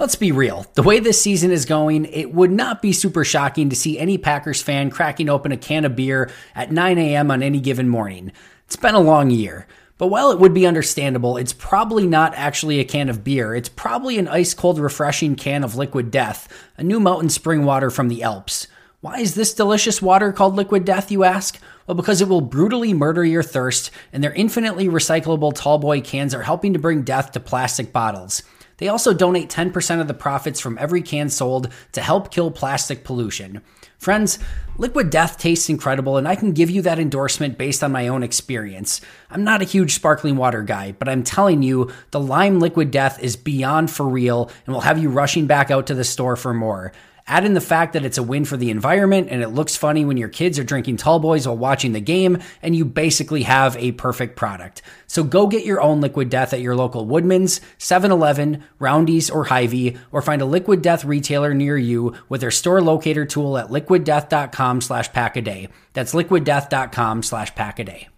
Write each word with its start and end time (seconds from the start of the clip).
Let's 0.00 0.14
be 0.14 0.32
real. 0.32 0.64
The 0.76 0.82
way 0.82 0.98
this 0.98 1.20
season 1.20 1.50
is 1.50 1.66
going, 1.66 2.06
it 2.06 2.32
would 2.32 2.50
not 2.50 2.80
be 2.80 2.90
super 2.90 3.22
shocking 3.22 3.68
to 3.68 3.76
see 3.76 3.98
any 3.98 4.16
Packers 4.16 4.62
fan 4.62 4.88
cracking 4.88 5.28
open 5.28 5.52
a 5.52 5.58
can 5.58 5.84
of 5.84 5.94
beer 5.94 6.30
at 6.54 6.72
9 6.72 6.96
a.m. 6.96 7.30
on 7.30 7.42
any 7.42 7.60
given 7.60 7.86
morning. 7.86 8.32
It's 8.64 8.76
been 8.76 8.94
a 8.94 9.00
long 9.00 9.30
year. 9.30 9.66
But 9.98 10.06
while 10.06 10.30
it 10.30 10.38
would 10.38 10.54
be 10.54 10.66
understandable, 10.66 11.36
it's 11.36 11.52
probably 11.52 12.06
not 12.06 12.32
actually 12.34 12.80
a 12.80 12.84
can 12.86 13.10
of 13.10 13.22
beer. 13.22 13.54
It's 13.54 13.68
probably 13.68 14.18
an 14.18 14.26
ice 14.26 14.54
cold, 14.54 14.78
refreshing 14.78 15.36
can 15.36 15.62
of 15.62 15.76
liquid 15.76 16.10
death, 16.10 16.48
a 16.78 16.82
new 16.82 16.98
mountain 16.98 17.28
spring 17.28 17.66
water 17.66 17.90
from 17.90 18.08
the 18.08 18.22
Alps. 18.22 18.68
Why 19.02 19.18
is 19.18 19.34
this 19.34 19.52
delicious 19.52 20.00
water 20.00 20.32
called 20.32 20.56
liquid 20.56 20.86
death, 20.86 21.12
you 21.12 21.24
ask? 21.24 21.60
Well, 21.86 21.94
because 21.94 22.22
it 22.22 22.28
will 22.28 22.40
brutally 22.40 22.94
murder 22.94 23.22
your 23.22 23.42
thirst, 23.42 23.90
and 24.14 24.24
their 24.24 24.32
infinitely 24.32 24.88
recyclable 24.88 25.52
tallboy 25.52 26.02
cans 26.04 26.34
are 26.34 26.42
helping 26.42 26.72
to 26.72 26.78
bring 26.78 27.02
death 27.02 27.32
to 27.32 27.40
plastic 27.40 27.92
bottles. 27.92 28.42
They 28.80 28.88
also 28.88 29.14
donate 29.14 29.50
10% 29.50 30.00
of 30.00 30.08
the 30.08 30.14
profits 30.14 30.58
from 30.58 30.78
every 30.78 31.02
can 31.02 31.28
sold 31.28 31.68
to 31.92 32.00
help 32.00 32.32
kill 32.32 32.50
plastic 32.50 33.04
pollution. 33.04 33.60
Friends, 33.98 34.38
Liquid 34.78 35.10
Death 35.10 35.36
tastes 35.36 35.68
incredible, 35.68 36.16
and 36.16 36.26
I 36.26 36.34
can 36.34 36.52
give 36.52 36.70
you 36.70 36.80
that 36.82 36.98
endorsement 36.98 37.58
based 37.58 37.84
on 37.84 37.92
my 37.92 38.08
own 38.08 38.22
experience. 38.22 39.02
I'm 39.30 39.44
not 39.44 39.60
a 39.60 39.66
huge 39.66 39.94
sparkling 39.94 40.36
water 40.36 40.62
guy, 40.62 40.92
but 40.92 41.06
I'm 41.06 41.22
telling 41.22 41.62
you, 41.62 41.90
the 42.10 42.18
Lime 42.20 42.58
Liquid 42.58 42.90
Death 42.90 43.22
is 43.22 43.36
beyond 43.36 43.90
for 43.90 44.08
real 44.08 44.50
and 44.64 44.74
will 44.74 44.80
have 44.80 44.98
you 44.98 45.10
rushing 45.10 45.46
back 45.46 45.70
out 45.70 45.86
to 45.88 45.94
the 45.94 46.02
store 46.02 46.34
for 46.34 46.54
more. 46.54 46.92
Add 47.30 47.44
in 47.44 47.54
the 47.54 47.60
fact 47.60 47.92
that 47.92 48.04
it's 48.04 48.18
a 48.18 48.24
win 48.24 48.44
for 48.44 48.56
the 48.56 48.70
environment 48.70 49.28
and 49.30 49.40
it 49.40 49.50
looks 49.50 49.76
funny 49.76 50.04
when 50.04 50.16
your 50.16 50.28
kids 50.28 50.58
are 50.58 50.64
drinking 50.64 50.96
tall 50.96 51.20
boys 51.20 51.46
while 51.46 51.56
watching 51.56 51.92
the 51.92 52.00
game, 52.00 52.38
and 52.60 52.74
you 52.74 52.84
basically 52.84 53.44
have 53.44 53.76
a 53.76 53.92
perfect 53.92 54.34
product. 54.34 54.82
So 55.06 55.22
go 55.22 55.46
get 55.46 55.64
your 55.64 55.80
own 55.80 56.00
Liquid 56.00 56.28
Death 56.28 56.52
at 56.52 56.60
your 56.60 56.74
local 56.74 57.06
Woodman's, 57.06 57.60
7 57.78 58.10
Eleven, 58.10 58.64
Roundy's, 58.80 59.30
or 59.30 59.44
Hy-Vee, 59.44 59.96
or 60.10 60.22
find 60.22 60.42
a 60.42 60.44
Liquid 60.44 60.82
Death 60.82 61.04
retailer 61.04 61.54
near 61.54 61.78
you 61.78 62.14
with 62.28 62.40
their 62.40 62.50
store 62.50 62.82
locator 62.82 63.24
tool 63.24 63.56
at 63.56 63.68
liquiddeath.com 63.68 64.80
slash 64.80 65.12
pack 65.12 65.36
a 65.36 65.40
day. 65.40 65.68
That's 65.92 66.12
liquiddeath.com 66.12 67.22
slash 67.22 67.54
pack 67.54 67.78
a 67.78 67.84
day. 67.84 68.08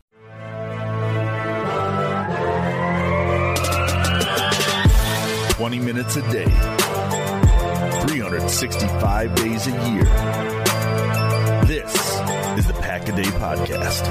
Twenty 5.50 5.78
minutes 5.78 6.16
a 6.16 6.32
day 6.32 6.71
365 8.08 9.34
days 9.36 9.68
a 9.68 9.70
year. 9.70 10.02
This 11.66 11.94
is 12.58 12.66
the 12.66 12.74
Pack 12.80 13.08
a 13.08 13.12
Day 13.12 13.22
Podcast. 13.22 14.08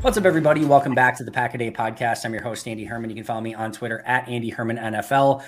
What's 0.00 0.16
up, 0.16 0.24
everybody? 0.24 0.64
Welcome 0.64 0.94
back 0.94 1.16
to 1.16 1.24
the 1.24 1.32
Pack 1.32 1.54
a 1.54 1.58
Day 1.58 1.72
Podcast. 1.72 2.24
I'm 2.24 2.32
your 2.32 2.44
host, 2.44 2.68
Andy 2.68 2.84
Herman. 2.84 3.10
You 3.10 3.16
can 3.16 3.24
follow 3.24 3.40
me 3.40 3.54
on 3.54 3.72
Twitter 3.72 4.00
at 4.06 4.28
Andy 4.28 4.50
Herman 4.50 4.76
NFL. 4.76 5.42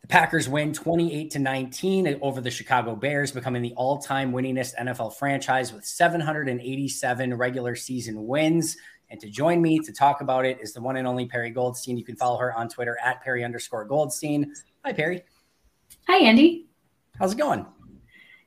The 0.00 0.08
Packers 0.08 0.48
win 0.48 0.72
28 0.72 1.30
to 1.30 1.38
19 1.38 2.18
over 2.20 2.40
the 2.40 2.50
Chicago 2.50 2.96
Bears, 2.96 3.30
becoming 3.30 3.62
the 3.62 3.74
all-time 3.76 4.32
winningest 4.32 4.74
NFL 4.74 5.14
franchise 5.14 5.72
with 5.72 5.84
787 5.84 7.34
regular 7.34 7.76
season 7.76 8.26
wins. 8.26 8.76
And 9.10 9.20
to 9.20 9.28
join 9.28 9.60
me 9.60 9.78
to 9.80 9.92
talk 9.92 10.20
about 10.20 10.46
it 10.46 10.58
is 10.60 10.72
the 10.72 10.80
one 10.80 10.96
and 10.96 11.06
only 11.06 11.26
Perri 11.26 11.50
Goldstein. 11.50 11.96
You 11.96 12.04
can 12.04 12.16
follow 12.16 12.38
her 12.38 12.56
on 12.56 12.68
Twitter 12.68 12.96
at 13.04 13.22
Perri 13.22 13.44
underscore 13.44 13.84
Goldstein. 13.84 14.54
Hi, 14.84 14.92
Perri. 14.92 15.22
Hi, 16.06 16.18
Andy. 16.18 16.68
How's 17.18 17.32
it 17.32 17.38
going? 17.38 17.66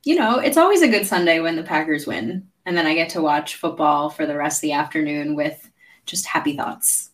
You 0.06 0.16
know, 0.16 0.40
it's 0.40 0.58
always 0.58 0.82
a 0.82 0.88
good 0.88 1.06
Sunday 1.06 1.40
when 1.40 1.56
the 1.56 1.64
Packers 1.64 2.08
win. 2.08 2.48
And 2.66 2.78
then 2.78 2.86
I 2.86 2.94
get 2.94 3.10
to 3.10 3.22
watch 3.22 3.56
football 3.56 4.10
for 4.10 4.26
the 4.26 4.38
rest 4.38 4.58
of 4.58 4.62
the 4.62 4.74
afternoon 4.74 5.36
with 5.36 5.70
just 6.06 6.26
happy 6.26 6.56
thoughts 6.56 7.12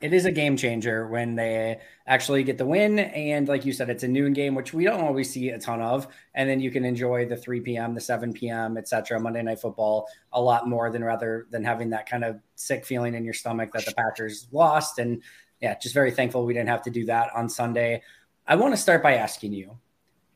it 0.00 0.12
is 0.12 0.26
a 0.26 0.32
game 0.32 0.56
changer 0.56 1.06
when 1.08 1.36
they 1.36 1.80
actually 2.06 2.44
get 2.44 2.58
the 2.58 2.66
win. 2.66 2.98
And 2.98 3.48
like 3.48 3.64
you 3.64 3.72
said, 3.72 3.88
it's 3.88 4.02
a 4.02 4.08
noon 4.08 4.34
game, 4.34 4.54
which 4.54 4.74
we 4.74 4.84
don't 4.84 5.00
always 5.00 5.30
see 5.30 5.48
a 5.50 5.58
ton 5.58 5.80
of. 5.80 6.06
And 6.34 6.48
then 6.48 6.60
you 6.60 6.70
can 6.70 6.84
enjoy 6.84 7.26
the 7.26 7.36
3 7.36 7.60
p.m., 7.60 7.94
the 7.94 8.00
7 8.00 8.32
p.m., 8.34 8.76
etc. 8.76 9.18
Monday 9.18 9.42
Night 9.42 9.60
Football 9.60 10.06
a 10.32 10.40
lot 10.40 10.68
more 10.68 10.90
than 10.90 11.02
rather 11.02 11.46
than 11.50 11.64
having 11.64 11.90
that 11.90 12.08
kind 12.08 12.24
of 12.24 12.40
sick 12.56 12.84
feeling 12.84 13.14
in 13.14 13.24
your 13.24 13.32
stomach 13.32 13.72
that 13.72 13.86
the 13.86 13.94
Packers 13.94 14.48
lost. 14.52 14.98
And 14.98 15.22
yeah, 15.60 15.78
just 15.78 15.94
very 15.94 16.10
thankful 16.10 16.44
we 16.44 16.52
didn't 16.52 16.68
have 16.68 16.82
to 16.82 16.90
do 16.90 17.06
that 17.06 17.30
on 17.34 17.48
Sunday. 17.48 18.02
I 18.46 18.56
want 18.56 18.74
to 18.74 18.80
start 18.80 19.02
by 19.02 19.14
asking 19.14 19.54
you, 19.54 19.78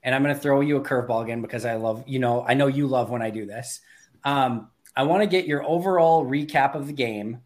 and 0.02 0.14
I'm 0.14 0.22
going 0.22 0.34
to 0.34 0.40
throw 0.40 0.62
you 0.62 0.76
a 0.78 0.80
curveball 0.80 1.22
again 1.22 1.42
because 1.42 1.66
I 1.66 1.74
love, 1.74 2.02
you 2.06 2.18
know, 2.18 2.44
I 2.46 2.54
know 2.54 2.66
you 2.66 2.86
love 2.86 3.10
when 3.10 3.20
I 3.20 3.28
do 3.28 3.44
this. 3.44 3.80
Um, 4.24 4.70
I 4.96 5.02
want 5.02 5.22
to 5.22 5.28
get 5.28 5.46
your 5.46 5.62
overall 5.64 6.24
recap 6.24 6.74
of 6.74 6.86
the 6.86 6.92
game, 6.92 7.42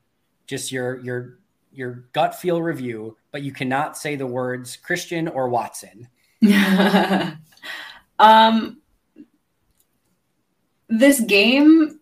just 0.47 0.73
your 0.73 0.99
your 1.01 1.39
your 1.77 2.05
gut 2.13 2.35
feel 2.35 2.63
review, 2.63 3.17
but 3.33 3.43
you 3.43 3.53
cannot 3.53 3.97
say 3.97 4.17
the 4.17 4.27
words 4.27 4.77
Christian 4.77 5.29
or 5.29 5.49
Watson. 5.49 6.09
um, 8.19 8.79
this 10.89 11.21
game 11.21 12.01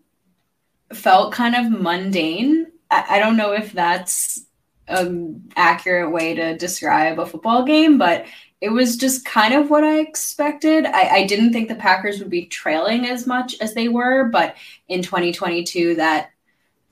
felt 0.93 1.33
kind 1.33 1.55
of 1.55 1.71
mundane. 1.71 2.67
I, 2.91 3.05
I 3.11 3.19
don't 3.19 3.37
know 3.37 3.53
if 3.53 3.73
that's 3.73 4.45
an 4.89 5.51
accurate 5.57 6.13
way 6.13 6.35
to 6.35 6.57
describe 6.57 7.19
a 7.19 7.27
football 7.27 7.65
game, 7.65 7.99
but 7.99 8.27
it 8.61 8.71
was 8.71 8.97
just 8.97 9.25
kind 9.25 9.55
of 9.55 9.71
what 9.71 9.85
I 9.85 9.99
expected. 9.99 10.87
I, 10.87 11.09
I, 11.09 11.27
didn't 11.27 11.53
think 11.53 11.69
the 11.69 11.75
Packers 11.75 12.21
would 12.21 12.31
be 12.31 12.47
trailing 12.47 13.07
as 13.07 13.27
much 13.27 13.57
as 13.61 13.75
they 13.75 13.89
were, 13.89 14.27
but 14.27 14.57
in 14.89 15.03
2022, 15.03 15.97
that 15.97 16.31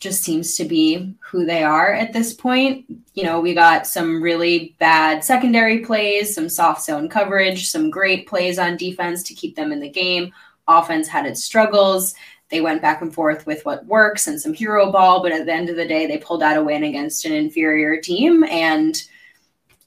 just 0.00 0.23
seems 0.23 0.56
to 0.56 0.64
be 0.64 1.14
who 1.20 1.44
they 1.44 1.62
are 1.62 1.93
at 1.93 2.12
this 2.12 2.32
point. 2.32 2.87
You 3.14 3.25
know, 3.25 3.38
we 3.38 3.55
got 3.55 3.87
some 3.87 4.23
really 4.23 4.75
bad 4.79 5.23
secondary 5.23 5.81
plays, 5.81 6.35
some 6.35 6.49
soft 6.49 6.82
zone 6.82 7.08
coverage, 7.08 7.69
some 7.69 7.91
great 7.91 8.26
plays 8.26 8.58
on 8.58 8.79
defense 8.79 9.23
to 9.25 9.35
keep 9.35 9.56
them 9.56 9.73
in 9.73 9.81
the 9.81 9.91
game. 9.91 10.32
Offense 10.67 11.06
had 11.06 11.26
its 11.26 11.44
struggles. 11.44 12.14
They 12.49 12.62
went 12.62 12.82
back 12.82 13.02
and 13.02 13.14
forth 13.14 13.47
with 13.47 13.64
what 13.64 13.87
works 13.87 14.26
and 14.26 14.41
some 14.41 14.55
hero 14.55 14.91
ball, 14.91 15.23
but 15.23 15.32
at 15.32 15.47
the 15.47 15.52
end 15.52 15.69
of 15.69 15.76
the 15.76 15.87
day, 15.87 16.06
they 16.06 16.19
pulled 16.19 16.43
out 16.43 16.56
a 16.56 16.64
win 16.64 16.82
against 16.82 17.25
an 17.26 17.32
inferior 17.32 18.00
team. 18.00 18.43
And 18.44 19.00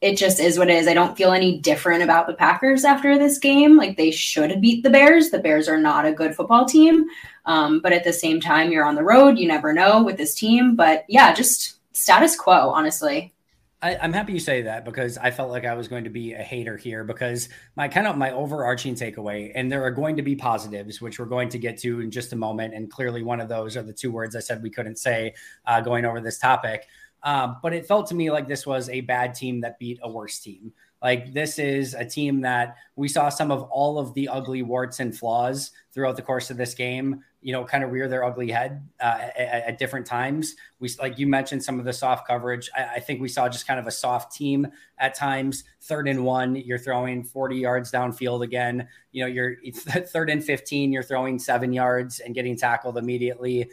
it 0.04 0.18
just 0.18 0.42
is 0.42 0.60
what 0.60 0.70
it 0.70 0.76
is. 0.76 0.90
I 0.90 0.94
don't 0.94 1.16
feel 1.16 1.32
any 1.32 1.58
different 1.58 2.04
about 2.04 2.28
the 2.28 2.34
Packers 2.34 2.84
after 2.84 3.18
this 3.18 3.38
game. 3.38 3.78
Like 3.78 3.96
they 3.96 4.12
should 4.12 4.60
beat 4.60 4.84
the 4.84 4.90
Bears. 4.90 5.30
The 5.30 5.40
Bears 5.40 5.70
are 5.70 5.80
not 5.80 6.06
a 6.06 6.12
good 6.12 6.36
football 6.36 6.66
team. 6.66 7.06
Um, 7.46 7.80
but 7.80 7.94
at 7.94 8.04
the 8.04 8.12
same 8.12 8.42
time, 8.42 8.70
you're 8.70 8.84
on 8.84 8.96
the 8.96 9.04
road. 9.04 9.40
You 9.40 9.48
never 9.48 9.72
know 9.72 10.04
with 10.04 10.18
this 10.18 10.36
team. 10.36 10.76
But 10.76 11.06
yeah, 11.08 11.34
just 11.34 11.78
status 11.94 12.36
quo, 12.36 12.70
honestly. 12.70 13.34
I, 13.82 13.94
am 13.96 14.12
happy 14.12 14.34
you 14.34 14.40
say 14.40 14.62
that 14.62 14.84
because 14.84 15.18
I 15.18 15.32
felt 15.32 15.52
like 15.52 15.66
I 15.66 15.74
was 15.74 15.90
going 15.90 16.04
to 16.04 16.10
be 16.10 16.34
a 16.34 16.38
hater 16.38 16.76
here 16.76 17.06
because 17.06 17.48
my 17.76 17.88
kind 17.88 18.08
of 18.08 18.18
my 18.18 18.32
overarching 18.32 18.96
takeaway, 18.96 19.52
and 19.56 19.72
there 19.72 19.84
are 19.84 19.92
going 19.92 20.18
to 20.18 20.22
be 20.22 20.36
positives, 20.36 21.02
which 21.02 21.20
we're 21.20 21.26
going 21.26 21.50
to 21.50 21.58
get 21.58 21.78
to 21.80 22.02
in 22.02 22.12
just 22.12 22.32
a 22.34 22.36
moment. 22.38 22.74
And 22.74 22.92
clearly, 22.92 23.24
one 23.24 23.40
of 23.40 23.48
those 23.48 23.78
are 23.78 23.84
the 23.84 23.94
two 23.94 24.12
words 24.12 24.36
I 24.36 24.40
said 24.40 24.64
we 24.64 24.70
couldn't 24.70 24.98
say 24.98 25.34
uh, 25.66 25.80
going 25.82 26.06
over 26.06 26.20
this 26.20 26.40
topic. 26.40 26.88
Um, 27.24 27.58
but 27.62 27.74
it 27.74 27.86
felt 27.86 28.08
to 28.08 28.16
me 28.16 28.32
like 28.32 28.48
this 28.48 28.66
was 28.68 28.90
a 28.90 29.02
bad 29.02 29.34
team 29.34 29.62
that 29.62 29.80
beat 29.80 30.00
a 30.04 30.10
worse 30.10 30.40
team. 30.40 30.74
Like 31.04 31.34
this 31.34 31.60
is 31.60 31.94
a 31.94 32.06
team 32.06 32.42
that 32.42 32.78
we 32.96 33.10
saw 33.10 33.28
some 33.28 33.52
of 33.52 33.64
all 33.64 34.00
of 34.00 34.14
the 34.14 34.30
ugly 34.30 34.62
warts 34.64 35.02
and 35.02 35.16
flaws 35.16 35.72
throughout 35.94 36.16
the 36.16 36.22
course 36.22 36.50
of 36.50 36.56
this 36.56 36.74
game. 36.74 37.22
You 37.42 37.52
know, 37.52 37.66
kind 37.66 37.84
of 37.84 37.92
rear 37.92 38.08
their 38.08 38.24
ugly 38.24 38.50
head 38.50 38.88
uh, 39.02 39.28
at, 39.38 39.64
at, 39.66 39.78
different 39.78 40.06
times. 40.06 40.56
We, 40.80 40.90
like 41.02 41.20
you 41.20 41.28
mentioned, 41.28 41.62
some 41.62 41.78
of 41.78 41.84
the 41.84 41.92
soft 41.92 42.26
coverage. 42.26 42.70
I, 42.74 42.84
I, 42.86 43.00
think 43.02 43.20
we 43.20 43.28
saw 43.28 43.50
just 43.50 43.68
kind 43.68 43.82
of 43.82 43.86
a 43.86 43.92
soft 43.92 44.34
team 44.34 44.66
at 44.98 45.14
times. 45.14 45.66
Third 45.82 46.08
and 46.08 46.24
one, 46.24 46.56
you're 46.56 46.78
throwing 46.78 47.22
40 47.22 47.58
yards 47.58 47.92
downfield 47.92 48.44
again. 48.44 48.88
You 49.12 49.24
know, 49.24 49.28
you're 49.28 49.58
third 49.74 50.30
and 50.30 50.42
15, 50.42 50.94
you're 50.94 51.04
throwing 51.04 51.38
seven 51.38 51.74
yards 51.74 52.22
and 52.22 52.34
getting 52.34 52.56
tackled 52.56 52.98
immediately 52.98 53.70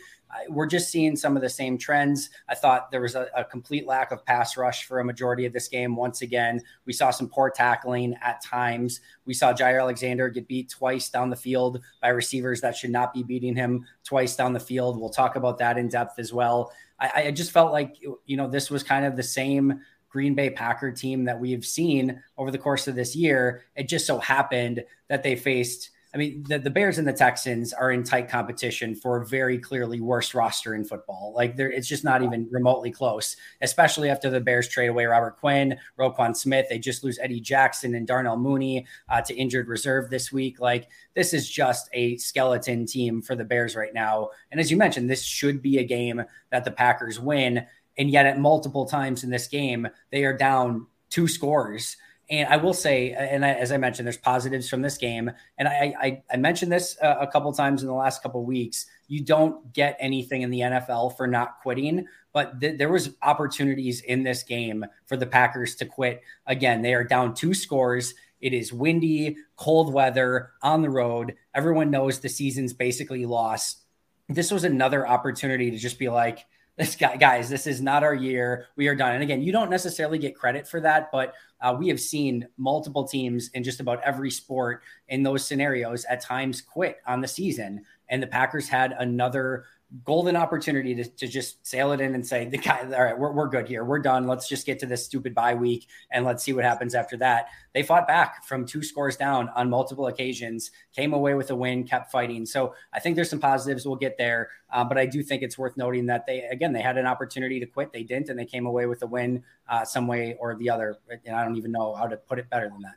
we're 0.48 0.66
just 0.66 0.90
seeing 0.90 1.16
some 1.16 1.36
of 1.36 1.42
the 1.42 1.48
same 1.48 1.76
trends. 1.76 2.30
I 2.48 2.54
thought 2.54 2.90
there 2.90 3.00
was 3.00 3.14
a, 3.14 3.28
a, 3.36 3.44
complete 3.44 3.86
lack 3.86 4.12
of 4.12 4.24
pass 4.24 4.56
rush 4.56 4.84
for 4.84 5.00
a 5.00 5.04
majority 5.04 5.46
of 5.46 5.52
this 5.52 5.68
game. 5.68 5.96
Once 5.96 6.22
again, 6.22 6.60
we 6.86 6.92
saw 6.92 7.10
some 7.10 7.28
poor 7.28 7.50
tackling 7.50 8.14
at 8.22 8.42
times. 8.42 9.00
We 9.24 9.34
saw 9.34 9.52
Jaire 9.52 9.80
Alexander 9.80 10.28
get 10.28 10.48
beat 10.48 10.70
twice 10.70 11.08
down 11.08 11.30
the 11.30 11.36
field 11.36 11.80
by 12.00 12.08
receivers 12.08 12.60
that 12.60 12.76
should 12.76 12.90
not 12.90 13.12
be 13.12 13.22
beating 13.22 13.56
him 13.56 13.84
twice 14.04 14.36
down 14.36 14.52
the 14.52 14.60
field. 14.60 15.00
We'll 15.00 15.10
talk 15.10 15.36
about 15.36 15.58
that 15.58 15.78
in 15.78 15.88
depth 15.88 16.18
as 16.18 16.32
well. 16.32 16.72
I, 16.98 17.24
I 17.26 17.30
just 17.30 17.50
felt 17.50 17.72
like, 17.72 17.96
you 18.00 18.36
know, 18.36 18.48
this 18.48 18.70
was 18.70 18.82
kind 18.82 19.04
of 19.04 19.16
the 19.16 19.22
same 19.22 19.80
Green 20.10 20.34
Bay 20.34 20.50
Packer 20.50 20.90
team 20.90 21.24
that 21.24 21.38
we've 21.38 21.64
seen 21.64 22.22
over 22.36 22.50
the 22.50 22.58
course 22.58 22.88
of 22.88 22.94
this 22.94 23.14
year. 23.14 23.62
It 23.76 23.88
just 23.88 24.06
so 24.06 24.18
happened 24.18 24.84
that 25.08 25.22
they 25.22 25.36
faced 25.36 25.90
I 26.12 26.18
mean, 26.18 26.44
the, 26.48 26.58
the 26.58 26.70
Bears 26.70 26.98
and 26.98 27.06
the 27.06 27.12
Texans 27.12 27.72
are 27.72 27.92
in 27.92 28.02
tight 28.02 28.28
competition 28.28 28.96
for 28.96 29.24
very 29.24 29.58
clearly 29.58 30.00
worst 30.00 30.34
roster 30.34 30.74
in 30.74 30.84
football. 30.84 31.32
Like, 31.36 31.54
it's 31.56 31.86
just 31.86 32.02
not 32.02 32.22
even 32.22 32.48
remotely 32.50 32.90
close, 32.90 33.36
especially 33.60 34.10
after 34.10 34.28
the 34.28 34.40
Bears 34.40 34.68
trade 34.68 34.88
away 34.88 35.04
Robert 35.04 35.38
Quinn, 35.38 35.78
Roquan 35.98 36.36
Smith. 36.36 36.66
They 36.68 36.80
just 36.80 37.04
lose 37.04 37.20
Eddie 37.20 37.40
Jackson 37.40 37.94
and 37.94 38.08
Darnell 38.08 38.36
Mooney 38.36 38.86
uh, 39.08 39.20
to 39.22 39.34
injured 39.34 39.68
reserve 39.68 40.10
this 40.10 40.32
week. 40.32 40.58
Like, 40.58 40.88
this 41.14 41.32
is 41.32 41.48
just 41.48 41.88
a 41.92 42.16
skeleton 42.16 42.86
team 42.86 43.22
for 43.22 43.36
the 43.36 43.44
Bears 43.44 43.76
right 43.76 43.94
now. 43.94 44.30
And 44.50 44.60
as 44.60 44.68
you 44.68 44.76
mentioned, 44.76 45.08
this 45.08 45.22
should 45.22 45.62
be 45.62 45.78
a 45.78 45.84
game 45.84 46.24
that 46.50 46.64
the 46.64 46.72
Packers 46.72 47.20
win. 47.20 47.64
And 47.98 48.10
yet, 48.10 48.26
at 48.26 48.40
multiple 48.40 48.86
times 48.86 49.22
in 49.22 49.30
this 49.30 49.46
game, 49.46 49.86
they 50.10 50.24
are 50.24 50.36
down 50.36 50.86
two 51.08 51.28
scores 51.28 51.96
and 52.30 52.48
I 52.48 52.58
will 52.58 52.72
say, 52.72 53.10
and 53.12 53.44
I, 53.44 53.50
as 53.50 53.72
I 53.72 53.76
mentioned, 53.76 54.06
there's 54.06 54.16
positives 54.16 54.68
from 54.68 54.82
this 54.82 54.96
game. 54.96 55.32
And 55.58 55.66
I, 55.66 55.94
I, 56.00 56.22
I 56.32 56.36
mentioned 56.36 56.70
this 56.70 56.96
uh, 57.02 57.16
a 57.20 57.26
couple 57.26 57.52
times 57.52 57.82
in 57.82 57.88
the 57.88 57.94
last 57.94 58.22
couple 58.22 58.44
weeks. 58.44 58.86
You 59.08 59.24
don't 59.24 59.72
get 59.72 59.96
anything 59.98 60.42
in 60.42 60.50
the 60.50 60.60
NFL 60.60 61.16
for 61.16 61.26
not 61.26 61.58
quitting, 61.60 62.06
but 62.32 62.60
th- 62.60 62.78
there 62.78 62.88
was 62.88 63.16
opportunities 63.22 64.02
in 64.02 64.22
this 64.22 64.44
game 64.44 64.86
for 65.06 65.16
the 65.16 65.26
Packers 65.26 65.74
to 65.76 65.86
quit. 65.86 66.22
Again, 66.46 66.82
they 66.82 66.94
are 66.94 67.02
down 67.02 67.34
two 67.34 67.52
scores. 67.52 68.14
It 68.40 68.54
is 68.54 68.72
windy, 68.72 69.36
cold 69.56 69.92
weather 69.92 70.52
on 70.62 70.82
the 70.82 70.90
road. 70.90 71.34
Everyone 71.52 71.90
knows 71.90 72.20
the 72.20 72.28
season's 72.28 72.72
basically 72.72 73.26
lost. 73.26 73.82
This 74.28 74.52
was 74.52 74.62
another 74.62 75.06
opportunity 75.06 75.72
to 75.72 75.78
just 75.78 75.98
be 75.98 76.08
like, 76.08 76.46
this 76.76 76.96
guy, 76.96 77.16
guys, 77.16 77.48
this 77.48 77.66
is 77.66 77.80
not 77.80 78.02
our 78.02 78.14
year. 78.14 78.66
We 78.76 78.88
are 78.88 78.94
done. 78.94 79.14
And 79.14 79.22
again, 79.22 79.42
you 79.42 79.52
don't 79.52 79.70
necessarily 79.70 80.18
get 80.18 80.34
credit 80.34 80.66
for 80.66 80.80
that, 80.80 81.10
but 81.12 81.34
uh, 81.60 81.76
we 81.78 81.88
have 81.88 82.00
seen 82.00 82.46
multiple 82.56 83.06
teams 83.06 83.50
in 83.50 83.62
just 83.62 83.80
about 83.80 84.02
every 84.02 84.30
sport 84.30 84.82
in 85.08 85.22
those 85.22 85.46
scenarios 85.46 86.04
at 86.06 86.22
times 86.22 86.62
quit 86.62 86.98
on 87.06 87.20
the 87.20 87.28
season. 87.28 87.84
And 88.08 88.22
the 88.22 88.26
Packers 88.26 88.68
had 88.68 88.92
another 88.98 89.64
golden 90.04 90.36
opportunity 90.36 90.94
to, 90.94 91.04
to 91.04 91.26
just 91.26 91.66
sail 91.66 91.92
it 91.92 92.00
in 92.00 92.14
and 92.14 92.24
say, 92.24 92.44
the 92.44 92.58
guy, 92.58 92.80
all 92.82 93.04
right, 93.04 93.18
we're, 93.18 93.32
we're 93.32 93.48
good 93.48 93.66
here. 93.66 93.84
We're 93.84 93.98
done. 93.98 94.26
Let's 94.26 94.48
just 94.48 94.64
get 94.64 94.78
to 94.80 94.86
this 94.86 95.04
stupid 95.04 95.34
bye 95.34 95.54
week 95.54 95.88
and 96.12 96.24
let's 96.24 96.44
see 96.44 96.52
what 96.52 96.64
happens 96.64 96.94
after 96.94 97.16
that. 97.16 97.48
They 97.74 97.82
fought 97.82 98.06
back 98.06 98.44
from 98.46 98.66
two 98.66 98.82
scores 98.82 99.16
down 99.16 99.48
on 99.56 99.68
multiple 99.68 100.06
occasions, 100.06 100.70
came 100.94 101.12
away 101.12 101.34
with 101.34 101.50
a 101.50 101.56
win, 101.56 101.84
kept 101.84 102.12
fighting. 102.12 102.46
So 102.46 102.74
I 102.92 103.00
think 103.00 103.16
there's 103.16 103.30
some 103.30 103.40
positives. 103.40 103.84
We'll 103.84 103.96
get 103.96 104.16
there. 104.16 104.50
Uh, 104.72 104.84
but 104.84 104.96
I 104.96 105.06
do 105.06 105.22
think 105.22 105.42
it's 105.42 105.58
worth 105.58 105.76
noting 105.76 106.06
that 106.06 106.24
they, 106.26 106.42
again, 106.42 106.72
they 106.72 106.82
had 106.82 106.96
an 106.96 107.06
opportunity 107.06 107.58
to 107.58 107.66
quit. 107.66 107.92
They 107.92 108.04
didn't, 108.04 108.28
and 108.28 108.38
they 108.38 108.46
came 108.46 108.66
away 108.66 108.86
with 108.86 109.02
a 109.02 109.06
win 109.06 109.42
uh, 109.68 109.84
some 109.84 110.06
way 110.06 110.36
or 110.38 110.54
the 110.56 110.70
other. 110.70 110.98
And 111.26 111.34
I 111.34 111.44
don't 111.44 111.56
even 111.56 111.72
know 111.72 111.94
how 111.94 112.06
to 112.06 112.16
put 112.16 112.38
it 112.38 112.48
better 112.48 112.68
than 112.68 112.82
that. 112.82 112.94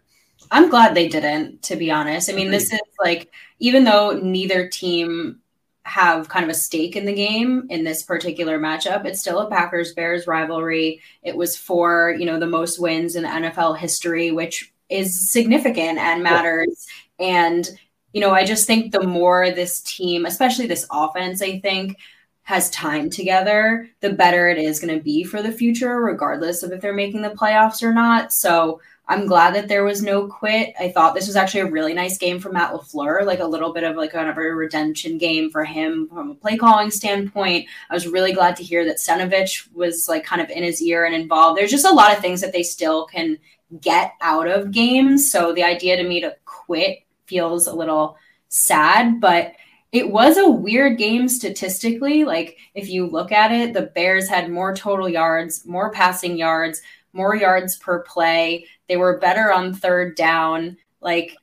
I'm 0.52 0.70
glad 0.70 0.94
they 0.94 1.08
didn't, 1.08 1.62
to 1.64 1.76
be 1.76 1.90
honest. 1.90 2.30
I 2.30 2.34
mean, 2.34 2.52
this 2.52 2.72
is 2.72 2.82
like, 3.04 3.32
even 3.60 3.86
though 3.86 4.12
neither 4.12 4.68
team 4.68 5.40
have 5.86 6.30
kind 6.30 6.44
of 6.46 6.50
a 6.50 6.54
stake 6.54 6.96
in 6.96 7.06
the 7.06 7.14
game 7.14 7.68
in 7.70 7.84
this 7.84 8.04
particular 8.04 8.58
matchup. 8.58 9.06
It's 9.06 9.20
still 9.20 9.40
a 9.40 9.50
Packers 9.50 9.94
Bears 9.94 10.28
rivalry. 10.28 11.02
It 11.24 11.36
was 11.36 11.58
for, 11.58 12.16
you 12.18 12.26
know, 12.26 12.40
the 12.40 12.48
most 12.48 12.80
wins 12.80 13.16
in 13.16 13.26
NFL 13.26 13.78
history, 13.78 14.32
which 14.32 14.74
is 14.90 15.32
significant 15.32 15.98
and 15.98 16.24
matters. 16.24 16.88
Yeah. 17.20 17.26
And, 17.28 17.70
you 18.14 18.22
know, 18.22 18.32
I 18.32 18.46
just 18.46 18.66
think 18.66 18.92
the 18.92 19.04
more 19.04 19.52
this 19.52 19.82
team, 19.82 20.26
especially 20.26 20.68
this 20.68 20.88
offense, 20.90 21.42
I 21.42 21.60
think, 21.60 21.98
has 22.44 22.70
time 22.70 23.10
together, 23.10 23.90
the 24.02 24.12
better 24.12 24.50
it 24.50 24.58
is 24.58 24.80
going 24.80 24.96
to 24.96 25.04
be 25.04 25.24
for 25.24 25.42
the 25.42 25.52
future, 25.52 26.02
regardless 26.02 26.62
of 26.62 26.72
if 26.72 26.82
they're 26.82 26.94
making 26.94 27.22
the 27.22 27.30
playoffs 27.30 27.82
or 27.82 27.94
not. 27.94 28.32
So 28.32 28.82
I'm 29.08 29.26
glad 29.26 29.54
that 29.56 29.68
there 29.68 29.84
was 29.84 30.02
no 30.02 30.28
quit. 30.28 30.74
I 30.80 30.90
thought 30.90 31.14
this 31.14 31.28
was 31.28 31.36
actually 31.36 31.62
a 31.62 31.72
really 31.72 31.94
nice 31.94 32.18
game 32.18 32.40
for 32.40 32.52
Matt 32.52 32.72
LaFleur, 32.72 33.26
like 33.26 33.40
a 33.40 33.46
little 33.46 33.74
bit 33.74 33.84
of 33.84 33.98
like 33.98 34.14
kind 34.14 34.30
of 34.30 34.38
a 34.38 34.42
redemption 34.42 35.18
game 35.18 35.52
for 35.52 35.66
him 35.66 36.08
from 36.08 36.32
a 36.32 36.36
play 36.36 36.56
calling 36.56 36.90
standpoint. 36.90 37.68
I 37.90 37.94
was 37.94 38.08
really 38.08 38.32
glad 38.32 38.56
to 38.58 38.64
hear 38.64 38.86
that 38.86 38.98
Stenavich 38.98 39.68
was 39.74 40.08
like 40.08 40.24
kind 40.24 40.42
of 40.42 40.50
in 40.50 40.64
his 40.64 40.82
ear 40.82 41.04
and 41.04 41.14
involved. 41.14 41.60
There's 41.60 41.72
just 41.72 41.86
a 41.86 41.92
lot 41.92 42.14
of 42.14 42.20
things 42.20 42.40
that 42.42 42.54
they 42.54 42.64
still 42.64 43.06
can 43.06 43.38
get 43.82 44.14
out 44.22 44.48
of 44.48 44.72
games. 44.72 45.30
So 45.30 45.54
the 45.54 45.64
idea 45.64 45.98
to 45.98 46.04
me 46.04 46.22
to 46.22 46.36
quit 46.46 47.00
feels 47.26 47.68
a 47.68 47.76
little 47.76 48.18
sad, 48.48 49.20
but 49.20 49.54
it 49.92 50.10
was 50.10 50.38
a 50.38 50.50
weird 50.50 50.98
game 50.98 51.28
statistically. 51.28 52.24
Like 52.24 52.58
if 52.74 52.90
you 52.90 53.06
look 53.06 53.32
at 53.34 53.52
it, 53.52 53.74
the 53.74 53.84
Bears 53.84 54.30
had 54.30 54.50
more 54.50 54.74
total 54.74 55.10
yards, 55.10 55.66
more 55.66 55.92
passing 55.92 56.38
yards, 56.38 56.82
more 57.14 57.36
yards 57.36 57.76
per 57.78 58.02
play. 58.04 58.66
They 58.94 58.98
were 58.98 59.18
better 59.18 59.52
on 59.52 59.74
third 59.74 60.16
down. 60.16 60.78
Like 61.02 61.36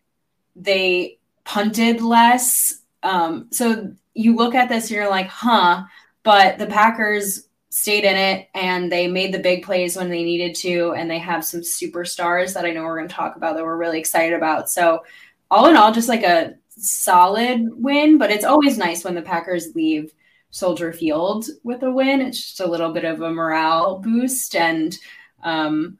they 0.54 1.18
punted 1.42 2.00
less. 2.00 2.82
Um, 3.02 3.48
so 3.50 3.92
you 4.14 4.36
look 4.36 4.54
at 4.54 4.68
this 4.68 4.84
and 4.84 4.92
you're 4.92 5.10
like, 5.10 5.26
huh. 5.26 5.82
But 6.22 6.58
the 6.58 6.68
Packers 6.68 7.48
stayed 7.70 8.04
in 8.04 8.14
it 8.14 8.48
and 8.54 8.92
they 8.92 9.08
made 9.08 9.34
the 9.34 9.40
big 9.40 9.64
plays 9.64 9.96
when 9.96 10.10
they 10.10 10.22
needed 10.22 10.54
to. 10.58 10.94
And 10.96 11.10
they 11.10 11.18
have 11.18 11.44
some 11.44 11.62
superstars 11.62 12.54
that 12.54 12.64
I 12.64 12.70
know 12.70 12.84
we're 12.84 12.98
going 12.98 13.08
to 13.08 13.14
talk 13.16 13.34
about 13.34 13.56
that 13.56 13.64
we're 13.64 13.76
really 13.76 13.98
excited 13.98 14.36
about. 14.36 14.70
So, 14.70 15.02
all 15.50 15.66
in 15.66 15.74
all, 15.74 15.90
just 15.90 16.08
like 16.08 16.22
a 16.22 16.54
solid 16.68 17.66
win. 17.72 18.16
But 18.16 18.30
it's 18.30 18.44
always 18.44 18.78
nice 18.78 19.02
when 19.02 19.16
the 19.16 19.22
Packers 19.22 19.74
leave 19.74 20.12
Soldier 20.50 20.92
Field 20.92 21.46
with 21.64 21.82
a 21.82 21.90
win. 21.90 22.20
It's 22.20 22.40
just 22.40 22.60
a 22.60 22.70
little 22.70 22.92
bit 22.92 23.04
of 23.04 23.22
a 23.22 23.32
morale 23.32 23.98
boost. 23.98 24.54
And 24.54 24.96
um, 25.42 25.98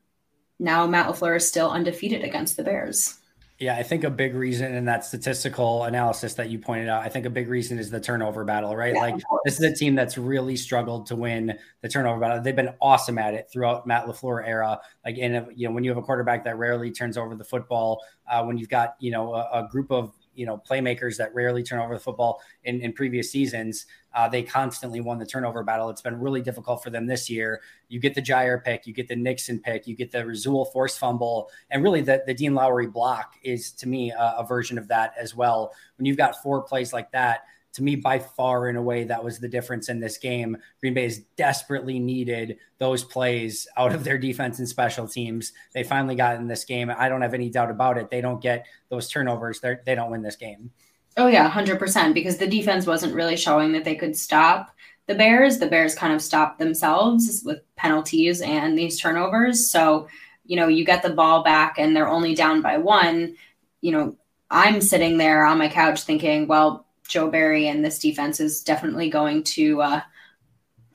now 0.61 0.87
Matt 0.87 1.09
LaFleur 1.09 1.37
is 1.37 1.49
still 1.49 1.71
undefeated 1.71 2.23
against 2.23 2.57
the 2.57 2.62
Bears. 2.62 3.17
Yeah, 3.61 3.76
I 3.76 3.83
think 3.83 4.05
a 4.05 4.11
big 4.11 4.35
reason 4.35 4.75
in 4.75 4.87
that 4.87 5.05
statistical 5.05 5.85
analysis 5.85 6.33
that 6.35 6.49
you 6.49 6.59
pointed 6.59 6.88
out, 6.88 7.02
I 7.02 7.11
think 7.11 7.26
a 7.26 7.31
big 7.31 7.47
reason 7.47 7.79
is 7.79 7.90
the 7.90 8.00
turnover 8.00 8.43
battle, 8.43 8.75
right? 8.75 8.95
Yeah, 8.95 9.00
like 9.00 9.23
this 9.45 9.61
is 9.61 9.61
a 9.61 9.75
team 9.75 9.95
that's 9.95 10.17
really 10.17 10.57
struggled 10.57 11.05
to 11.09 11.17
win 11.17 11.59
the 11.83 11.88
turnover 11.88 12.19
battle. 12.19 12.43
They've 12.43 12.57
been 12.57 12.73
awesome 12.81 13.19
at 13.19 13.35
it 13.35 13.49
throughout 13.52 13.87
Matt 13.87 14.07
LaFleur 14.07 14.49
era. 14.49 14.81
Like, 15.05 15.19
in 15.19 15.47
you 15.55 15.69
know, 15.69 15.75
when 15.75 15.85
you 15.85 15.90
have 15.90 15.99
a 15.99 16.02
quarterback 16.02 16.43
that 16.45 16.57
rarely 16.57 16.90
turns 16.90 17.19
over 17.19 17.35
the 17.35 17.45
football, 17.45 18.00
uh, 18.31 18.43
when 18.45 18.57
you've 18.57 18.71
got 18.71 18.95
you 18.99 19.11
know 19.11 19.35
a, 19.35 19.49
a 19.52 19.69
group 19.71 19.90
of 19.90 20.14
you 20.35 20.47
know 20.47 20.63
playmakers 20.69 21.17
that 21.17 21.35
rarely 21.35 21.63
turn 21.63 21.81
over 21.81 21.95
the 21.95 22.01
football 22.01 22.41
in, 22.65 22.81
in 22.81 22.93
previous 22.93 23.31
seasons. 23.31 23.87
Uh, 24.15 24.29
they 24.29 24.43
constantly 24.43 25.01
won 25.01 25.19
the 25.19 25.27
turnover 25.27 25.63
battle. 25.63 25.89
It's 25.91 26.03
been 26.03 26.19
really 26.19 26.43
difficult 26.43 26.83
for 26.83 26.91
them 26.91 27.07
this 27.07 27.31
year. 27.31 27.61
You 27.89 28.01
get 28.01 28.15
the 28.15 28.23
Jaire 28.23 28.63
pick, 28.63 28.87
you 28.87 28.93
get 28.93 29.09
the 29.09 29.17
Nixon 29.17 29.61
pick, 29.61 29.87
you 29.87 29.95
get 29.95 30.11
the 30.11 30.27
Rasul 30.27 30.65
force 30.67 30.99
fumble, 30.99 31.51
and 31.71 31.83
really 31.83 32.01
the, 32.01 32.23
the 32.27 32.35
Dean 32.35 32.55
Lowry 32.55 32.87
block 32.87 33.35
is 33.43 33.71
to 33.73 33.89
me 33.89 34.11
a, 34.11 34.35
a 34.39 34.47
version 34.47 34.79
of 34.79 34.89
that 34.89 35.15
as 35.19 35.35
well. 35.35 35.73
When 35.97 36.07
you've 36.07 36.17
got 36.17 36.43
four 36.43 36.63
plays 36.63 36.93
like 36.93 37.13
that, 37.13 37.45
to 37.75 37.83
me, 37.83 37.97
by 37.97 38.19
far 38.19 38.69
in 38.69 38.77
a 38.77 38.83
way, 38.83 39.05
that 39.05 39.23
was 39.23 39.39
the 39.39 39.49
difference 39.49 39.89
in 39.89 40.00
this 40.00 40.19
game. 40.19 40.57
Green 40.81 40.95
Bay 40.95 41.05
has 41.05 41.19
desperately 41.37 41.99
needed 41.99 42.59
those 42.79 43.05
plays 43.05 43.69
out 43.77 43.95
of 43.95 44.03
their 44.03 44.19
defense 44.19 44.59
and 44.59 44.69
special 44.69 45.07
teams. 45.07 45.53
They 45.73 45.85
finally 45.85 46.17
got 46.17 46.37
in 46.37 46.49
this 46.49 46.65
game. 46.65 46.91
I 46.91 47.09
don't 47.09 47.23
have 47.23 47.35
any 47.35 47.49
doubt 47.49 47.71
about 47.71 47.99
it. 47.99 48.11
They 48.11 48.21
don't 48.21 48.43
get 48.43 48.67
those 48.89 49.09
turnovers, 49.09 49.61
They're, 49.61 49.83
they 49.87 49.95
don't 49.95 50.11
win 50.11 50.23
this 50.23 50.37
game. 50.37 50.71
Oh, 51.17 51.27
yeah, 51.27 51.50
100%. 51.50 52.15
Because 52.15 52.39
the 52.39 52.47
defense 52.47 52.87
wasn't 52.87 53.15
really 53.15 53.37
showing 53.37 53.73
that 53.73 53.85
they 53.85 53.95
could 53.95 54.17
stop 54.17 54.75
the 55.07 55.15
Bears. 55.15 55.59
The 55.59 55.67
Bears 55.67 55.95
kind 55.95 56.12
of 56.12 56.23
stopped 56.23 56.59
themselves 56.59 57.43
with 57.45 57.61
penalties 57.77 58.41
and 58.41 58.79
these 58.79 59.00
turnovers. 59.00 59.71
So, 59.71 60.09
you 60.45 60.57
know, 60.57 60.69
you 60.69 60.85
get 60.85 61.03
the 61.03 61.11
ball 61.11 61.43
back 61.43 61.79
and 61.79 61.95
they're 61.95 62.09
only 62.09 62.35
down 62.35 62.62
by 62.62 62.79
one. 62.79 63.37
You 63.81 63.93
know, 63.93 64.17
I'm 64.50 64.81
sitting 64.81 65.19
there 65.19 65.45
on 65.45 65.59
my 65.59 65.69
couch 65.69 66.03
thinking, 66.03 66.47
well, 66.49 66.87
Joe 67.11 67.29
Barry 67.29 67.67
and 67.69 67.85
this 67.85 67.99
defense 67.99 68.40
is 68.40 68.62
definitely 68.62 69.11
going 69.11 69.43
to 69.43 69.83
uh, 69.83 70.00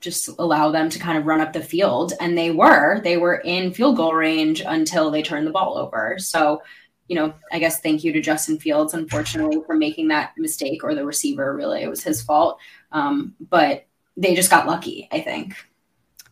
just 0.00 0.28
allow 0.38 0.70
them 0.70 0.88
to 0.88 0.98
kind 0.98 1.18
of 1.18 1.26
run 1.26 1.40
up 1.40 1.52
the 1.52 1.62
field. 1.62 2.14
And 2.20 2.36
they 2.36 2.50
were, 2.50 3.00
they 3.02 3.18
were 3.18 3.36
in 3.36 3.72
field 3.72 3.96
goal 3.98 4.14
range 4.14 4.62
until 4.66 5.10
they 5.10 5.22
turned 5.22 5.46
the 5.46 5.52
ball 5.52 5.76
over. 5.76 6.16
So, 6.18 6.62
you 7.08 7.16
know, 7.16 7.34
I 7.52 7.58
guess 7.58 7.80
thank 7.80 8.02
you 8.02 8.12
to 8.14 8.20
Justin 8.20 8.58
Fields, 8.58 8.94
unfortunately, 8.94 9.60
for 9.66 9.76
making 9.76 10.08
that 10.08 10.32
mistake, 10.38 10.82
or 10.82 10.94
the 10.94 11.04
receiver, 11.04 11.54
really. 11.54 11.82
It 11.82 11.90
was 11.90 12.02
his 12.02 12.22
fault. 12.22 12.58
Um, 12.92 13.34
but 13.38 13.86
they 14.16 14.34
just 14.34 14.50
got 14.50 14.66
lucky, 14.66 15.08
I 15.12 15.20
think. 15.20 15.54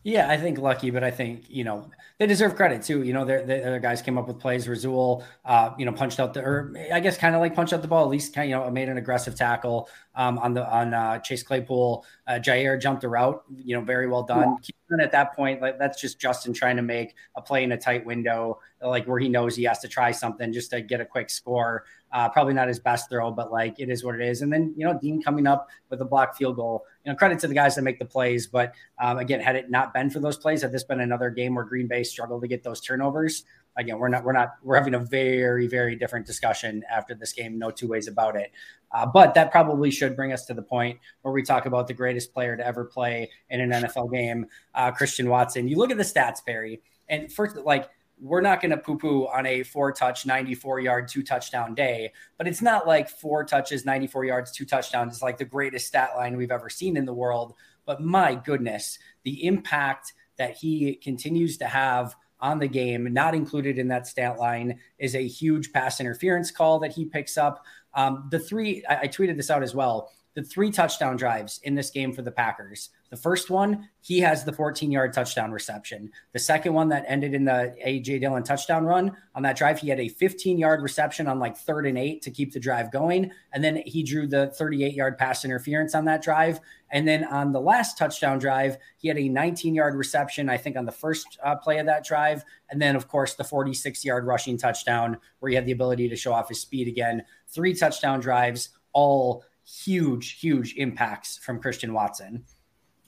Yeah, 0.03 0.29
I 0.29 0.37
think 0.37 0.57
lucky, 0.57 0.89
but 0.89 1.03
I 1.03 1.11
think 1.11 1.45
you 1.47 1.63
know 1.63 1.89
they 2.17 2.27
deserve 2.27 2.55
credit 2.55 2.81
too. 2.81 3.03
You 3.03 3.11
know, 3.11 3.25
the 3.25 3.67
other 3.67 3.79
guys 3.79 4.01
came 4.01 4.17
up 4.17 4.27
with 4.27 4.39
plays. 4.39 4.69
Rasul, 4.69 5.25
uh, 5.43 5.71
you 5.77 5.85
know, 5.85 5.91
punched 5.91 6.19
out 6.19 6.33
the, 6.33 6.41
or 6.41 6.73
I 6.93 7.01
guess 7.01 7.17
kind 7.17 7.35
of 7.35 7.41
like 7.41 7.53
punched 7.53 7.73
out 7.73 7.81
the 7.81 7.89
ball. 7.89 8.05
At 8.05 8.09
least 8.09 8.33
kind 8.33 8.45
of, 8.45 8.49
you 8.49 8.65
know 8.65 8.71
made 8.71 8.87
an 8.87 8.97
aggressive 8.97 9.35
tackle 9.35 9.89
um, 10.15 10.37
on 10.39 10.53
the 10.53 10.65
on 10.65 10.93
uh, 10.93 11.19
Chase 11.19 11.43
Claypool. 11.43 12.05
Uh, 12.25 12.33
Jaire 12.33 12.79
jumped 12.81 13.03
a 13.03 13.09
route. 13.09 13.43
You 13.53 13.75
know, 13.75 13.81
very 13.81 14.07
well 14.07 14.23
done. 14.23 14.57
Yeah. 14.63 15.03
At 15.03 15.11
that 15.11 15.35
point, 15.35 15.61
like 15.61 15.77
that's 15.77 15.99
just 15.99 16.19
Justin 16.19 16.53
trying 16.53 16.77
to 16.77 16.81
make 16.81 17.15
a 17.35 17.41
play 17.41 17.63
in 17.63 17.73
a 17.73 17.77
tight 17.77 18.05
window, 18.05 18.59
like 18.81 19.05
where 19.07 19.19
he 19.19 19.27
knows 19.27 19.55
he 19.55 19.63
has 19.63 19.79
to 19.79 19.89
try 19.89 20.11
something 20.11 20.53
just 20.53 20.69
to 20.71 20.81
get 20.81 21.01
a 21.01 21.05
quick 21.05 21.29
score. 21.29 21.83
Uh, 22.15 22.29
probably 22.29 22.53
not 22.53 22.69
his 22.69 22.79
best 22.79 23.09
throw, 23.09 23.29
but 23.29 23.51
like 23.51 23.77
it 23.77 23.89
is 23.89 24.01
what 24.01 24.15
it 24.15 24.21
is. 24.21 24.41
And 24.41 24.51
then 24.51 24.73
you 24.77 24.85
know 24.85 24.97
Dean 24.97 25.21
coming 25.21 25.45
up 25.45 25.67
with 25.89 25.99
a 25.99 26.05
block 26.05 26.37
field 26.37 26.55
goal. 26.55 26.85
You 27.03 27.11
know, 27.11 27.17
credit 27.17 27.39
to 27.39 27.47
the 27.47 27.53
guys 27.53 27.75
that 27.75 27.81
make 27.81 27.99
the 27.99 28.05
plays, 28.05 28.47
but 28.47 28.73
um, 28.99 29.17
again, 29.17 29.41
had 29.41 29.57
it 29.57 29.69
not 29.69 29.93
been 29.93 30.09
for 30.09 30.21
those 30.21 30.37
plays, 30.37 30.61
had 30.61 30.71
this 30.71 30.85
been 30.85 31.01
another 31.01 31.29
game 31.29 31.55
where 31.55 31.65
Green 31.65 31.87
Bay 31.87 32.03
struggled 32.03 32.41
to 32.43 32.47
get 32.47 32.63
those 32.63 32.79
turnovers, 32.79 33.43
again, 33.75 33.99
we're 33.99 34.07
not 34.07 34.23
we're 34.23 34.31
not 34.31 34.53
we're 34.63 34.77
having 34.77 34.93
a 34.93 34.99
very 34.99 35.67
very 35.67 35.97
different 35.97 36.25
discussion 36.25 36.83
after 36.89 37.15
this 37.15 37.33
game. 37.33 37.59
No 37.59 37.69
two 37.69 37.89
ways 37.89 38.07
about 38.07 38.37
it. 38.37 38.53
Uh, 38.93 39.05
but 39.05 39.33
that 39.33 39.51
probably 39.51 39.91
should 39.91 40.15
bring 40.15 40.31
us 40.31 40.45
to 40.45 40.53
the 40.53 40.61
point 40.61 40.97
where 41.21 41.33
we 41.33 41.43
talk 41.43 41.65
about 41.65 41.85
the 41.85 41.93
greatest 41.93 42.33
player 42.33 42.55
to 42.55 42.65
ever 42.65 42.85
play 42.85 43.29
in 43.49 43.59
an 43.59 43.71
NFL 43.71 44.09
game, 44.13 44.45
uh, 44.73 44.89
Christian 44.89 45.27
Watson. 45.27 45.67
You 45.67 45.75
look 45.75 45.91
at 45.91 45.97
the 45.97 46.03
stats, 46.03 46.37
Barry, 46.45 46.81
and 47.09 47.29
first, 47.29 47.57
like 47.57 47.89
we're 48.19 48.41
not 48.41 48.61
going 48.61 48.71
to 48.71 48.77
poo 48.77 48.97
poo 48.97 49.27
on 49.27 49.45
a 49.45 49.63
four 49.63 49.91
touch, 49.91 50.25
94 50.25 50.79
yard, 50.79 51.07
two 51.07 51.23
touchdown 51.23 51.75
day, 51.75 52.13
but 52.37 52.47
it's 52.47 52.61
not 52.61 52.87
like 52.87 53.09
four 53.09 53.43
touches, 53.43 53.85
94 53.85 54.25
yards, 54.25 54.51
two 54.51 54.65
touchdowns 54.65 55.15
is 55.15 55.21
like 55.21 55.37
the 55.37 55.45
greatest 55.45 55.87
stat 55.87 56.11
line 56.15 56.37
we've 56.37 56.51
ever 56.51 56.69
seen 56.69 56.97
in 56.97 57.05
the 57.05 57.13
world. 57.13 57.53
But 57.85 58.01
my 58.01 58.35
goodness, 58.35 58.99
the 59.23 59.45
impact 59.45 60.13
that 60.37 60.55
he 60.55 60.95
continues 60.95 61.57
to 61.57 61.65
have 61.65 62.15
on 62.39 62.59
the 62.59 62.67
game, 62.67 63.11
not 63.13 63.35
included 63.35 63.77
in 63.77 63.87
that 63.89 64.07
stat 64.07 64.37
line, 64.37 64.79
is 64.97 65.15
a 65.15 65.27
huge 65.27 65.71
pass 65.71 65.99
interference 65.99 66.51
call 66.51 66.79
that 66.79 66.91
he 66.91 67.05
picks 67.05 67.37
up. 67.37 67.65
Um, 67.93 68.27
the 68.29 68.39
three, 68.39 68.83
I, 68.89 69.01
I 69.01 69.07
tweeted 69.07 69.37
this 69.37 69.49
out 69.49 69.63
as 69.63 69.73
well 69.73 70.11
the 70.35 70.43
three 70.43 70.69
touchdown 70.69 71.15
drives 71.15 71.61
in 71.63 71.75
this 71.75 71.89
game 71.89 72.11
for 72.11 72.21
the 72.21 72.31
Packers. 72.31 72.89
The 73.09 73.15
first 73.15 73.49
one, 73.49 73.87
he 74.01 74.19
has 74.19 74.43
the 74.43 74.51
14 74.51 74.91
yard 74.91 75.13
touchdown 75.13 75.53
reception. 75.53 76.11
The 76.33 76.39
second 76.39 76.73
one 76.73 76.89
that 76.89 77.05
ended 77.07 77.33
in 77.33 77.45
the 77.45 77.73
AJ 77.85 78.19
Dillon 78.19 78.43
touchdown 78.43 78.85
run 78.85 79.15
on 79.33 79.43
that 79.43 79.55
drive, 79.55 79.79
he 79.79 79.87
had 79.87 80.01
a 80.01 80.09
15 80.09 80.57
yard 80.57 80.81
reception 80.81 81.27
on 81.27 81.39
like 81.39 81.55
third 81.55 81.87
and 81.87 81.97
eight 81.97 82.21
to 82.23 82.31
keep 82.31 82.51
the 82.51 82.59
drive 82.59 82.91
going. 82.91 83.31
And 83.53 83.63
then 83.63 83.81
he 83.85 84.03
drew 84.03 84.27
the 84.27 84.47
38 84.47 84.93
yard 84.93 85.17
pass 85.17 85.45
interference 85.45 85.95
on 85.95 86.03
that 86.05 86.21
drive. 86.21 86.59
And 86.91 87.07
then 87.07 87.23
on 87.23 87.53
the 87.53 87.61
last 87.61 87.97
touchdown 87.97 88.37
drive, 88.37 88.77
he 88.97 89.07
had 89.07 89.17
a 89.17 89.29
19 89.29 89.73
yard 89.73 89.95
reception, 89.95 90.49
I 90.49 90.57
think, 90.57 90.75
on 90.75 90.85
the 90.85 90.91
first 90.91 91.39
uh, 91.45 91.55
play 91.55 91.77
of 91.77 91.85
that 91.85 92.03
drive. 92.03 92.43
And 92.69 92.81
then, 92.81 92.97
of 92.97 93.07
course, 93.07 93.35
the 93.35 93.45
46 93.45 94.03
yard 94.03 94.25
rushing 94.25 94.57
touchdown 94.57 95.17
where 95.39 95.49
he 95.49 95.55
had 95.55 95.65
the 95.65 95.71
ability 95.71 96.09
to 96.09 96.15
show 96.17 96.33
off 96.33 96.49
his 96.49 96.59
speed 96.59 96.89
again. 96.89 97.23
Three 97.47 97.73
touchdown 97.73 98.19
drives, 98.19 98.69
all 98.91 99.45
huge, 99.65 100.39
huge 100.39 100.75
impacts 100.75 101.37
from 101.37 101.59
Christian 101.59 101.93
Watson. 101.93 102.45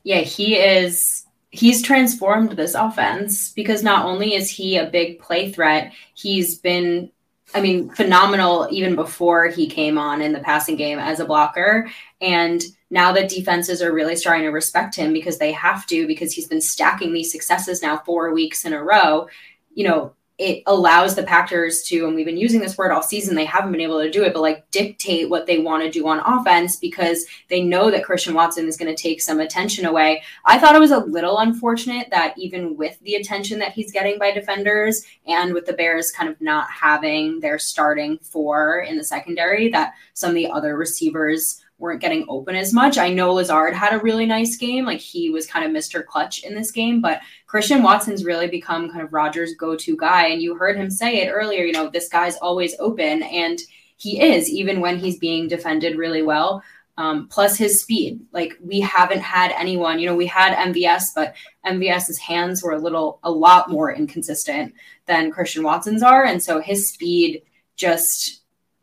Yeah, 0.03 0.19
he 0.19 0.55
is. 0.55 1.25
He's 1.49 1.81
transformed 1.81 2.51
this 2.51 2.75
offense 2.75 3.53
because 3.53 3.83
not 3.83 4.05
only 4.05 4.35
is 4.35 4.49
he 4.49 4.77
a 4.77 4.89
big 4.89 5.19
play 5.19 5.51
threat, 5.51 5.93
he's 6.13 6.57
been, 6.57 7.09
I 7.55 7.61
mean, 7.61 7.89
phenomenal 7.89 8.67
even 8.69 8.95
before 8.95 9.47
he 9.47 9.67
came 9.67 9.97
on 9.97 10.21
in 10.21 10.33
the 10.33 10.39
passing 10.39 10.75
game 10.75 10.99
as 10.99 11.19
a 11.19 11.25
blocker. 11.25 11.89
And 12.19 12.61
now 12.89 13.11
that 13.13 13.29
defenses 13.29 13.81
are 13.81 13.93
really 13.93 14.15
starting 14.15 14.43
to 14.43 14.51
respect 14.51 14.95
him 14.95 15.13
because 15.13 15.37
they 15.37 15.53
have 15.53 15.85
to, 15.87 16.05
because 16.05 16.33
he's 16.33 16.47
been 16.47 16.61
stacking 16.61 17.13
these 17.13 17.31
successes 17.31 17.81
now 17.81 17.97
four 17.97 18.33
weeks 18.33 18.65
in 18.65 18.73
a 18.73 18.83
row. 18.83 19.27
You 19.73 19.87
know, 19.87 20.13
it 20.37 20.61
allows 20.67 21.15
the 21.15 21.23
Packers 21.23 21.81
to, 21.83 22.05
and 22.05 22.15
we've 22.15 22.25
been 22.25 22.37
using 22.37 22.59
this 22.59 22.77
word 22.77 22.91
all 22.91 23.01
season, 23.01 23.35
they 23.35 23.45
haven't 23.45 23.71
been 23.71 23.81
able 23.81 23.99
to 23.99 24.11
do 24.11 24.23
it, 24.23 24.33
but 24.33 24.41
like 24.41 24.69
dictate 24.69 25.29
what 25.29 25.47
they 25.47 25.57
want 25.57 25.83
to 25.83 25.89
do 25.89 26.07
on 26.07 26.19
offense 26.19 26.75
because 26.75 27.25
they 27.49 27.61
know 27.61 27.89
that 27.89 28.03
Christian 28.03 28.35
Watson 28.35 28.67
is 28.67 28.77
going 28.77 28.93
to 28.93 29.01
take 29.01 29.19
some 29.19 29.39
attention 29.39 29.85
away. 29.85 30.21
I 30.45 30.59
thought 30.59 30.75
it 30.75 30.79
was 30.79 30.91
a 30.91 30.99
little 30.99 31.39
unfortunate 31.39 32.09
that 32.11 32.37
even 32.37 32.77
with 32.77 32.99
the 32.99 33.15
attention 33.15 33.57
that 33.59 33.71
he's 33.71 33.91
getting 33.91 34.19
by 34.19 34.31
defenders 34.31 35.03
and 35.25 35.53
with 35.53 35.65
the 35.65 35.73
Bears 35.73 36.11
kind 36.11 36.29
of 36.29 36.39
not 36.39 36.69
having 36.69 37.39
their 37.39 37.57
starting 37.57 38.19
four 38.19 38.81
in 38.81 38.95
the 38.95 39.03
secondary, 39.03 39.69
that 39.69 39.93
some 40.13 40.29
of 40.29 40.35
the 40.35 40.49
other 40.49 40.77
receivers 40.77 41.63
weren't 41.79 42.01
getting 42.01 42.25
open 42.27 42.55
as 42.55 42.73
much. 42.73 42.97
I 42.97 43.09
know 43.09 43.33
Lazard 43.33 43.73
had 43.73 43.93
a 43.93 43.99
really 43.99 44.25
nice 44.25 44.55
game. 44.55 44.85
Like 44.85 44.99
he 44.99 45.29
was 45.29 45.45
kind 45.45 45.65
of 45.65 45.71
Mr. 45.71 46.03
Clutch 46.03 46.39
in 46.43 46.55
this 46.55 46.71
game, 46.71 47.01
but 47.01 47.21
Christian 47.45 47.83
Watson's 47.83 48.25
really 48.25 48.47
become 48.47 48.89
kind 48.89 49.03
of 49.03 49.13
Rodgers' 49.13 49.53
go 49.55 49.75
to 49.75 49.97
guy. 49.97 50.27
And 50.27 50.41
you 50.41 50.55
heard 50.55 50.77
him 50.77 50.89
say 50.89 51.21
it 51.21 51.29
earlier, 51.31 51.63
you 51.63 51.73
know, 51.73 51.89
this 51.89 52.09
guy's 52.09 52.37
always 52.37 52.75
open. 52.79 53.21
And 53.23 53.59
he 53.97 54.21
is, 54.21 54.49
even 54.49 54.81
when 54.81 54.97
he's 54.97 55.19
being 55.19 55.47
defended 55.47 55.97
really 55.97 56.23
well. 56.23 56.63
Um, 56.99 57.27
plus 57.27 57.55
his 57.55 57.79
speed. 57.79 58.21
Like 58.31 58.57
we 58.59 58.79
haven't 58.79 59.19
had 59.19 59.51
anyone, 59.51 59.99
you 59.99 60.07
know, 60.07 60.15
we 60.15 60.25
had 60.25 60.55
MVS, 60.55 61.09
but 61.13 61.35
MVS's 61.63 62.17
hands 62.17 62.63
were 62.63 62.71
a 62.71 62.79
little, 62.79 63.19
a 63.23 63.29
lot 63.29 63.69
more 63.69 63.93
inconsistent 63.93 64.73
than 65.05 65.29
Christian 65.29 65.61
Watson's 65.61 66.01
are. 66.01 66.23
And 66.23 66.41
so 66.41 66.59
his 66.59 66.91
speed 66.91 67.43
just 67.75 68.36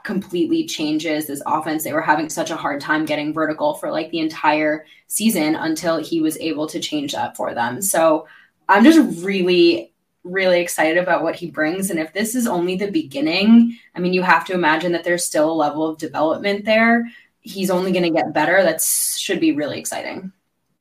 completely 0.04 0.66
changes 0.66 1.26
this 1.26 1.42
offense. 1.46 1.82
They 1.82 1.92
were 1.92 2.02
having 2.02 2.28
such 2.28 2.50
a 2.50 2.56
hard 2.56 2.80
time 2.80 3.06
getting 3.06 3.32
vertical 3.32 3.75
for 3.75 3.90
like 3.90 4.11
the 4.11 4.20
entire 4.20 4.84
season 5.08 5.56
until 5.56 5.96
he 5.96 6.20
was 6.20 6.37
able 6.38 6.66
to 6.68 6.78
change 6.78 7.12
that 7.12 7.37
for 7.37 7.54
them. 7.54 7.82
So 7.82 8.28
I'm 8.68 8.84
just 8.84 9.25
really, 9.25 9.92
really 10.23 10.61
excited 10.61 10.99
about 10.99 11.23
what 11.23 11.37
he 11.37 11.50
brings. 11.50 11.90
And 11.90 11.99
if 11.99 12.12
this 12.12 12.34
is 12.34 12.46
only 12.46 12.76
the 12.76 12.90
beginning, 12.90 13.78
I 13.94 14.00
mean, 14.00 14.12
you 14.12 14.23
have 14.23 14.44
to 14.46 14.54
imagine 14.54 14.92
that 14.92 15.04
there's 15.04 15.25
still 15.25 15.50
a 15.50 15.52
level 15.52 15.87
of 15.87 15.99
development 15.99 16.64
there. 16.64 17.11
He's 17.40 17.70
only 17.70 17.92
going 17.92 18.04
to 18.04 18.11
get 18.11 18.32
better. 18.32 18.62
That 18.62 18.80
should 18.82 19.40
be 19.40 19.52
really 19.52 19.78
exciting. 19.78 20.32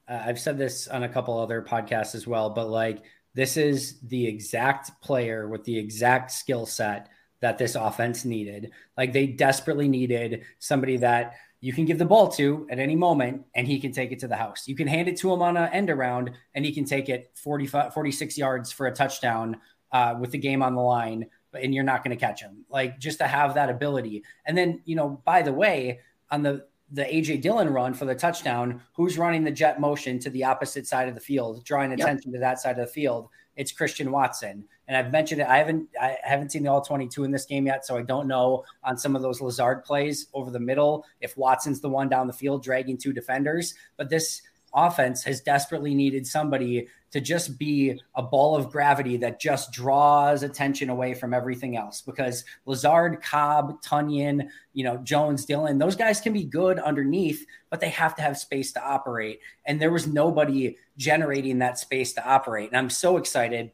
Uh, 0.07 0.21
I've 0.25 0.39
said 0.39 0.57
this 0.57 0.87
on 0.87 1.03
a 1.03 1.09
couple 1.09 1.37
other 1.37 1.61
podcasts 1.61 2.13
as 2.13 2.27
well, 2.27 2.49
but 2.49 2.69
like 2.69 3.03
this 3.33 3.57
is 3.57 3.99
the 4.01 4.27
exact 4.27 5.01
player 5.01 5.47
with 5.47 5.63
the 5.63 5.77
exact 5.77 6.31
skill 6.31 6.65
set 6.65 7.09
that 7.43 7.57
this 7.57 7.75
offense 7.75 8.23
needed. 8.23 8.71
Like 8.97 9.11
they 9.11 9.27
desperately 9.27 9.89
needed 9.89 10.43
somebody 10.59 10.95
that 10.97 11.33
you 11.59 11.73
can 11.73 11.83
give 11.83 11.97
the 11.97 12.05
ball 12.05 12.29
to 12.29 12.65
at 12.69 12.79
any 12.79 12.95
moment 12.95 13.43
and 13.53 13.67
he 13.67 13.81
can 13.81 13.91
take 13.91 14.13
it 14.13 14.19
to 14.19 14.29
the 14.29 14.35
house. 14.37 14.65
You 14.65 14.77
can 14.77 14.87
hand 14.87 15.09
it 15.09 15.17
to 15.17 15.31
him 15.31 15.41
on 15.41 15.57
an 15.57 15.69
end 15.73 15.89
around 15.89 16.31
and 16.55 16.63
he 16.63 16.71
can 16.71 16.85
take 16.85 17.09
it 17.09 17.31
45, 17.35 17.93
46 17.93 18.37
yards 18.37 18.71
for 18.71 18.87
a 18.87 18.95
touchdown 18.95 19.57
uh, 19.91 20.15
with 20.17 20.31
the 20.31 20.37
game 20.37 20.63
on 20.63 20.73
the 20.73 20.81
line. 20.81 21.25
and 21.53 21.75
you're 21.75 21.83
not 21.83 22.01
going 22.01 22.17
to 22.17 22.25
catch 22.25 22.41
him. 22.41 22.63
Like 22.69 22.97
just 22.97 23.19
to 23.19 23.27
have 23.27 23.55
that 23.55 23.69
ability. 23.69 24.23
And 24.45 24.57
then, 24.57 24.81
you 24.85 24.95
know, 24.95 25.21
by 25.25 25.41
the 25.41 25.53
way, 25.53 25.99
on 26.31 26.43
the 26.43 26.65
the 26.91 27.03
AJ 27.03 27.41
Dillon 27.41 27.69
run 27.69 27.93
for 27.93 28.05
the 28.05 28.15
touchdown, 28.15 28.79
who's 28.93 29.17
running 29.17 29.43
the 29.43 29.51
jet 29.51 29.81
motion 29.81 30.19
to 30.19 30.29
the 30.29 30.43
opposite 30.43 30.87
side 30.87 31.09
of 31.09 31.15
the 31.15 31.21
field, 31.21 31.65
drawing 31.65 31.91
attention 31.91 32.31
yep. 32.31 32.37
to 32.37 32.39
that 32.39 32.59
side 32.59 32.77
of 32.77 32.85
the 32.85 32.93
field? 32.93 33.29
It's 33.55 33.71
Christian 33.71 34.11
Watson. 34.11 34.65
And 34.87 34.97
I've 34.97 35.11
mentioned 35.11 35.41
it. 35.41 35.47
I 35.47 35.57
haven't 35.57 35.87
I 35.99 36.17
haven't 36.23 36.51
seen 36.51 36.63
the 36.63 36.71
all 36.71 36.81
22 36.81 37.23
in 37.23 37.31
this 37.31 37.45
game 37.45 37.67
yet, 37.67 37.85
so 37.85 37.97
I 37.97 38.01
don't 38.01 38.27
know 38.27 38.65
on 38.83 38.97
some 38.97 39.15
of 39.15 39.21
those 39.21 39.41
Lazard 39.41 39.85
plays 39.85 40.27
over 40.33 40.51
the 40.51 40.59
middle 40.59 41.05
if 41.21 41.37
Watson's 41.37 41.79
the 41.79 41.89
one 41.89 42.09
down 42.09 42.27
the 42.27 42.33
field 42.33 42.63
dragging 42.63 42.97
two 42.97 43.13
defenders. 43.13 43.75
But 43.95 44.09
this 44.09 44.41
offense 44.73 45.23
has 45.23 45.39
desperately 45.41 45.93
needed 45.93 46.25
somebody 46.25 46.87
to 47.11 47.21
just 47.21 47.59
be 47.59 48.01
a 48.15 48.23
ball 48.23 48.55
of 48.55 48.71
gravity 48.71 49.17
that 49.17 49.39
just 49.39 49.71
draws 49.71 50.41
attention 50.41 50.89
away 50.89 51.13
from 51.13 51.31
everything 51.31 51.77
else 51.77 52.01
because 52.01 52.43
Lazard, 52.65 53.21
Cobb, 53.21 53.79
Tonyan, 53.83 54.47
you 54.73 54.83
know, 54.83 54.97
Jones, 54.97 55.45
Dillon, 55.45 55.77
those 55.77 55.95
guys 55.95 56.19
can 56.19 56.33
be 56.33 56.43
good 56.43 56.79
underneath, 56.79 57.45
but 57.69 57.79
they 57.79 57.89
have 57.89 58.15
to 58.15 58.23
have 58.23 58.35
space 58.35 58.71
to 58.73 58.83
operate. 58.83 59.41
And 59.65 59.79
there 59.79 59.91
was 59.91 60.07
nobody 60.07 60.75
generating 60.97 61.59
that 61.59 61.77
space 61.77 62.13
to 62.13 62.27
operate. 62.27 62.69
And 62.69 62.77
I'm 62.77 62.89
so 62.89 63.17
excited 63.17 63.71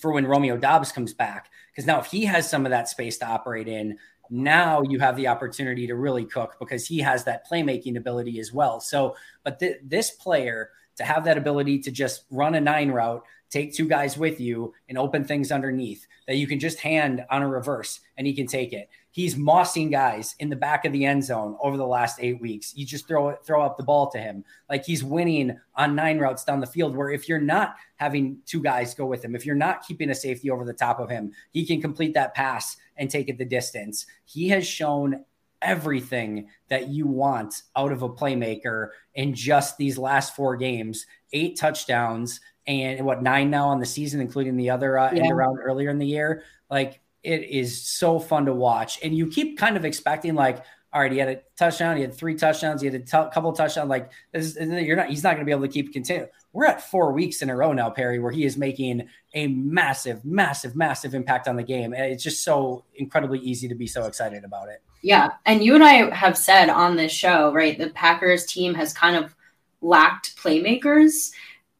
for 0.00 0.12
when 0.12 0.26
Romeo 0.26 0.56
Doubs 0.56 0.92
comes 0.92 1.12
back 1.12 1.50
because 1.70 1.86
now 1.86 2.00
if 2.00 2.06
he 2.06 2.24
has 2.24 2.48
some 2.48 2.66
of 2.66 2.70
that 2.70 2.88
space 2.88 3.18
to 3.18 3.26
operate 3.26 3.68
in, 3.68 3.98
now 4.30 4.82
you 4.82 4.98
have 5.00 5.16
the 5.16 5.26
opportunity 5.26 5.86
to 5.86 5.96
really 5.96 6.24
cook 6.24 6.56
because 6.58 6.86
he 6.86 6.98
has 6.98 7.24
that 7.24 7.48
playmaking 7.48 7.96
ability 7.96 8.38
as 8.38 8.52
well. 8.52 8.80
So, 8.80 9.16
but 9.42 9.58
th- 9.58 9.78
this 9.82 10.10
player 10.10 10.70
to 10.96 11.04
have 11.04 11.24
that 11.24 11.38
ability 11.38 11.80
to 11.80 11.90
just 11.90 12.24
run 12.30 12.54
a 12.54 12.60
nine 12.60 12.90
route, 12.90 13.24
take 13.50 13.74
two 13.74 13.88
guys 13.88 14.16
with 14.16 14.40
you, 14.40 14.72
and 14.88 14.96
open 14.96 15.24
things 15.24 15.52
underneath 15.52 16.06
that 16.26 16.36
you 16.36 16.46
can 16.46 16.60
just 16.60 16.78
hand 16.78 17.24
on 17.30 17.42
a 17.42 17.48
reverse 17.48 18.00
and 18.16 18.26
he 18.26 18.32
can 18.32 18.46
take 18.46 18.72
it. 18.72 18.88
He's 19.12 19.34
mossing 19.34 19.90
guys 19.90 20.36
in 20.38 20.48
the 20.48 20.56
back 20.56 20.84
of 20.84 20.92
the 20.92 21.04
end 21.04 21.24
zone 21.24 21.56
over 21.60 21.76
the 21.76 21.86
last 21.86 22.20
eight 22.20 22.40
weeks. 22.40 22.72
You 22.76 22.86
just 22.86 23.08
throw 23.08 23.30
it, 23.30 23.40
throw 23.44 23.62
up 23.62 23.76
the 23.76 23.82
ball 23.82 24.08
to 24.12 24.18
him. 24.18 24.44
Like 24.68 24.84
he's 24.84 25.02
winning 25.02 25.58
on 25.74 25.96
nine 25.96 26.18
routes 26.20 26.44
down 26.44 26.60
the 26.60 26.66
field. 26.66 26.96
Where 26.96 27.10
if 27.10 27.28
you're 27.28 27.40
not 27.40 27.74
having 27.96 28.38
two 28.46 28.62
guys 28.62 28.94
go 28.94 29.06
with 29.06 29.24
him, 29.24 29.34
if 29.34 29.44
you're 29.44 29.56
not 29.56 29.84
keeping 29.84 30.10
a 30.10 30.14
safety 30.14 30.48
over 30.48 30.64
the 30.64 30.72
top 30.72 31.00
of 31.00 31.10
him, 31.10 31.32
he 31.50 31.66
can 31.66 31.80
complete 31.80 32.14
that 32.14 32.34
pass 32.34 32.76
and 32.96 33.10
take 33.10 33.28
it 33.28 33.38
the 33.38 33.44
distance. 33.44 34.06
He 34.24 34.48
has 34.50 34.64
shown 34.64 35.24
everything 35.62 36.48
that 36.68 36.88
you 36.88 37.06
want 37.06 37.62
out 37.76 37.92
of 37.92 38.02
a 38.02 38.08
playmaker 38.08 38.88
in 39.14 39.34
just 39.34 39.76
these 39.76 39.98
last 39.98 40.34
four 40.34 40.56
games 40.56 41.06
eight 41.32 41.58
touchdowns 41.58 42.40
and 42.66 43.04
what 43.04 43.22
nine 43.22 43.50
now 43.50 43.68
on 43.68 43.78
the 43.78 43.86
season 43.86 44.20
including 44.20 44.56
the 44.56 44.70
other 44.70 44.98
uh, 44.98 45.12
yeah. 45.12 45.22
end 45.22 45.32
around 45.32 45.58
earlier 45.58 45.90
in 45.90 45.98
the 45.98 46.06
year 46.06 46.42
like 46.70 47.00
it 47.22 47.44
is 47.44 47.82
so 47.82 48.18
fun 48.18 48.46
to 48.46 48.54
watch. 48.54 48.98
And 49.02 49.14
you 49.14 49.26
keep 49.26 49.58
kind 49.58 49.76
of 49.76 49.84
expecting 49.84 50.34
like, 50.34 50.64
all 50.92 51.00
right, 51.00 51.12
he 51.12 51.18
had 51.18 51.28
a 51.28 51.40
touchdown, 51.56 51.96
he 51.96 52.02
had 52.02 52.12
three 52.12 52.34
touchdowns, 52.34 52.80
he 52.80 52.86
had 52.88 52.94
a 52.94 52.98
t- 52.98 53.06
couple 53.06 53.52
touchdowns. 53.52 53.88
Like 53.88 54.10
this, 54.32 54.56
you're 54.58 54.96
not, 54.96 55.08
he's 55.08 55.22
not 55.22 55.34
going 55.34 55.40
to 55.40 55.44
be 55.44 55.52
able 55.52 55.62
to 55.62 55.68
keep 55.68 55.92
continuing. 55.92 56.28
We're 56.52 56.66
at 56.66 56.82
four 56.82 57.12
weeks 57.12 57.42
in 57.42 57.50
a 57.50 57.56
row 57.56 57.72
now, 57.72 57.90
Perri, 57.90 58.18
where 58.18 58.32
he 58.32 58.44
is 58.44 58.56
making 58.56 59.08
a 59.34 59.46
massive, 59.46 60.24
massive, 60.24 60.74
massive 60.74 61.14
impact 61.14 61.46
on 61.46 61.56
the 61.56 61.62
game, 61.62 61.92
and 61.92 62.04
it's 62.04 62.24
just 62.24 62.42
so 62.42 62.84
incredibly 62.96 63.38
easy 63.38 63.68
to 63.68 63.74
be 63.76 63.86
so 63.86 64.06
excited 64.06 64.44
about 64.44 64.68
it. 64.68 64.82
Yeah, 65.02 65.30
and 65.46 65.62
you 65.62 65.74
and 65.76 65.84
I 65.84 66.14
have 66.14 66.36
said 66.36 66.68
on 66.68 66.96
this 66.96 67.12
show, 67.12 67.52
right? 67.52 67.78
The 67.78 67.90
Packers 67.90 68.44
team 68.44 68.74
has 68.74 68.92
kind 68.92 69.16
of 69.16 69.34
lacked 69.80 70.36
playmakers 70.36 71.30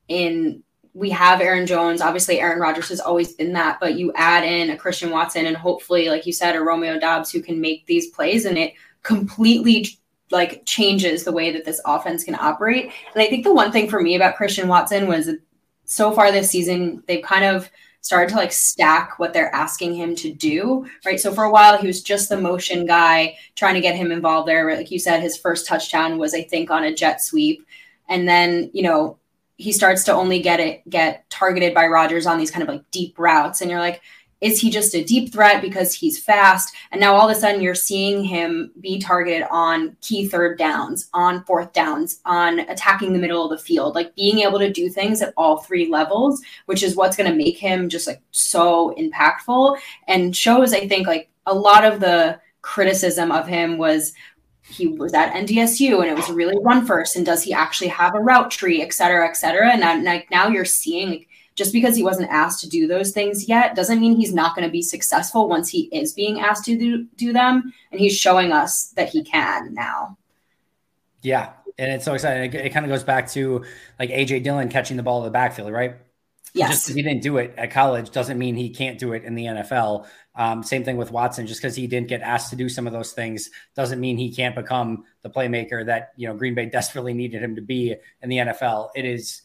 in 0.09 0.63
we 0.93 1.11
have 1.11 1.41
Aaron 1.41 1.67
Jones. 1.67 2.01
Obviously, 2.01 2.41
Aaron 2.41 2.59
Rodgers 2.59 2.89
has 2.89 3.01
always 3.01 3.33
been 3.35 3.53
that, 3.53 3.79
but 3.81 3.95
you 3.95 4.13
add 4.17 4.45
in 4.45 4.71
a 4.71 4.77
Christian 4.77 5.11
Watson 5.11 5.47
and 5.47 5.57
hopefully, 5.57 6.09
like 6.09 6.27
you 6.27 6.33
said, 6.33 6.57
a 6.57 6.61
Romeo 6.61 6.99
Doubs 6.99 7.31
who 7.31 7.41
can 7.41 7.61
make 7.61 7.87
these 7.87 8.09
plays, 8.09 8.45
and 8.45 8.59
it 8.59 8.75
completely 9.03 9.99
like 10.31 10.65
changes 10.65 11.25
the 11.25 11.33
way 11.33 11.51
that 11.51 11.65
this 11.65 11.81
offense 11.85 12.25
can 12.25 12.37
operate. 12.37 12.93
And 13.15 13.23
I 13.23 13.27
think 13.27 13.45
the 13.45 13.55
one 13.55 13.73
thing 13.73 13.89
for 13.89 14.01
me 14.01 14.15
about 14.15 14.37
Christian 14.37 14.69
Watson 14.69 15.09
was 15.09 15.29
so 15.85 16.13
far 16.13 16.31
this 16.31 16.51
season, 16.51 17.03
they've 17.07 17.25
kind 17.25 17.45
of 17.45 17.69
started 18.01 18.31
to 18.31 18.37
like 18.37 18.53
stack 18.53 19.19
what 19.19 19.33
they're 19.33 19.55
asking 19.55 19.95
him 19.95 20.15
to 20.15 20.33
do, 20.33 20.87
right? 21.05 21.21
So 21.21 21.35
for 21.35 21.45
a 21.45 21.51
while, 21.51 21.77
he 21.77 21.87
was 21.87 22.03
just 22.03 22.29
the 22.29 22.41
motion 22.41 22.87
guy, 22.87 23.37
trying 23.57 23.75
to 23.75 23.81
get 23.81 23.97
him 23.97 24.13
involved 24.13 24.49
there. 24.49 24.75
Like 24.75 24.91
you 24.91 24.99
said, 24.99 25.21
his 25.21 25.37
first 25.37 25.67
touchdown 25.67 26.17
was, 26.17 26.33
I 26.33 26.43
think, 26.43 26.71
on 26.71 26.85
a 26.85 26.95
jet 26.95 27.21
sweep. 27.21 27.67
And 28.09 28.29
then, 28.29 28.71
you 28.73 28.83
know, 28.83 29.19
he 29.57 29.73
starts 29.73 30.05
to 30.05 30.15
only 30.15 30.41
get 30.41 30.59
it 30.59 30.89
get 30.89 31.29
targeted 31.29 31.75
by 31.75 31.87
Rodgers 31.87 32.27
on 32.27 32.39
these 32.39 32.51
kind 32.51 32.63
of 32.63 32.69
like 32.69 32.91
deep 32.91 33.19
routes, 33.19 33.61
and 33.61 33.71
you're 33.71 33.79
like, 33.79 34.01
is 34.41 34.61
he 34.61 34.71
just 34.71 34.95
a 34.95 35.05
deep 35.05 35.33
threat 35.33 35.61
because 35.61 35.93
he's 35.93 36.23
fast? 36.23 36.75
And 36.93 37.01
now 37.01 37.15
all 37.15 37.29
of 37.29 37.37
a 37.37 37.39
sudden 37.39 37.61
you're 37.61 37.75
seeing 37.75 38.25
him 38.25 38.73
be 38.81 38.99
targeted 38.99 39.47
on 39.51 39.97
key 40.01 40.29
third 40.29 40.59
downs, 40.59 41.09
on 41.13 41.45
fourth 41.45 41.73
downs, 41.73 42.21
on 42.25 42.61
attacking 42.61 43.13
the 43.13 43.19
middle 43.19 43.45
of 43.45 43.51
the 43.51 43.63
field, 43.63 43.95
like 43.95 44.15
being 44.15 44.39
able 44.41 44.59
to 44.59 44.73
do 44.73 44.89
things 44.89 45.21
at 45.21 45.35
all 45.37 45.59
three 45.59 45.89
levels, 45.89 46.41
which 46.67 46.83
is 46.83 46.97
what's 46.97 47.17
going 47.17 47.31
to 47.31 47.37
make 47.37 47.59
him 47.59 47.89
just 47.89 48.07
like 48.07 48.23
so 48.31 48.95
impactful 48.99 49.79
and 50.09 50.37
shows, 50.37 50.73
I 50.73 50.89
think, 50.89 51.07
like 51.07 51.29
a 51.47 51.55
lot 51.55 51.85
of 51.85 52.01
the 52.01 52.41
criticism 52.63 53.33
of 53.33 53.47
him 53.47 53.79
was 53.79 54.13
he 54.63 54.87
was 54.87 55.13
at 55.15 55.33
NDSU 55.33 56.01
and 56.01 56.07
it 56.07 56.17
was 56.17 56.31
really 56.31 56.57
run 56.63 56.87
first. 56.87 57.17
And 57.17 57.27
does 57.27 57.43
he 57.43 57.53
actually 57.53 57.89
have 57.89 58.15
a 58.15 58.21
route 58.21 58.51
tree, 58.51 58.83
et 58.83 58.93
cetera, 58.93 59.29
et 59.29 59.37
cetera? 59.37 59.71
And 59.71 59.83
uh, 59.83 59.97
now, 59.97 60.23
now 60.31 60.49
you're 60.49 60.65
seeing 60.65 61.27
just 61.61 61.75
because 61.75 61.95
he 61.95 62.03
wasn't 62.03 62.31
asked 62.31 62.59
to 62.59 62.67
do 62.67 62.87
those 62.87 63.11
things 63.11 63.47
yet 63.47 63.75
doesn't 63.77 64.01
mean 64.01 64.17
he's 64.17 64.33
not 64.33 64.57
going 64.57 64.67
to 64.67 64.73
be 64.73 64.81
successful 64.81 65.47
once 65.47 65.69
he 65.69 65.91
is 65.93 66.15
being 66.15 66.41
asked 66.41 66.65
to 66.65 66.75
do, 66.75 67.05
do 67.17 67.35
them. 67.35 67.71
And 67.93 68.01
he's 68.01 68.17
showing 68.17 68.51
us 68.51 68.87
that 68.97 69.11
he 69.11 69.23
can 69.23 69.75
now. 69.75 70.17
Yeah. 71.21 71.51
And 71.77 71.93
it's 71.93 72.07
so 72.07 72.15
exciting. 72.15 72.51
It, 72.51 72.55
it 72.55 72.71
kind 72.71 72.87
of 72.87 72.91
goes 72.91 73.05
back 73.05 73.29
to 73.33 73.63
like 73.99 74.09
AJ 74.09 74.43
Dillon 74.43 74.71
catching 74.71 74.97
the 74.97 75.03
ball 75.03 75.19
in 75.19 75.25
the 75.25 75.31
backfield, 75.31 75.71
right? 75.71 75.97
Yes. 76.55 76.71
Just 76.71 76.87
because 76.87 76.97
he 76.97 77.03
didn't 77.03 77.23
do 77.23 77.37
it 77.37 77.53
at 77.59 77.71
college 77.71 78.11
doesn't 78.11 78.39
mean 78.39 78.57
he 78.57 78.71
can't 78.71 78.99
do 78.99 79.13
it 79.13 79.25
in 79.25 79.35
the 79.35 79.45
NFL. 79.45 80.07
Um, 80.37 80.63
same 80.63 80.83
thing 80.83 80.97
with 80.97 81.11
Watson. 81.11 81.47
Just 81.47 81.61
because 81.61 81.77
he 81.77 81.87
didn't 81.87 82.09
get 82.09 82.23
asked 82.23 82.49
to 82.51 82.57
do 82.57 82.71
some 82.71 82.87
of 82.87 82.95
those 82.95 83.13
things 83.13 83.51
doesn't 83.77 84.01
mean 84.01 84.17
he 84.17 84.35
can't 84.35 84.55
become 84.55 85.05
the 85.21 85.29
playmaker 85.29 85.85
that 85.85 86.13
you 86.17 86.27
know 86.27 86.35
Green 86.35 86.55
Bay 86.55 86.65
desperately 86.65 87.13
needed 87.13 87.43
him 87.43 87.55
to 87.55 87.61
be 87.61 87.95
in 88.23 88.31
the 88.31 88.39
NFL. 88.39 88.89
It 88.95 89.05
is 89.05 89.43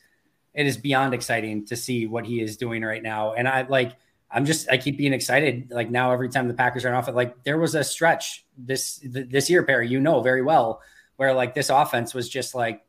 it 0.56 0.66
is 0.66 0.78
beyond 0.78 1.14
exciting 1.14 1.66
to 1.66 1.76
see 1.76 2.08
what 2.08 2.26
he 2.26 2.42
is 2.42 2.58
doing 2.58 2.82
right 2.84 3.04
now. 3.04 3.34
And 3.34 3.48
I 3.48 3.64
like 3.64 3.94
I'm 4.32 4.46
just 4.46 4.70
I 4.70 4.78
keep 4.78 4.98
being 4.98 5.14
excited. 5.14 5.70
Like 5.70 5.92
now, 5.92 6.12
every 6.12 6.30
time 6.30 6.48
the 6.48 6.54
Packers 6.54 6.86
are 6.86 6.96
off 6.96 7.08
it, 7.08 7.16
like 7.16 7.44
there 7.44 7.60
was 7.60 7.76
a 7.76 7.84
stretch 7.84 8.46
this 8.58 9.00
this 9.04 9.50
year, 9.50 9.64
Perri, 9.64 9.88
you 9.88 10.00
know 10.00 10.22
very 10.22 10.42
well, 10.42 10.82
where 11.18 11.34
like 11.34 11.54
this 11.54 11.70
offense 11.70 12.14
was 12.14 12.30
just 12.30 12.56
like 12.56 12.84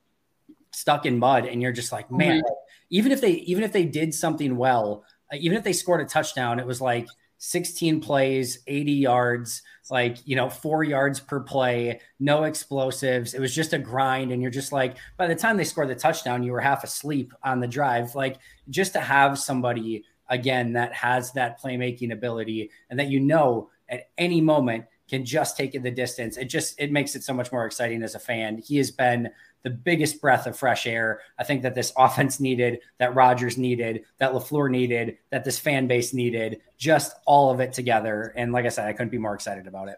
stuck 0.70 1.04
in 1.04 1.18
mud, 1.18 1.44
and 1.44 1.60
you're 1.60 1.72
just 1.72 1.92
like, 1.92 2.10
man. 2.10 2.38
Mm-hmm 2.38 2.52
even 2.90 3.12
if 3.12 3.20
they 3.20 3.32
even 3.32 3.64
if 3.64 3.72
they 3.72 3.84
did 3.84 4.14
something 4.14 4.56
well, 4.56 5.04
even 5.32 5.56
if 5.56 5.64
they 5.64 5.72
scored 5.72 6.00
a 6.00 6.04
touchdown, 6.04 6.60
it 6.60 6.66
was 6.66 6.80
like 6.80 7.08
16 7.38 8.00
plays, 8.00 8.60
80 8.66 8.92
yards, 8.92 9.62
like, 9.90 10.18
you 10.24 10.36
know, 10.36 10.48
four 10.48 10.82
yards 10.82 11.20
per 11.20 11.40
play, 11.40 12.00
no 12.18 12.44
explosives. 12.44 13.34
It 13.34 13.40
was 13.40 13.54
just 13.54 13.72
a 13.72 13.78
grind. 13.78 14.32
And 14.32 14.42
you're 14.42 14.50
just 14.50 14.72
like, 14.72 14.96
by 15.16 15.26
the 15.26 15.34
time 15.34 15.56
they 15.56 15.64
scored 15.64 15.88
the 15.88 15.94
touchdown, 15.94 16.42
you 16.42 16.52
were 16.52 16.60
half 16.60 16.84
asleep 16.84 17.32
on 17.42 17.60
the 17.60 17.68
drive. 17.68 18.14
Like, 18.14 18.38
just 18.68 18.94
to 18.94 19.00
have 19.00 19.38
somebody, 19.38 20.04
again, 20.28 20.72
that 20.72 20.92
has 20.94 21.32
that 21.32 21.60
playmaking 21.60 22.12
ability 22.12 22.70
and 22.90 22.98
that 22.98 23.08
you 23.08 23.20
know 23.20 23.70
at 23.88 24.08
any 24.18 24.40
moment 24.40 24.86
can 25.08 25.24
just 25.24 25.56
take 25.56 25.74
it 25.74 25.82
the 25.82 25.90
distance. 25.90 26.36
It 26.36 26.46
just, 26.46 26.80
it 26.80 26.90
makes 26.90 27.14
it 27.14 27.22
so 27.22 27.32
much 27.32 27.52
more 27.52 27.64
exciting 27.64 28.02
as 28.02 28.16
a 28.16 28.18
fan. 28.18 28.58
He 28.58 28.76
has 28.78 28.90
been 28.90 29.30
the 29.66 29.70
biggest 29.70 30.20
breath 30.20 30.46
of 30.46 30.56
fresh 30.56 30.86
air. 30.86 31.22
I 31.40 31.42
think 31.42 31.62
that 31.62 31.74
this 31.74 31.92
offense 31.98 32.38
needed, 32.38 32.78
that 32.98 33.16
Rodgers 33.16 33.58
needed, 33.58 34.04
that 34.18 34.30
LaFleur 34.32 34.70
needed, 34.70 35.18
that 35.30 35.42
this 35.42 35.58
fan 35.58 35.88
base 35.88 36.14
needed, 36.14 36.60
just 36.78 37.16
all 37.26 37.50
of 37.50 37.58
it 37.58 37.72
together. 37.72 38.32
And 38.36 38.52
like 38.52 38.64
I 38.64 38.68
said, 38.68 38.86
I 38.86 38.92
couldn't 38.92 39.10
be 39.10 39.18
more 39.18 39.34
excited 39.34 39.66
about 39.66 39.88
it. 39.88 39.96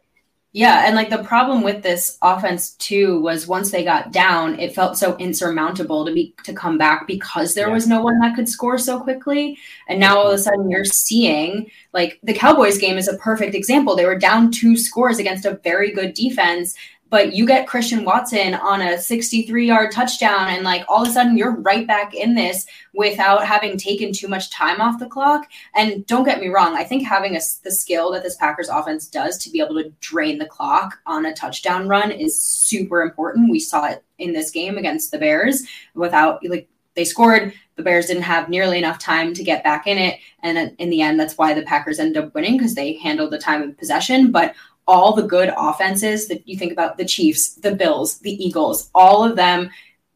Yeah, 0.52 0.87
and 0.87 0.96
like 0.96 1.11
the 1.11 1.22
problem 1.22 1.62
with 1.62 1.83
this 1.83 2.16
offense 2.22 2.70
too 2.76 3.20
was 3.20 3.46
once 3.46 3.70
they 3.70 3.85
got 3.85 4.11
down, 4.11 4.59
it 4.59 4.74
felt 4.74 4.96
so 4.96 5.14
insurmountable 5.18 6.07
to 6.07 6.12
be 6.14 6.35
to 6.44 6.54
come 6.54 6.78
back 6.78 7.07
because 7.07 7.52
there 7.52 7.68
yeah. 7.68 7.74
was 7.74 7.87
no 7.87 8.00
one 8.00 8.18
that 8.20 8.35
could 8.35 8.48
score 8.48 8.78
so 8.78 8.98
quickly. 8.98 9.59
And 9.88 10.00
now 10.00 10.16
all 10.16 10.28
of 10.28 10.33
a 10.33 10.38
sudden 10.38 10.70
you're 10.70 10.87
seeing 10.87 11.70
like 11.92 12.18
the 12.22 12.33
Cowboys 12.33 12.78
game 12.78 12.96
is 12.96 13.09
a 13.09 13.18
perfect 13.18 13.54
example. 13.54 13.94
They 13.94 14.07
were 14.07 14.18
down 14.18 14.50
two 14.50 14.78
scores 14.78 15.18
against 15.18 15.44
a 15.44 15.61
very 15.62 15.92
good 15.92 16.14
defense 16.14 16.74
but 17.11 17.33
you 17.35 17.47
get 17.47 17.66
Christian 17.66 18.05
Watson 18.05 18.55
on 18.55 18.83
a 18.83 18.99
63 18.99 19.66
yard 19.66 19.92
touchdown, 19.92 20.49
and 20.49 20.64
like 20.64 20.85
all 20.88 21.03
of 21.03 21.09
a 21.09 21.12
sudden 21.12 21.37
you're 21.37 21.57
right 21.57 21.87
back 21.87 22.14
in 22.14 22.35
this 22.35 22.66
without 22.94 23.47
having 23.47 23.77
taken 23.77 24.12
too 24.12 24.29
much 24.29 24.51
time 24.51 24.81
off 24.81 24.99
the 24.99 25.07
clock. 25.07 25.49
And 25.75 26.07
don't 26.07 26.25
get 26.25 26.40
me 26.40 26.49
wrong, 26.49 26.75
I 26.75 26.85
think 26.85 27.07
having 27.07 27.37
a, 27.37 27.40
the 27.64 27.73
skill 27.73 28.12
that 28.12 28.23
this 28.23 28.37
Packers 28.37 28.68
offense 28.68 29.07
does 29.07 29.38
to 29.38 29.51
be 29.51 29.61
able 29.61 29.83
to 29.83 29.92
drain 30.01 30.38
the 30.38 30.47
clock 30.47 30.99
on 31.07 31.27
a 31.27 31.35
touchdown 31.35 31.88
run 31.88 32.11
is 32.11 32.40
super 32.40 33.03
important. 33.03 33.51
We 33.51 33.61
saw 33.61 33.87
it 33.87 34.05
in 34.18 34.33
this 34.33 34.51
game 34.51 34.77
against 34.77 35.11
the 35.11 35.18
Bears 35.18 35.66
without 35.94 36.44
like 36.44 36.68
they 36.99 37.05
scored. 37.05 37.55
The 37.77 37.85
Bears 37.85 38.07
didn't 38.07 38.25
have 38.25 38.49
nearly 38.49 38.77
enough 38.77 38.99
time 38.99 39.33
to 39.35 39.44
get 39.44 39.62
back 39.62 39.87
in 39.87 39.99
it. 39.99 40.18
And 40.42 40.59
uh, 40.59 40.66
in 40.79 40.90
the 40.90 41.01
end, 41.01 41.18
that's 41.18 41.38
why 41.38 41.55
the 41.55 41.62
Packers 41.62 42.01
ended 42.01 42.23
up 42.23 42.35
winning 42.35 42.59
because 42.59 42.75
they 42.75 42.94
handled 42.94 43.31
the 43.31 43.38
time 43.38 43.62
of 43.62 43.79
possession. 43.79 44.33
But 44.33 44.55
all 44.88 45.12
the 45.14 45.22
good 45.22 45.53
offenses 45.57 46.27
that 46.27 46.48
you 46.48 46.59
think 46.59 46.72
about 46.72 46.96
the 46.96 47.05
Chiefs, 47.05 47.55
the 47.57 47.74
Bills, 47.74 48.18
the 48.20 48.42
Eagles, 48.44 48.90
all 48.94 49.22
of 49.22 49.37
them, 49.37 49.70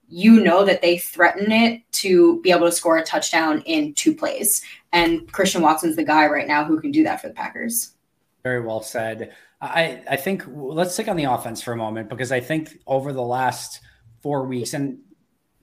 you 0.08 0.42
know 0.42 0.64
that 0.64 0.82
they 0.82 0.98
threaten 0.98 1.52
it 1.52 1.80
to 1.92 2.40
be 2.40 2.50
able 2.50 2.66
to 2.66 2.72
score 2.72 2.96
a 2.96 3.04
touchdown 3.04 3.62
in 3.66 3.94
two 3.94 4.14
plays. 4.14 4.62
And 4.92 5.30
Christian 5.30 5.62
Watson's 5.62 5.96
the 5.96 6.04
guy 6.04 6.26
right 6.26 6.48
now 6.48 6.64
who 6.64 6.80
can 6.80 6.90
do 6.90 7.04
that 7.04 7.20
for 7.20 7.28
the 7.28 7.34
Packers. 7.34 7.92
Very 8.42 8.60
well 8.60 8.82
said. 8.82 9.32
I, 9.60 10.02
I 10.10 10.16
think 10.16 10.44
let's 10.48 10.94
stick 10.94 11.06
on 11.06 11.16
the 11.16 11.24
offense 11.24 11.62
for 11.62 11.72
a 11.72 11.76
moment 11.76 12.08
because 12.08 12.32
I 12.32 12.40
think 12.40 12.78
over 12.86 13.12
the 13.12 13.22
last 13.22 13.80
four 14.22 14.44
weeks, 14.44 14.74
and 14.74 14.98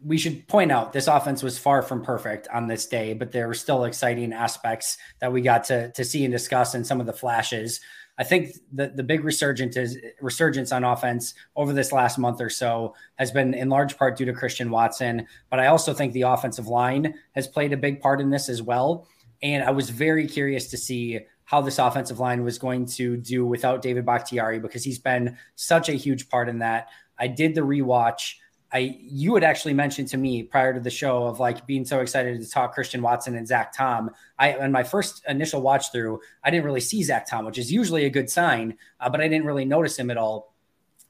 we 0.03 0.17
should 0.17 0.47
point 0.47 0.71
out 0.71 0.93
this 0.93 1.07
offense 1.07 1.43
was 1.43 1.59
far 1.59 1.81
from 1.81 2.03
perfect 2.03 2.47
on 2.53 2.67
this 2.67 2.85
day, 2.85 3.13
but 3.13 3.31
there 3.31 3.47
were 3.47 3.53
still 3.53 3.83
exciting 3.83 4.33
aspects 4.33 4.97
that 5.19 5.33
we 5.33 5.41
got 5.41 5.65
to, 5.65 5.91
to 5.91 6.05
see 6.05 6.23
and 6.23 6.31
discuss 6.31 6.73
and 6.73 6.87
some 6.87 6.99
of 6.99 7.05
the 7.05 7.13
flashes. 7.13 7.81
I 8.19 8.25
think 8.25 8.57
the, 8.73 8.89
the 8.89 9.03
big 9.03 9.23
resurgence 9.23 9.77
is 9.77 9.97
resurgence 10.19 10.73
on 10.73 10.83
offense 10.83 11.33
over 11.55 11.71
this 11.71 11.93
last 11.93 12.17
month 12.17 12.41
or 12.41 12.49
so 12.49 12.93
has 13.15 13.31
been 13.31 13.53
in 13.53 13.69
large 13.69 13.97
part 13.97 14.17
due 14.17 14.25
to 14.25 14.33
Christian 14.33 14.69
Watson, 14.69 15.25
but 15.49 15.61
I 15.61 15.67
also 15.67 15.93
think 15.93 16.11
the 16.11 16.23
offensive 16.23 16.67
line 16.67 17.15
has 17.31 17.47
played 17.47 17.71
a 17.71 17.77
big 17.77 18.01
part 18.01 18.19
in 18.19 18.29
this 18.29 18.49
as 18.49 18.61
well. 18.61 19.07
And 19.41 19.63
I 19.63 19.71
was 19.71 19.89
very 19.89 20.27
curious 20.27 20.67
to 20.71 20.77
see 20.77 21.21
how 21.45 21.61
this 21.61 21.79
offensive 21.79 22.19
line 22.19 22.43
was 22.43 22.59
going 22.59 22.85
to 22.85 23.15
do 23.15 23.45
without 23.45 23.81
David 23.81 24.05
Bakhtiari 24.05 24.59
because 24.59 24.83
he's 24.83 24.99
been 24.99 25.37
such 25.55 25.87
a 25.87 25.93
huge 25.93 26.27
part 26.27 26.49
in 26.49 26.59
that. 26.59 26.89
I 27.17 27.27
did 27.27 27.55
the 27.55 27.61
rewatch. 27.61 28.35
I 28.71 28.97
you 29.01 29.33
had 29.33 29.43
actually 29.43 29.73
mentioned 29.73 30.09
to 30.09 30.17
me 30.17 30.43
prior 30.43 30.73
to 30.73 30.79
the 30.79 30.89
show 30.89 31.23
of 31.23 31.39
like 31.39 31.65
being 31.65 31.85
so 31.85 32.01
excited 32.01 32.39
to 32.39 32.49
talk 32.49 32.73
Christian 32.73 33.01
Watson 33.01 33.35
and 33.35 33.47
Zach 33.47 33.73
Tom. 33.75 34.11
I 34.37 34.53
in 34.57 34.71
my 34.71 34.83
first 34.83 35.23
initial 35.27 35.61
watch 35.61 35.91
through, 35.91 36.21
I 36.43 36.51
didn't 36.51 36.65
really 36.65 36.79
see 36.79 37.01
Zach 37.03 37.27
Tom, 37.27 37.45
which 37.45 37.57
is 37.57 37.71
usually 37.71 38.05
a 38.05 38.09
good 38.09 38.29
sign, 38.29 38.77
uh, 38.99 39.09
but 39.09 39.21
I 39.21 39.27
didn't 39.27 39.45
really 39.45 39.65
notice 39.65 39.97
him 39.97 40.11
at 40.11 40.17
all. 40.17 40.53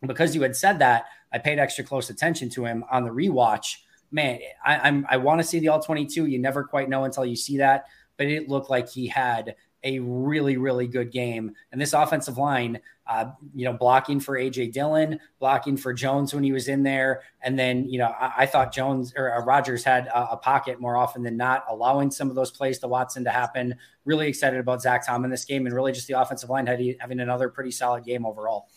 Because 0.06 0.34
you 0.34 0.42
had 0.42 0.56
said 0.56 0.80
that, 0.80 1.08
I 1.34 1.40
paid 1.40 1.60
extra 1.60 1.84
close 1.84 2.10
attention 2.10 2.50
to 2.52 2.64
him 2.64 2.86
on 2.90 3.04
the 3.04 3.10
rewatch. 3.10 3.78
Man, 4.12 4.40
I, 4.66 4.78
I'm 4.78 5.06
I 5.10 5.18
want 5.18 5.42
to 5.42 5.48
see 5.48 5.60
the 5.60 5.68
all 5.68 5.82
22. 5.82 6.28
You 6.28 6.40
never 6.40 6.64
quite 6.64 6.88
know 6.88 7.04
until 7.04 7.26
you 7.26 7.36
see 7.36 7.58
that, 7.58 7.88
but 8.16 8.28
it 8.28 8.48
looked 8.48 8.70
like 8.70 8.90
he 8.90 9.08
had 9.08 9.56
a 9.84 10.00
really, 10.00 10.58
really 10.58 10.88
good 10.88 11.12
game. 11.12 11.54
And 11.72 11.80
this 11.80 11.94
offensive 11.94 12.38
line, 12.38 12.80
uh, 13.08 13.32
you 13.56 13.66
know, 13.66 13.74
blocking 13.74 14.20
for 14.20 14.38
AJ 14.38 14.74
Dillon, 14.74 15.20
blocking 15.40 15.78
for 15.78 15.94
Jones 15.94 16.34
when 16.34 16.44
he 16.44 16.52
was 16.52 16.68
in 16.68 16.84
there. 16.84 17.24
And 17.42 17.58
then, 17.58 17.90
you 17.90 17.98
know, 17.98 18.08
I, 18.08 18.34
I 18.40 18.46
thought 18.46 18.74
Jones 18.74 19.14
or 19.16 19.34
uh, 19.34 19.44
Rodgers 19.44 19.84
had 19.84 20.08
a, 20.08 20.32
a, 20.32 20.38
pocket 20.38 20.80
more 20.80 20.96
often 20.96 21.24
than 21.24 21.38
not, 21.38 21.66
allowing 21.70 22.12
some 22.12 22.30
of 22.30 22.36
those 22.36 22.52
plays 22.52 22.80
to 22.80 22.88
Watson 22.88 23.24
to 23.24 23.30
happen. 23.32 23.76
Really 24.06 24.28
excited 24.28 24.60
about 24.60 24.82
Zach 24.82 25.06
Tom 25.06 25.24
in 25.24 25.32
this 25.32 25.46
game 25.46 25.66
and 25.66 25.74
really 25.74 25.92
just 25.92 26.08
the 26.08 26.20
offensive 26.20 26.50
line 26.50 26.68
having 26.68 27.20
another 27.20 27.50
pretty 27.50 27.72
solid 27.72 28.04
game 28.04 28.26
overall. 28.26 28.68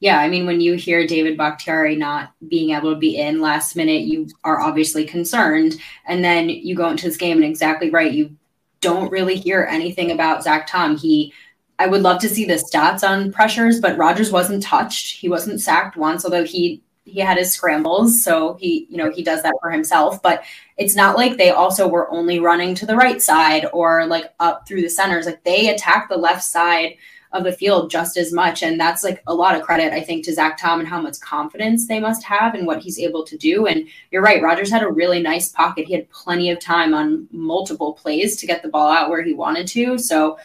Yeah, 0.00 0.20
I 0.20 0.28
mean, 0.28 0.44
when 0.44 0.60
you 0.60 0.74
hear 0.74 1.06
David 1.06 1.38
Bakhtiari 1.38 1.96
not 1.96 2.32
being 2.48 2.70
able 2.70 2.92
to 2.92 2.98
be 2.98 3.16
in 3.16 3.40
last 3.40 3.76
minute, 3.76 4.02
you 4.02 4.28
are 4.44 4.60
obviously 4.60 5.04
concerned. 5.06 5.76
And 6.06 6.22
then 6.22 6.50
you 6.50 6.74
go 6.74 6.90
into 6.90 7.06
this 7.06 7.16
game 7.16 7.38
and 7.38 7.46
exactly 7.46 7.88
right. 7.88 8.12
You 8.12 8.36
don't 8.80 9.10
really 9.10 9.36
hear 9.36 9.66
anything 9.70 10.10
about 10.10 10.42
Zach 10.42 10.66
Tom. 10.66 10.96
He, 10.96 11.32
I 11.78 11.86
would 11.86 12.02
love 12.02 12.20
to 12.20 12.28
see 12.28 12.44
the 12.44 12.54
stats 12.54 13.08
on 13.08 13.32
pressures, 13.32 13.80
but 13.80 13.98
Rodgers 13.98 14.32
wasn't 14.32 14.62
touched. 14.62 15.16
He 15.16 15.28
wasn't 15.28 15.60
sacked 15.60 15.96
once, 15.96 16.24
although 16.24 16.44
he 16.44 16.82
he 17.04 17.20
had 17.20 17.38
his 17.38 17.52
scrambles, 17.52 18.24
so 18.24 18.54
he 18.54 18.86
you 18.90 18.96
know 18.96 19.10
he 19.10 19.22
does 19.22 19.42
that 19.42 19.54
for 19.60 19.70
himself. 19.70 20.20
But 20.22 20.42
it's 20.76 20.96
not 20.96 21.16
like 21.16 21.36
they 21.36 21.50
also 21.50 21.86
were 21.86 22.10
only 22.10 22.40
running 22.40 22.74
to 22.76 22.86
the 22.86 22.96
right 22.96 23.22
side 23.22 23.66
or 23.72 24.06
like 24.06 24.34
up 24.40 24.66
through 24.66 24.82
the 24.82 24.90
centers. 24.90 25.26
Like 25.26 25.44
they 25.44 25.68
attacked 25.68 26.08
the 26.08 26.16
left 26.16 26.42
side 26.42 26.96
of 27.32 27.44
the 27.44 27.52
field 27.52 27.90
just 27.90 28.16
as 28.16 28.32
much. 28.32 28.62
And 28.62 28.78
that's 28.78 29.04
like 29.04 29.22
a 29.26 29.34
lot 29.34 29.56
of 29.56 29.62
credit, 29.62 29.92
I 29.92 30.00
think, 30.00 30.24
to 30.24 30.32
Zach 30.32 30.58
Tom 30.58 30.80
and 30.80 30.88
how 30.88 31.00
much 31.00 31.20
confidence 31.20 31.86
they 31.86 32.00
must 32.00 32.22
have 32.24 32.54
in 32.54 32.66
what 32.66 32.82
he's 32.82 32.98
able 32.98 33.24
to 33.24 33.36
do. 33.36 33.66
And 33.66 33.88
you're 34.10 34.22
right, 34.22 34.42
Rodgers 34.42 34.70
had 34.70 34.82
a 34.82 34.90
really 34.90 35.20
nice 35.20 35.50
pocket. 35.50 35.86
He 35.86 35.94
had 35.94 36.10
plenty 36.10 36.50
of 36.50 36.60
time 36.60 36.94
on 36.94 37.28
multiple 37.30 37.92
plays 37.92 38.36
to 38.36 38.46
get 38.46 38.62
the 38.62 38.68
ball 38.68 38.90
out 38.90 39.10
where 39.10 39.22
he 39.22 39.34
wanted 39.34 39.66
to. 39.68 39.98
So 39.98 40.38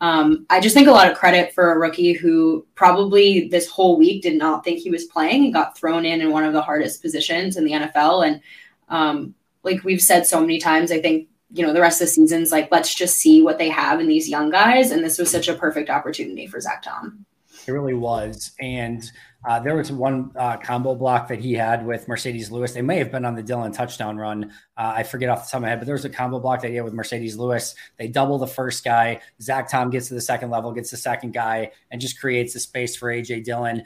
um, 0.00 0.46
I 0.48 0.60
just 0.60 0.74
think 0.74 0.86
a 0.86 0.92
lot 0.92 1.10
of 1.10 1.18
credit 1.18 1.52
for 1.52 1.72
a 1.72 1.78
rookie 1.78 2.12
who 2.12 2.64
probably 2.74 3.48
this 3.48 3.68
whole 3.68 3.98
week 3.98 4.22
did 4.22 4.36
not 4.36 4.64
think 4.64 4.78
he 4.78 4.90
was 4.90 5.06
playing 5.06 5.44
and 5.44 5.52
got 5.52 5.76
thrown 5.76 6.04
in 6.04 6.20
in 6.20 6.30
one 6.30 6.44
of 6.44 6.52
the 6.52 6.62
hardest 6.62 7.02
positions 7.02 7.56
in 7.56 7.64
the 7.64 7.72
NFL. 7.72 8.26
And 8.26 8.40
um, 8.88 9.34
like 9.64 9.82
we've 9.82 10.02
said 10.02 10.24
so 10.24 10.40
many 10.40 10.58
times, 10.58 10.92
I 10.92 11.00
think 11.00 11.28
you 11.50 11.66
know, 11.66 11.72
the 11.72 11.80
rest 11.80 12.00
of 12.00 12.06
the 12.06 12.12
season's 12.12 12.52
like, 12.52 12.68
let's 12.70 12.94
just 12.94 13.18
see 13.18 13.42
what 13.42 13.58
they 13.58 13.68
have 13.68 14.00
in 14.00 14.08
these 14.08 14.28
young 14.28 14.50
guys. 14.50 14.90
And 14.90 15.02
this 15.02 15.18
was 15.18 15.30
such 15.30 15.48
a 15.48 15.54
perfect 15.54 15.90
opportunity 15.90 16.46
for 16.46 16.60
Zach 16.60 16.82
Tom. 16.82 17.24
It 17.66 17.72
really 17.72 17.94
was. 17.94 18.52
And 18.60 19.02
uh, 19.46 19.60
there 19.60 19.76
was 19.76 19.92
one 19.92 20.30
uh, 20.36 20.56
combo 20.56 20.94
block 20.94 21.28
that 21.28 21.38
he 21.38 21.52
had 21.52 21.86
with 21.86 22.06
Marcedes 22.06 22.50
Lewis. 22.50 22.72
They 22.72 22.82
may 22.82 22.98
have 22.98 23.10
been 23.12 23.24
on 23.24 23.34
the 23.34 23.42
Dillon 23.42 23.72
touchdown 23.72 24.16
run. 24.16 24.52
Uh, 24.76 24.94
I 24.96 25.02
forget 25.02 25.28
off 25.28 25.44
the 25.44 25.50
top 25.50 25.58
of 25.58 25.62
my 25.62 25.68
head, 25.68 25.78
but 25.80 25.86
there 25.86 25.94
was 25.94 26.04
a 26.04 26.10
combo 26.10 26.40
block 26.40 26.62
that 26.62 26.68
he 26.68 26.76
had 26.76 26.84
with 26.84 26.94
Marcedes 26.94 27.36
Lewis. 27.36 27.74
They 27.98 28.08
double 28.08 28.38
the 28.38 28.46
first 28.46 28.84
guy. 28.84 29.20
Zach 29.40 29.70
Tom 29.70 29.90
gets 29.90 30.08
to 30.08 30.14
the 30.14 30.20
second 30.20 30.50
level, 30.50 30.72
gets 30.72 30.90
the 30.90 30.96
second 30.96 31.34
guy, 31.34 31.72
and 31.90 32.00
just 32.00 32.20
creates 32.20 32.54
the 32.54 32.60
space 32.60 32.96
for 32.96 33.12
AJ 33.12 33.44
Dillon 33.44 33.84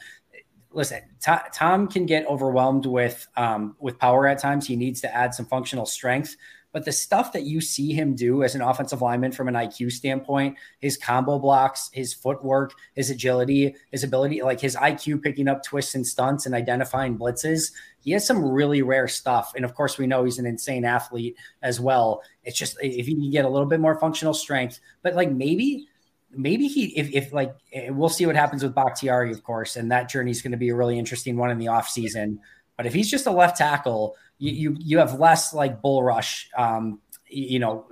Listen, 0.75 1.01
Tom 1.21 1.87
can 1.87 2.07
get 2.07 2.27
overwhelmed 2.27 2.87
with 2.87 3.29
um, 3.37 3.77
with 3.79 3.99
power 3.99 4.27
at 4.27 4.39
times. 4.39 4.67
He 4.67 4.77
needs 4.77 5.01
to 5.03 5.15
add 5.15 5.35
some 5.35 5.47
functional 5.47 5.87
strength. 5.87 6.37
But 6.73 6.87
the 6.87 6.93
stuff 6.93 7.33
that 7.33 7.43
you 7.43 7.61
see 7.61 7.93
him 7.93 8.15
do 8.15 8.43
as 8.43 8.55
an 8.55 8.63
offensive 8.63 9.03
lineman 9.03 9.33
from 9.33 9.49
an 9.49 9.55
IQ 9.55 9.93
standpoint, 9.93 10.57
his 10.81 10.97
combo 10.97 11.39
blocks, 11.39 11.91
his 11.93 12.15
footwork, 12.15 12.73
his 12.95 13.11
agility, 13.11 13.75
his 13.91 14.05
ability, 14.05 14.43
like 14.43 14.61
his 14.61 14.75
IQ 14.75 15.23
picking 15.23 15.49
up 15.49 15.63
twists 15.63 15.95
and 15.95 16.07
stunts 16.07 16.47
and 16.47 16.55
identifying 16.55 17.19
blitzes, 17.19 17.73
he 18.01 18.13
has 18.13 18.27
some 18.27 18.43
really 18.43 18.81
rare 18.83 19.07
stuff. 19.07 19.53
And 19.55 19.65
of 19.65 19.75
course, 19.75 19.99
we 19.99 20.07
know 20.07 20.25
he's 20.25 20.39
an 20.39 20.47
insane 20.47 20.85
athlete 20.85 21.37
as 21.63 21.79
well. 21.79 22.23
It's 22.43 22.59
just 22.59 22.79
if 22.83 23.07
he 23.07 23.15
can 23.15 23.31
get 23.31 23.45
a 23.45 23.51
little 23.51 23.69
bit 23.69 23.81
more 23.81 23.99
functional 24.01 24.35
strength, 24.35 24.81
but 25.03 25.15
like 25.15 25.31
maybe 25.31 25.89
maybe 26.35 26.67
he 26.67 26.87
if, 26.99 27.13
if 27.13 27.33
like 27.33 27.55
we'll 27.91 28.09
see 28.09 28.25
what 28.25 28.37
happens 28.37 28.63
with 28.63 28.75
Bakhtiari, 28.75 29.31
of 29.31 29.43
course, 29.43 29.77
and 29.77 29.93
that 29.93 30.09
journey 30.09 30.31
is 30.31 30.41
going 30.41 30.53
to 30.53 30.59
be 30.59 30.71
a 30.71 30.75
really 30.75 30.99
interesting 30.99 31.37
one 31.37 31.51
in 31.51 31.59
the 31.59 31.69
off 31.69 31.89
season. 31.89 32.41
But 32.77 32.87
if 32.87 32.95
he's 32.95 33.11
just 33.11 33.27
a 33.27 33.31
left 33.31 33.59
tackle, 33.59 34.17
you 34.43 34.53
you, 34.53 34.77
you 34.81 34.99
have 34.99 35.21
less 35.21 35.55
like 35.55 35.81
bull 35.81 36.03
rush. 36.03 36.51
Um, 36.57 37.01
you 37.29 37.59
know, 37.59 37.87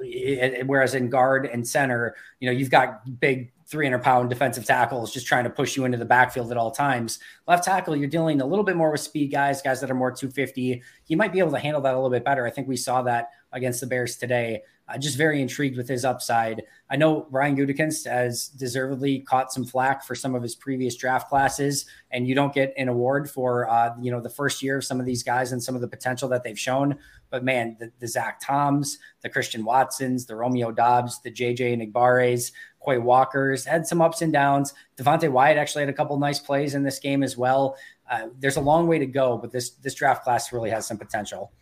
whereas 0.66 0.94
in 0.94 1.08
guard 1.08 1.46
and 1.46 1.66
center, 1.66 2.14
you 2.40 2.46
know, 2.46 2.52
you've 2.52 2.70
got 2.70 3.20
big 3.20 3.52
300 3.68 4.02
pound 4.02 4.28
defensive 4.28 4.66
tackles 4.66 5.14
just 5.14 5.26
trying 5.26 5.44
to 5.44 5.50
push 5.50 5.76
you 5.76 5.84
into 5.86 5.96
the 5.96 6.04
backfield 6.04 6.50
at 6.50 6.58
all 6.58 6.70
times. 6.70 7.20
Left 7.46 7.64
tackle, 7.64 7.96
you're 7.96 8.08
dealing 8.08 8.42
a 8.42 8.46
little 8.46 8.64
bit 8.64 8.76
more 8.76 8.90
with 8.90 9.00
speed 9.00 9.30
guys, 9.30 9.62
guys 9.62 9.80
that 9.80 9.90
are 9.90 9.94
more 9.94 10.10
250. 10.10 10.82
You 11.06 11.16
might 11.16 11.32
be 11.32 11.38
able 11.38 11.52
to 11.52 11.58
handle 11.58 11.80
that 11.82 11.94
a 11.94 11.96
little 11.96 12.10
bit 12.10 12.24
better. 12.24 12.44
I 12.44 12.50
think 12.50 12.68
we 12.68 12.76
saw 12.76 13.00
that 13.02 13.30
against 13.52 13.80
the 13.80 13.86
Bears 13.86 14.16
today. 14.16 14.62
Uh, 14.90 14.98
just 14.98 15.16
very 15.16 15.40
intrigued 15.40 15.76
with 15.76 15.88
his 15.88 16.05
upside. 16.05 16.62
I 16.90 16.96
know 16.96 17.26
Ryan 17.31 17.57
Gutekunst 17.57 18.09
has 18.11 18.48
deservedly 18.48 19.20
caught 19.20 19.53
some 19.53 19.64
flack 19.64 20.03
for 20.05 20.16
some 20.16 20.35
of 20.35 20.42
his 20.42 20.57
previous 20.57 20.96
draft 20.96 21.29
classes, 21.29 21.87
and 22.11 22.26
you 22.26 22.35
don't 22.35 22.53
get 22.53 22.74
an 22.76 22.88
award 22.88 23.31
for 23.31 23.70
uh, 23.70 23.94
you 24.00 24.11
know 24.11 24.20
the 24.20 24.31
first 24.31 24.62
year 24.62 24.79
of 24.79 24.85
some 24.85 24.98
of 24.98 25.07
these 25.07 25.22
guys 25.22 25.53
and 25.53 25.62
some 25.62 25.76
of 25.76 25.81
the 25.81 25.88
potential 25.88 26.29
that 26.31 26.42
they've 26.42 26.59
shown. 26.59 26.98
But 27.31 27.44
man, 27.44 27.76
the, 27.79 27.92
the 28.00 28.09
Zach 28.09 28.40
Toms, 28.40 28.98
the 29.20 29.29
Christian 29.29 29.64
Watsons, 29.64 30.26
the 30.26 30.35
Romeo 30.35 30.72
Doubs, 30.72 31.22
the 31.22 31.31
JJ 31.31 31.92
Enagbare, 31.92 32.50
Quay 32.85 32.98
Walkers 32.98 33.64
had 33.64 33.87
some 33.87 34.00
ups 34.00 34.22
and 34.22 34.33
downs. 34.33 34.74
Devonte 34.96 35.31
Wyatt 35.31 35.59
actually 35.59 35.83
had 35.83 35.90
a 35.90 35.94
couple 35.94 36.18
nice 36.18 36.40
plays 36.40 36.74
in 36.74 36.83
this 36.83 36.98
game 36.98 37.22
as 37.22 37.37
well. 37.37 37.76
Uh, 38.11 38.29
there's 38.40 38.57
a 38.57 38.61
long 38.61 38.88
way 38.88 38.98
to 38.98 39.07
go, 39.07 39.38
but 39.38 39.53
this 39.53 39.70
this 39.70 39.94
draft 39.94 40.24
class 40.24 40.53
really 40.53 40.70
has 40.70 40.87
some 40.87 40.98
potential. 40.98 41.53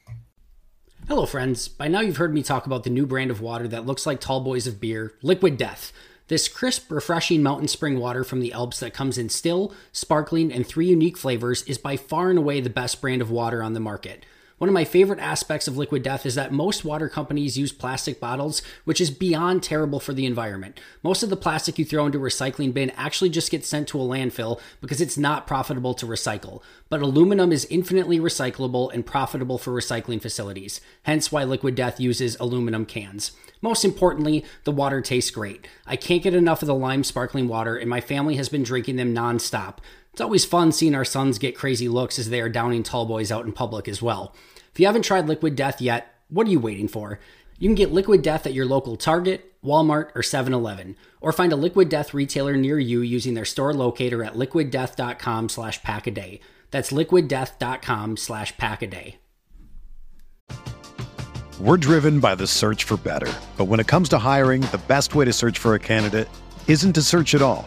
Hello, 1.09 1.25
friends. 1.25 1.69
By 1.69 1.89
now, 1.89 2.01
you've 2.01 2.19
heard 2.19 2.35
me 2.35 2.43
talk 2.43 2.67
about 2.67 2.85
the 2.85 2.91
new 2.91 3.07
brand 3.07 3.31
of 3.31 3.41
water 3.41 3.67
that 3.69 3.87
looks 3.87 4.05
like 4.05 4.21
tall 4.21 4.43
boys 4.43 4.67
of 4.67 4.79
beer, 4.79 5.15
Liquid 5.23 5.57
Death. 5.57 5.91
This 6.27 6.49
crisp, 6.49 6.91
refreshing 6.91 7.43
mountain 7.43 7.67
spring 7.67 7.99
water 7.99 8.25
from 8.25 8.41
the 8.41 8.53
Alps 8.53 8.79
that 8.81 8.93
comes 8.93 9.17
in 9.17 9.31
still, 9.31 9.73
sparkling, 9.91 10.53
and 10.53 10.67
three 10.67 10.89
unique 10.89 11.17
flavors 11.17 11.63
is 11.63 11.79
by 11.79 11.97
far 11.97 12.29
and 12.29 12.39
away 12.39 12.61
the 12.61 12.69
best 12.69 13.01
brand 13.01 13.23
of 13.23 13.31
water 13.31 13.63
on 13.63 13.73
the 13.73 13.81
market. 13.81 14.27
One 14.59 14.69
of 14.69 14.75
my 14.75 14.85
favorite 14.85 15.21
aspects 15.21 15.69
of 15.69 15.77
Liquid 15.77 16.03
Death 16.03 16.27
is 16.27 16.35
that 16.35 16.53
most 16.53 16.85
water 16.85 17.09
companies 17.09 17.57
use 17.57 17.71
plastic 17.71 18.19
bottles, 18.19 18.61
which 18.85 19.01
is 19.01 19.09
beyond 19.09 19.63
terrible 19.63 20.01
for 20.01 20.13
the 20.13 20.27
environment. 20.27 20.81
Most 21.05 21.23
of 21.23 21.31
the 21.31 21.37
plastic 21.37 21.79
you 21.79 21.85
throw 21.85 22.07
into 22.07 22.19
a 22.19 22.23
recycling 22.23 22.75
bin 22.75 22.91
actually 22.91 23.31
just 23.31 23.53
gets 23.53 23.69
sent 23.69 23.87
to 23.89 24.01
a 24.01 24.05
landfill 24.05 24.61
because 24.81 25.01
it's 25.01 25.17
not 25.17 25.47
profitable 25.47 25.95
to 25.95 26.07
recycle. 26.07 26.61
But 26.89 27.03
aluminum 27.03 27.53
is 27.53 27.67
infinitely 27.67 28.19
recyclable 28.19 28.93
and 28.93 29.07
profitable 29.07 29.59
for 29.59 29.71
recycling 29.71 30.21
facilities, 30.21 30.81
hence 31.05 31.31
why 31.31 31.45
Liquid 31.45 31.77
Death 31.77 32.01
uses 32.01 32.37
aluminum 32.41 32.85
cans. 32.85 33.31
Most 33.63 33.85
importantly, 33.85 34.45
the 34.65 34.73
water 34.73 35.01
tastes 35.01 35.31
great. 35.31 35.69
I 35.87 35.95
can't 35.95 36.23
get 36.23 36.35
enough 36.35 36.63
of 36.63 36.67
the 36.67 36.75
lime 36.75 37.05
sparkling 37.05 37.47
water, 37.47 37.77
and 37.77 37.89
my 37.89 38.01
family 38.01 38.35
has 38.37 38.49
been 38.49 38.65
drinking 38.65 38.97
them 38.97 39.15
nonstop. 39.15 39.79
It's 40.13 40.21
always 40.21 40.45
fun 40.45 40.73
seeing 40.73 40.95
our 40.95 41.05
sons 41.05 41.39
get 41.39 41.57
crazy 41.57 41.89
looks 41.89 42.19
as 42.19 42.31
they 42.31 42.41
are 42.41 42.49
downing 42.49 42.83
tall 42.83 43.07
boys 43.07 43.31
out 43.31 43.45
in 43.47 43.53
public 43.53 43.89
as 43.89 44.03
well. 44.03 44.35
If 44.73 44.81
you 44.81 44.87
haven't 44.87 45.03
tried 45.03 45.29
Liquid 45.29 45.57
Death 45.57 45.81
yet, 45.81 46.15
What 46.31 46.47
are 46.47 46.51
you 46.51 46.61
waiting 46.61 46.89
for? 46.89 47.21
You 47.59 47.69
can 47.69 47.75
get 47.75 47.91
Liquid 47.91 48.21
Death 48.23 48.47
at 48.47 48.53
your 48.53 48.67
local 48.67 48.97
Target, 48.97 49.55
Walmart, 49.65 50.11
or 50.15 50.23
7 50.23 50.53
Eleven, 50.53 50.95
or 51.21 51.33
find 51.33 51.53
a 51.53 51.57
Liquid 51.57 51.89
Death 51.89 52.13
retailer 52.13 52.57
near 52.57 52.79
you 52.79 53.01
using 53.01 53.33
their 53.35 53.47
store 53.47 53.73
locator 53.73 54.23
at 54.23 54.35
liquiddeath.com 54.35 55.49
slash 55.49 55.81
packaday. 55.81 56.41
That's 56.71 56.93
liquiddeath.com 56.93 58.19
slash 58.19 58.55
packaday. 58.57 59.15
We're 61.59 61.79
driven 61.79 62.21
by 62.21 62.35
the 62.37 62.47
search 62.47 62.85
for 62.85 62.97
better. 62.99 63.33
But 63.57 63.65
when 63.65 63.81
it 63.81 63.89
comes 63.89 64.09
to 64.11 64.19
hiring, 64.19 64.61
the 64.61 64.81
best 64.87 65.15
way 65.15 65.25
to 65.25 65.33
search 65.33 65.59
for 65.59 65.75
a 65.75 65.81
candidate 65.81 66.29
isn't 66.69 66.93
to 66.93 67.03
search 67.03 67.35
at 67.35 67.43
all. 67.43 67.67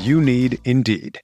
You 0.00 0.20
need 0.20 0.60
Indeed. 0.64 1.20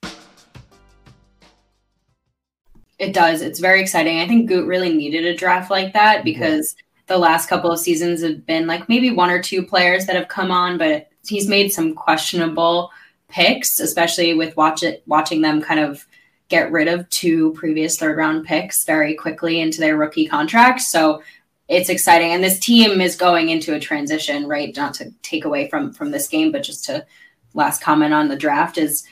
It 2.98 3.12
does. 3.12 3.42
It's 3.42 3.58
very 3.58 3.80
exciting. 3.80 4.20
I 4.20 4.28
think 4.28 4.48
Goot 4.48 4.66
really 4.66 4.94
needed 4.94 5.24
a 5.24 5.36
draft 5.36 5.70
like 5.70 5.92
that 5.92 6.18
mm-hmm. 6.18 6.24
because 6.24 6.76
the 7.06 7.18
last 7.18 7.48
couple 7.48 7.70
of 7.70 7.78
seasons 7.78 8.22
have 8.22 8.46
been 8.46 8.66
like 8.66 8.88
maybe 8.88 9.10
one 9.10 9.30
or 9.30 9.42
two 9.42 9.62
players 9.62 10.06
that 10.06 10.16
have 10.16 10.28
come 10.28 10.50
on, 10.50 10.78
but 10.78 11.08
he's 11.26 11.48
made 11.48 11.70
some 11.70 11.94
questionable 11.94 12.90
picks, 13.28 13.80
especially 13.80 14.34
with 14.34 14.56
watch 14.56 14.82
it, 14.82 15.02
watching 15.06 15.42
them 15.42 15.60
kind 15.60 15.80
of 15.80 16.06
get 16.48 16.70
rid 16.70 16.88
of 16.88 17.08
two 17.10 17.52
previous 17.54 17.98
third 17.98 18.16
round 18.16 18.44
picks 18.44 18.84
very 18.84 19.14
quickly 19.14 19.60
into 19.60 19.80
their 19.80 19.96
rookie 19.96 20.26
contracts. 20.26 20.88
So 20.88 21.22
it's 21.68 21.88
exciting. 21.88 22.32
And 22.32 22.44
this 22.44 22.58
team 22.58 23.00
is 23.00 23.16
going 23.16 23.48
into 23.48 23.74
a 23.74 23.80
transition, 23.80 24.46
right? 24.46 24.74
Not 24.76 24.94
to 24.94 25.10
take 25.22 25.44
away 25.44 25.68
from 25.68 25.92
from 25.92 26.10
this 26.10 26.28
game, 26.28 26.52
but 26.52 26.62
just 26.62 26.84
to 26.86 27.04
last 27.54 27.80
comment 27.80 28.12
on 28.12 28.28
the 28.28 28.36
draft 28.36 28.78
is 28.78 29.04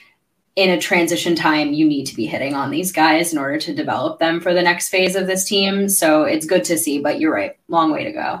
in 0.55 0.69
a 0.69 0.79
transition 0.79 1.35
time, 1.35 1.73
you 1.73 1.87
need 1.87 2.05
to 2.05 2.15
be 2.15 2.27
hitting 2.27 2.53
on 2.53 2.69
these 2.69 2.91
guys 2.91 3.33
in 3.33 3.39
order 3.39 3.57
to 3.57 3.73
develop 3.73 4.19
them 4.19 4.39
for 4.39 4.53
the 4.53 4.61
next 4.61 4.89
phase 4.89 5.15
of 5.15 5.25
this 5.25 5.45
team. 5.45 5.89
So 5.89 6.23
it's 6.23 6.45
good 6.45 6.63
to 6.65 6.77
see, 6.77 6.99
but 6.99 7.19
you're 7.19 7.33
right, 7.33 7.57
long 7.67 7.91
way 7.91 8.03
to 8.03 8.11
go. 8.11 8.39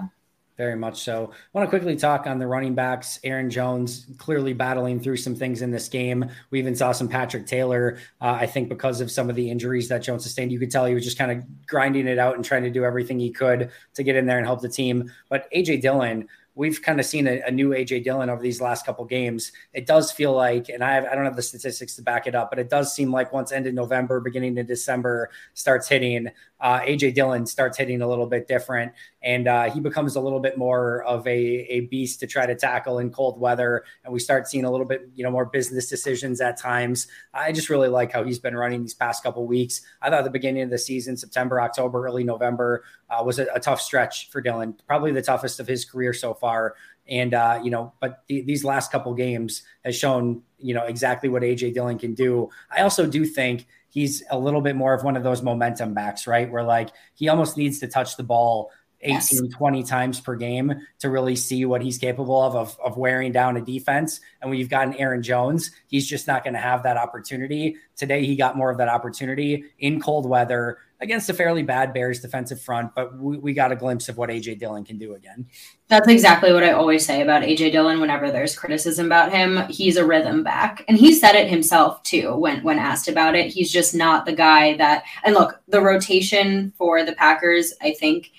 Very 0.55 0.75
much 0.75 1.01
so. 1.01 1.31
I 1.33 1.57
want 1.57 1.65
to 1.65 1.69
quickly 1.69 1.95
talk 1.95 2.27
on 2.27 2.37
the 2.37 2.45
running 2.45 2.75
backs. 2.75 3.19
Aaron 3.23 3.49
Jones 3.49 4.05
clearly 4.19 4.53
battling 4.53 4.99
through 4.99 5.17
some 5.17 5.35
things 5.35 5.63
in 5.63 5.71
this 5.71 5.89
game. 5.89 6.29
We 6.51 6.59
even 6.59 6.75
saw 6.75 6.91
some 6.91 7.07
Patrick 7.07 7.47
Taylor. 7.47 7.97
Uh, 8.21 8.37
I 8.39 8.45
think 8.45 8.69
because 8.69 9.01
of 9.01 9.09
some 9.09 9.31
of 9.31 9.35
the 9.35 9.49
injuries 9.49 9.89
that 9.89 10.03
Jones 10.03 10.21
sustained, 10.21 10.51
you 10.51 10.59
could 10.59 10.69
tell 10.69 10.85
he 10.85 10.93
was 10.93 11.03
just 11.03 11.17
kind 11.17 11.31
of 11.31 11.65
grinding 11.65 12.05
it 12.05 12.19
out 12.19 12.35
and 12.35 12.45
trying 12.45 12.63
to 12.63 12.69
do 12.69 12.85
everything 12.85 13.19
he 13.19 13.31
could 13.31 13.71
to 13.95 14.03
get 14.03 14.15
in 14.15 14.27
there 14.27 14.37
and 14.37 14.45
help 14.45 14.61
the 14.61 14.69
team. 14.69 15.11
But 15.27 15.51
AJ 15.51 15.81
Dillon, 15.81 16.27
we've 16.55 16.81
kind 16.81 16.99
of 16.99 17.05
seen 17.05 17.27
a, 17.27 17.41
a, 17.47 17.51
new 17.51 17.69
AJ 17.69 18.03
Dillon 18.03 18.29
over 18.29 18.41
these 18.41 18.61
last 18.61 18.85
couple 18.85 19.05
games. 19.05 19.51
It 19.73 19.85
does 19.87 20.11
feel 20.11 20.33
like, 20.33 20.69
and 20.69 20.83
I, 20.83 20.93
have, 20.93 21.05
I 21.05 21.15
don't 21.15 21.25
have 21.25 21.35
the 21.35 21.41
statistics 21.41 21.95
to 21.95 22.03
back 22.03 22.27
it 22.27 22.35
up, 22.35 22.49
but 22.49 22.59
it 22.59 22.69
does 22.69 22.93
seem 22.93 23.11
like 23.11 23.33
once 23.33 23.51
end 23.51 23.65
of 23.65 23.73
November, 23.73 24.19
beginning 24.19 24.57
of 24.59 24.67
December 24.67 25.31
starts 25.53 25.87
hitting, 25.87 26.29
uh, 26.63 26.79
AJ 26.79 27.13
Dillon 27.15 27.45
starts 27.45 27.77
hitting 27.77 28.01
a 28.01 28.07
little 28.07 28.25
bit 28.25 28.47
different, 28.47 28.93
and 29.21 29.49
uh, 29.49 29.69
he 29.69 29.81
becomes 29.81 30.15
a 30.15 30.21
little 30.21 30.39
bit 30.39 30.57
more 30.57 31.03
of 31.03 31.27
a, 31.27 31.31
a 31.31 31.81
beast 31.81 32.21
to 32.21 32.27
try 32.27 32.45
to 32.45 32.55
tackle 32.55 32.99
in 32.99 33.09
cold 33.09 33.37
weather. 33.37 33.83
And 34.05 34.13
we 34.13 34.19
start 34.19 34.47
seeing 34.47 34.63
a 34.63 34.71
little 34.71 34.85
bit, 34.85 35.09
you 35.13 35.25
know, 35.25 35.31
more 35.31 35.45
business 35.45 35.89
decisions 35.89 36.39
at 36.39 36.57
times. 36.57 37.07
I 37.33 37.51
just 37.51 37.69
really 37.69 37.89
like 37.89 38.13
how 38.13 38.23
he's 38.23 38.39
been 38.39 38.55
running 38.55 38.81
these 38.81 38.93
past 38.93 39.23
couple 39.23 39.45
weeks. 39.45 39.81
I 40.01 40.09
thought 40.09 40.23
the 40.23 40.29
beginning 40.29 40.63
of 40.63 40.69
the 40.69 40.77
season, 40.77 41.17
September, 41.17 41.59
October, 41.59 42.05
early 42.05 42.23
November, 42.23 42.83
uh, 43.13 43.23
was 43.23 43.39
a, 43.39 43.47
a, 43.53 43.59
tough 43.59 43.81
stretch 43.81 44.29
for 44.29 44.41
Dillon, 44.41 44.75
probably 44.87 45.11
the 45.11 45.21
toughest 45.21 45.59
of 45.59 45.67
his 45.67 45.85
career 45.85 46.13
so 46.13 46.33
far. 46.33 46.75
And 47.07 47.33
uh, 47.33 47.59
you 47.63 47.69
know, 47.69 47.93
but 47.99 48.23
the, 48.27 48.41
these 48.41 48.63
last 48.63 48.91
couple 48.91 49.13
games 49.13 49.63
has 49.83 49.95
shown 49.95 50.41
you 50.57 50.73
know 50.73 50.83
exactly 50.83 51.29
what 51.29 51.43
AJ 51.43 51.73
Dillon 51.73 51.99
can 51.99 52.13
do. 52.13 52.49
I 52.71 52.81
also 52.81 53.05
do 53.05 53.25
think 53.25 53.67
he's 53.89 54.23
a 54.31 54.39
little 54.39 54.61
bit 54.61 54.75
more 54.75 54.93
of 54.93 55.03
one 55.03 55.17
of 55.17 55.23
those 55.23 55.41
momentum 55.41 55.93
backs, 55.93 56.27
right? 56.27 56.49
Where 56.49 56.63
like 56.63 56.89
he 57.13 57.27
almost 57.27 57.57
needs 57.57 57.79
to 57.79 57.87
touch 57.87 58.15
the 58.17 58.23
ball 58.23 58.71
18, 59.03 59.45
yes. 59.45 59.53
20 59.53 59.83
times 59.83 60.19
per 60.21 60.35
game 60.35 60.73
to 60.99 61.09
really 61.09 61.35
see 61.35 61.65
what 61.65 61.81
he's 61.81 61.97
capable 61.97 62.41
of, 62.41 62.55
of, 62.55 62.77
of 62.83 62.97
wearing 62.97 63.31
down 63.31 63.57
a 63.57 63.61
defense. 63.61 64.19
And 64.41 64.49
when 64.49 64.59
you've 64.59 64.69
got 64.69 64.87
an 64.87 64.95
Aaron 64.95 65.21
Jones, 65.21 65.71
he's 65.87 66.07
just 66.07 66.27
not 66.27 66.43
going 66.43 66.53
to 66.53 66.59
have 66.59 66.83
that 66.83 66.97
opportunity. 66.97 67.75
Today, 67.95 68.25
he 68.25 68.35
got 68.35 68.57
more 68.57 68.71
of 68.71 68.77
that 68.77 68.87
opportunity 68.87 69.65
in 69.79 70.01
cold 70.01 70.27
weather 70.27 70.77
against 71.03 71.29
a 71.29 71.33
fairly 71.33 71.61
bad 71.61 71.93
Bears 71.93 72.21
defensive 72.21 72.59
front, 72.61 72.95
but 72.95 73.15
we, 73.17 73.37
we 73.37 73.53
got 73.53 73.71
a 73.71 73.75
glimpse 73.75 74.09
of 74.09 74.17
what 74.17 74.29
AJ 74.29 74.57
Dillon 74.57 74.83
can 74.83 74.97
do 74.97 75.13
again. 75.13 75.45
That's 75.89 76.07
exactly 76.07 76.53
what 76.53 76.63
I 76.63 76.71
always 76.71 77.05
say 77.05 77.21
about 77.21 77.43
AJ 77.43 77.73
Dillon 77.73 77.99
whenever 77.99 78.31
there's 78.31 78.57
criticism 78.57 79.05
about 79.05 79.31
him. 79.31 79.67
He's 79.69 79.97
a 79.97 80.05
rhythm 80.05 80.43
back. 80.43 80.83
And 80.87 80.97
he 80.97 81.13
said 81.13 81.35
it 81.35 81.49
himself 81.49 82.01
too 82.03 82.35
when 82.35 82.63
when 82.63 82.79
asked 82.79 83.07
about 83.07 83.35
it. 83.35 83.51
He's 83.51 83.71
just 83.71 83.93
not 83.93 84.25
the 84.25 84.33
guy 84.33 84.77
that 84.77 85.03
and 85.23 85.35
look, 85.35 85.61
the 85.67 85.81
rotation 85.81 86.73
for 86.77 87.03
the 87.03 87.13
Packers, 87.13 87.73
I 87.81 87.93
think 87.93 88.31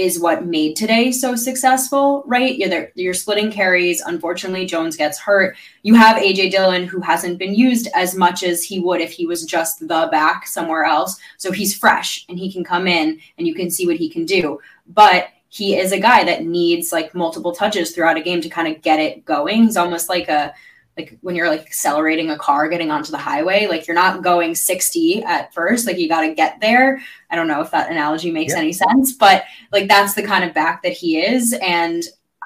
is 0.00 0.20
what 0.20 0.46
made 0.46 0.76
today 0.76 1.12
so 1.12 1.36
successful, 1.36 2.22
right? 2.26 2.56
You're 2.56 2.88
you're 2.94 3.14
splitting 3.14 3.50
carries. 3.50 4.00
Unfortunately, 4.00 4.66
Jones 4.66 4.96
gets 4.96 5.18
hurt. 5.18 5.56
You 5.82 5.94
have 5.94 6.16
AJ 6.16 6.50
Dillon, 6.50 6.86
who 6.86 7.00
hasn't 7.00 7.38
been 7.38 7.54
used 7.54 7.88
as 7.94 8.14
much 8.14 8.42
as 8.42 8.62
he 8.62 8.80
would 8.80 9.00
if 9.00 9.12
he 9.12 9.26
was 9.26 9.44
just 9.44 9.80
the 9.80 10.08
back 10.10 10.46
somewhere 10.46 10.84
else. 10.84 11.18
So 11.36 11.52
he's 11.52 11.76
fresh 11.76 12.24
and 12.28 12.38
he 12.38 12.52
can 12.52 12.64
come 12.64 12.86
in 12.86 13.20
and 13.38 13.46
you 13.46 13.54
can 13.54 13.70
see 13.70 13.86
what 13.86 13.96
he 13.96 14.08
can 14.08 14.24
do. 14.24 14.60
But 14.88 15.28
he 15.48 15.76
is 15.76 15.92
a 15.92 16.00
guy 16.00 16.24
that 16.24 16.44
needs 16.44 16.92
like 16.92 17.14
multiple 17.14 17.52
touches 17.52 17.90
throughout 17.90 18.16
a 18.16 18.22
game 18.22 18.40
to 18.40 18.48
kind 18.48 18.68
of 18.68 18.82
get 18.82 19.00
it 19.00 19.24
going. 19.24 19.64
He's 19.64 19.76
almost 19.76 20.08
like 20.08 20.28
a 20.28 20.54
like 21.00 21.18
when 21.22 21.34
you're 21.34 21.48
like 21.48 21.62
accelerating 21.62 22.30
a 22.30 22.38
car 22.38 22.68
getting 22.68 22.90
onto 22.90 23.10
the 23.10 23.18
highway 23.18 23.66
like 23.66 23.86
you're 23.86 23.94
not 23.94 24.22
going 24.22 24.54
60 24.54 25.22
at 25.24 25.52
first 25.54 25.86
like 25.86 25.98
you 25.98 26.08
got 26.08 26.20
to 26.22 26.34
get 26.34 26.60
there 26.60 27.00
i 27.30 27.36
don't 27.36 27.48
know 27.48 27.60
if 27.60 27.70
that 27.70 27.90
analogy 27.90 28.30
makes 28.30 28.52
yeah. 28.52 28.60
any 28.60 28.72
sense 28.72 29.12
but 29.12 29.44
like 29.72 29.88
that's 29.88 30.14
the 30.14 30.22
kind 30.22 30.44
of 30.44 30.54
back 30.54 30.82
that 30.82 30.92
he 30.92 31.20
is 31.20 31.54
and 31.62 32.04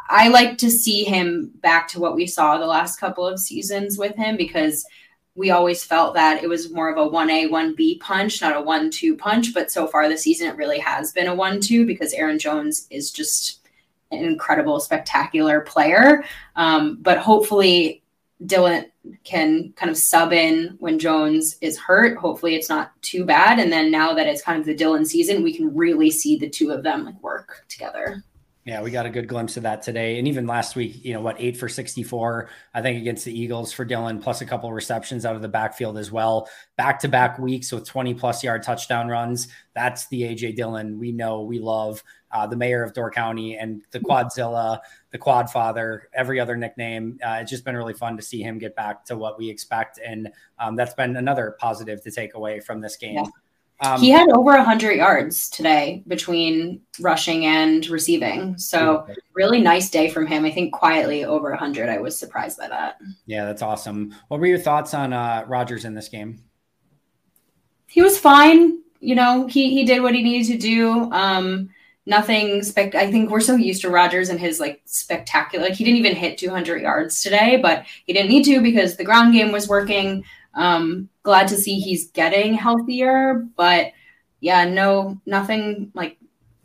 i 0.08 0.28
like 0.28 0.56
to 0.58 0.70
see 0.70 1.04
him 1.04 1.50
back 1.56 1.88
to 1.88 2.00
what 2.00 2.14
we 2.14 2.26
saw 2.26 2.56
the 2.58 2.66
last 2.66 2.98
couple 2.98 3.26
of 3.26 3.40
seasons 3.40 3.98
with 3.98 4.14
him 4.14 4.36
because 4.36 4.86
we 5.36 5.50
always 5.50 5.82
felt 5.82 6.14
that 6.14 6.44
it 6.44 6.48
was 6.48 6.70
more 6.70 6.88
of 6.88 6.96
a 6.96 7.10
1A, 7.10 7.48
1B 7.50 7.98
punch, 7.98 8.40
not 8.40 8.56
a 8.56 8.60
1 8.60 8.88
2 8.88 9.16
punch. 9.16 9.52
But 9.52 9.68
so 9.68 9.88
far 9.88 10.08
this 10.08 10.22
season, 10.22 10.46
it 10.46 10.56
really 10.56 10.78
has 10.78 11.10
been 11.10 11.26
a 11.26 11.34
1 11.34 11.60
2 11.60 11.84
because 11.86 12.12
Aaron 12.12 12.38
Jones 12.38 12.86
is 12.90 13.10
just 13.10 13.64
an 14.12 14.24
incredible, 14.24 14.80
spectacular 14.80 15.60
player. 15.62 16.24
Um, 16.56 16.98
but 17.02 17.18
hopefully, 17.18 18.03
Dillon 18.44 18.86
can 19.22 19.72
kind 19.76 19.90
of 19.90 19.96
sub 19.96 20.32
in 20.32 20.76
when 20.78 20.98
Jones 20.98 21.56
is 21.60 21.78
hurt. 21.78 22.18
Hopefully, 22.18 22.54
it's 22.54 22.68
not 22.68 22.90
too 23.02 23.24
bad. 23.24 23.58
And 23.58 23.72
then 23.72 23.90
now 23.90 24.12
that 24.14 24.26
it's 24.26 24.42
kind 24.42 24.58
of 24.58 24.66
the 24.66 24.74
Dillon 24.74 25.04
season, 25.04 25.42
we 25.42 25.54
can 25.54 25.74
really 25.74 26.10
see 26.10 26.36
the 26.36 26.48
two 26.48 26.70
of 26.70 26.82
them 26.82 27.04
like 27.04 27.22
work 27.22 27.64
together. 27.68 28.22
Yeah, 28.64 28.80
we 28.80 28.90
got 28.90 29.04
a 29.04 29.10
good 29.10 29.28
glimpse 29.28 29.58
of 29.58 29.64
that 29.64 29.82
today. 29.82 30.18
And 30.18 30.26
even 30.26 30.46
last 30.46 30.74
week, 30.74 31.04
you 31.04 31.12
know, 31.12 31.20
what, 31.20 31.36
eight 31.38 31.54
for 31.58 31.68
64, 31.68 32.48
I 32.72 32.80
think, 32.80 32.98
against 32.98 33.26
the 33.26 33.38
Eagles 33.38 33.74
for 33.74 33.84
Dillon, 33.84 34.20
plus 34.20 34.40
a 34.40 34.46
couple 34.46 34.72
receptions 34.72 35.26
out 35.26 35.36
of 35.36 35.42
the 35.42 35.48
backfield 35.48 35.98
as 35.98 36.10
well. 36.10 36.48
Back 36.78 37.00
to 37.00 37.08
back 37.08 37.38
weeks 37.38 37.70
with 37.70 37.86
20 37.86 38.14
plus 38.14 38.42
yard 38.42 38.62
touchdown 38.62 39.08
runs. 39.08 39.48
That's 39.74 40.08
the 40.08 40.22
AJ 40.22 40.56
Dillon 40.56 40.98
we 40.98 41.12
know, 41.12 41.42
we 41.42 41.58
love, 41.58 42.02
uh, 42.34 42.46
the 42.46 42.56
mayor 42.56 42.82
of 42.82 42.92
Door 42.92 43.12
County 43.12 43.56
and 43.56 43.82
the 43.92 44.00
Quadzilla, 44.00 44.80
the 45.10 45.18
Quad 45.18 45.48
Father, 45.48 46.10
every 46.12 46.38
other 46.38 46.56
nickname. 46.56 47.18
Uh, 47.24 47.38
it's 47.40 47.50
just 47.50 47.64
been 47.64 47.76
really 47.76 47.94
fun 47.94 48.16
to 48.16 48.22
see 48.22 48.42
him 48.42 48.58
get 48.58 48.76
back 48.76 49.04
to 49.06 49.16
what 49.16 49.38
we 49.38 49.48
expect. 49.48 49.98
And 50.04 50.28
um, 50.58 50.76
that's 50.76 50.94
been 50.94 51.16
another 51.16 51.56
positive 51.58 52.02
to 52.02 52.10
take 52.10 52.34
away 52.34 52.60
from 52.60 52.80
this 52.82 52.96
game. 52.96 53.14
Yeah 53.14 53.26
Um, 53.80 54.00
he 54.00 54.10
had 54.10 54.28
over 54.30 54.52
100 54.52 54.92
yards 54.92 55.50
today 55.50 56.02
between 56.06 56.80
rushing 57.00 57.46
and 57.46 57.86
receiving. 57.88 58.56
So, 58.56 59.06
really 59.34 59.60
nice 59.60 59.90
day 59.90 60.08
from 60.08 60.26
him. 60.26 60.44
I 60.44 60.50
think 60.50 60.72
quietly 60.72 61.24
over 61.24 61.50
100. 61.50 61.88
I 61.88 61.98
was 61.98 62.18
surprised 62.18 62.58
by 62.58 62.68
that. 62.68 62.98
Yeah, 63.26 63.44
that's 63.44 63.62
awesome. 63.62 64.14
What 64.28 64.40
were 64.40 64.46
your 64.46 64.58
thoughts 64.58 64.94
on 64.94 65.12
uh, 65.12 65.44
Rodgers 65.48 65.84
in 65.84 65.94
this 65.94 66.08
game? 66.08 66.38
He 67.88 68.00
was 68.00 68.18
fine. 68.18 68.80
You 69.00 69.16
know, 69.16 69.46
he 69.46 69.70
he 69.74 69.84
did 69.84 70.02
what 70.02 70.14
he 70.14 70.22
needed 70.22 70.52
to 70.52 70.58
do. 70.58 71.10
Um, 71.12 71.68
nothing 72.06 72.62
spec. 72.62 72.94
I 72.94 73.10
think 73.10 73.30
we're 73.30 73.40
so 73.40 73.56
used 73.56 73.82
to 73.82 73.90
Rodgers 73.90 74.28
and 74.28 74.38
his 74.38 74.60
like 74.60 74.82
spectacular. 74.84 75.66
Like 75.66 75.74
he 75.74 75.84
didn't 75.84 75.98
even 75.98 76.16
hit 76.16 76.38
200 76.38 76.82
yards 76.82 77.22
today, 77.22 77.58
but 77.60 77.86
he 78.04 78.12
didn't 78.12 78.30
need 78.30 78.44
to 78.44 78.60
because 78.60 78.96
the 78.96 79.04
ground 79.04 79.32
game 79.32 79.52
was 79.52 79.68
working. 79.68 80.24
Um, 80.54 81.08
glad 81.22 81.48
to 81.48 81.56
see 81.56 81.80
he's 81.80 82.10
getting 82.10 82.54
healthier, 82.54 83.44
but 83.56 83.92
yeah, 84.40 84.64
no, 84.64 85.20
nothing 85.26 85.90
like 85.94 86.18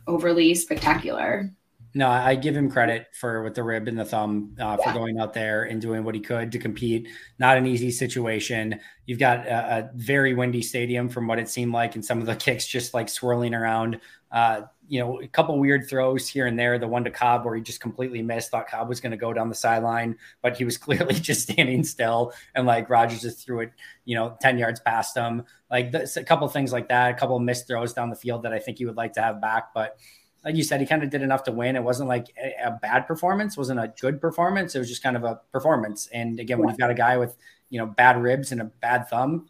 overly 0.07 0.53
spectacular. 0.55 1.49
No, 1.95 2.07
I 2.07 2.35
give 2.35 2.55
him 2.55 2.69
credit 2.69 3.07
for 3.13 3.41
with 3.41 3.55
the 3.55 3.63
rib 3.63 3.87
and 3.87 3.97
the 3.97 4.05
thumb 4.05 4.55
uh, 4.59 4.77
yeah. 4.79 4.91
for 4.91 4.97
going 4.97 5.19
out 5.19 5.33
there 5.33 5.63
and 5.63 5.81
doing 5.81 6.03
what 6.03 6.13
he 6.13 6.21
could 6.21 6.51
to 6.51 6.59
compete. 6.59 7.07
Not 7.39 7.57
an 7.57 7.65
easy 7.65 7.89
situation. 7.89 8.79
You've 9.07 9.17
got 9.17 9.47
a, 9.47 9.77
a, 9.77 9.89
very 9.95 10.35
windy 10.35 10.61
stadium 10.61 11.09
from 11.09 11.25
what 11.25 11.39
it 11.39 11.49
seemed 11.49 11.73
like, 11.73 11.95
and 11.95 12.05
some 12.05 12.19
of 12.19 12.27
the 12.27 12.35
kicks 12.45 12.67
just 12.67 12.93
like 12.93 13.09
swirling 13.09 13.55
around. 13.55 13.99
Uh, 14.31 14.61
you 14.89 14.99
know, 14.99 15.21
a 15.21 15.27
couple 15.27 15.57
weird 15.59 15.87
throws 15.87 16.27
here 16.27 16.47
and 16.47 16.57
there. 16.57 16.79
The 16.79 16.87
one 16.87 17.03
to 17.03 17.11
Cobb 17.11 17.45
where 17.45 17.55
he 17.55 17.61
just 17.61 17.79
completely 17.79 18.23
missed, 18.23 18.49
thought 18.49 18.67
Cobb 18.67 18.89
was 18.89 18.99
going 18.99 19.11
to 19.11 19.17
go 19.17 19.31
down 19.31 19.47
the 19.47 19.55
sideline, 19.55 20.17
but 20.41 20.57
he 20.57 20.65
was 20.65 20.77
clearly 20.85 21.13
just 21.13 21.43
standing 21.43 21.83
still. 21.83 22.33
And 22.55 22.65
like 22.65 22.89
Rodgers 22.89 23.21
just 23.21 23.45
threw 23.45 23.61
it, 23.61 23.71
you 24.05 24.15
know, 24.15 24.35
10 24.41 24.57
yards 24.57 24.79
past 24.79 25.15
him. 25.15 25.43
Like 25.69 25.91
this, 25.91 26.17
a 26.17 26.23
couple 26.23 26.47
things 26.47 26.73
like 26.73 26.89
that, 26.89 27.11
a 27.11 27.13
couple 27.13 27.37
missed 27.39 27.67
throws 27.67 27.93
down 27.93 28.09
the 28.09 28.15
field 28.15 28.43
that 28.43 28.51
I 28.51 28.57
think 28.57 28.79
he 28.79 28.85
would 28.85 28.97
like 28.97 29.13
to 29.13 29.21
have 29.21 29.39
back. 29.39 29.75
But 29.75 29.97
like 30.43 30.55
you 30.55 30.63
said, 30.63 30.81
he 30.81 30.87
kind 30.87 31.03
of 31.03 31.11
did 31.11 31.21
enough 31.21 31.43
to 31.43 31.51
win. 31.51 31.75
It 31.75 31.83
wasn't 31.83 32.09
like 32.09 32.27
a, 32.63 32.71
bad 32.71 33.01
performance, 33.01 33.57
wasn't 33.57 33.79
a 33.79 33.93
good 34.01 34.19
performance. 34.19 34.73
It 34.73 34.79
was 34.79 34.89
just 34.89 35.03
kind 35.03 35.15
of 35.15 35.23
a 35.23 35.39
performance. 35.51 36.07
And 36.07 36.39
again, 36.39 36.57
when 36.57 36.69
you've 36.69 36.79
got 36.79 36.89
a 36.89 36.95
guy 36.95 37.17
with, 37.17 37.37
you 37.69 37.79
know, 37.79 37.85
bad 37.85 38.19
ribs 38.19 38.51
and 38.51 38.61
a 38.61 38.65
bad 38.65 39.07
thumb, 39.07 39.49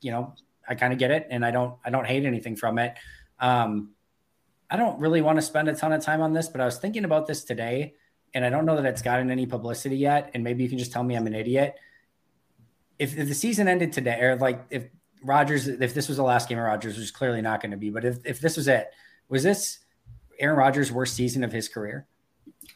you 0.00 0.12
know, 0.12 0.34
I 0.68 0.76
kind 0.76 0.92
of 0.92 1.00
get 1.00 1.10
it. 1.10 1.26
And 1.30 1.44
I 1.44 1.50
don't, 1.50 1.74
I 1.84 1.90
don't 1.90 2.06
hate 2.06 2.24
anything 2.24 2.54
from 2.54 2.78
it. 2.78 2.94
Um, 3.40 3.90
I 4.70 4.76
don't 4.76 4.98
really 4.98 5.22
want 5.22 5.38
to 5.38 5.42
spend 5.42 5.68
a 5.68 5.74
ton 5.74 5.92
of 5.92 6.02
time 6.02 6.20
on 6.20 6.32
this, 6.32 6.48
but 6.48 6.60
I 6.60 6.64
was 6.64 6.78
thinking 6.78 7.04
about 7.04 7.26
this 7.26 7.44
today, 7.44 7.94
and 8.34 8.44
I 8.44 8.50
don't 8.50 8.66
know 8.66 8.76
that 8.76 8.84
it's 8.84 9.02
gotten 9.02 9.30
any 9.30 9.46
publicity 9.46 9.96
yet. 9.96 10.30
And 10.34 10.44
maybe 10.44 10.62
you 10.62 10.68
can 10.68 10.78
just 10.78 10.92
tell 10.92 11.02
me 11.02 11.16
I'm 11.16 11.26
an 11.26 11.34
idiot. 11.34 11.76
If, 12.98 13.16
if 13.16 13.28
the 13.28 13.34
season 13.34 13.68
ended 13.68 13.92
today, 13.92 14.20
or 14.20 14.36
like 14.36 14.66
if 14.70 14.84
Rodgers, 15.22 15.68
if 15.68 15.94
this 15.94 16.08
was 16.08 16.18
the 16.18 16.22
last 16.22 16.48
game 16.48 16.58
of 16.58 16.64
Rodgers, 16.64 16.96
which 16.96 17.04
is 17.04 17.10
clearly 17.10 17.40
not 17.40 17.62
going 17.62 17.70
to 17.70 17.76
be, 17.76 17.90
but 17.90 18.04
if, 18.04 18.18
if 18.24 18.40
this 18.40 18.56
was 18.56 18.68
it, 18.68 18.90
was 19.28 19.42
this 19.42 19.78
Aaron 20.38 20.58
Rodgers' 20.58 20.92
worst 20.92 21.14
season 21.14 21.44
of 21.44 21.52
his 21.52 21.68
career? 21.68 22.06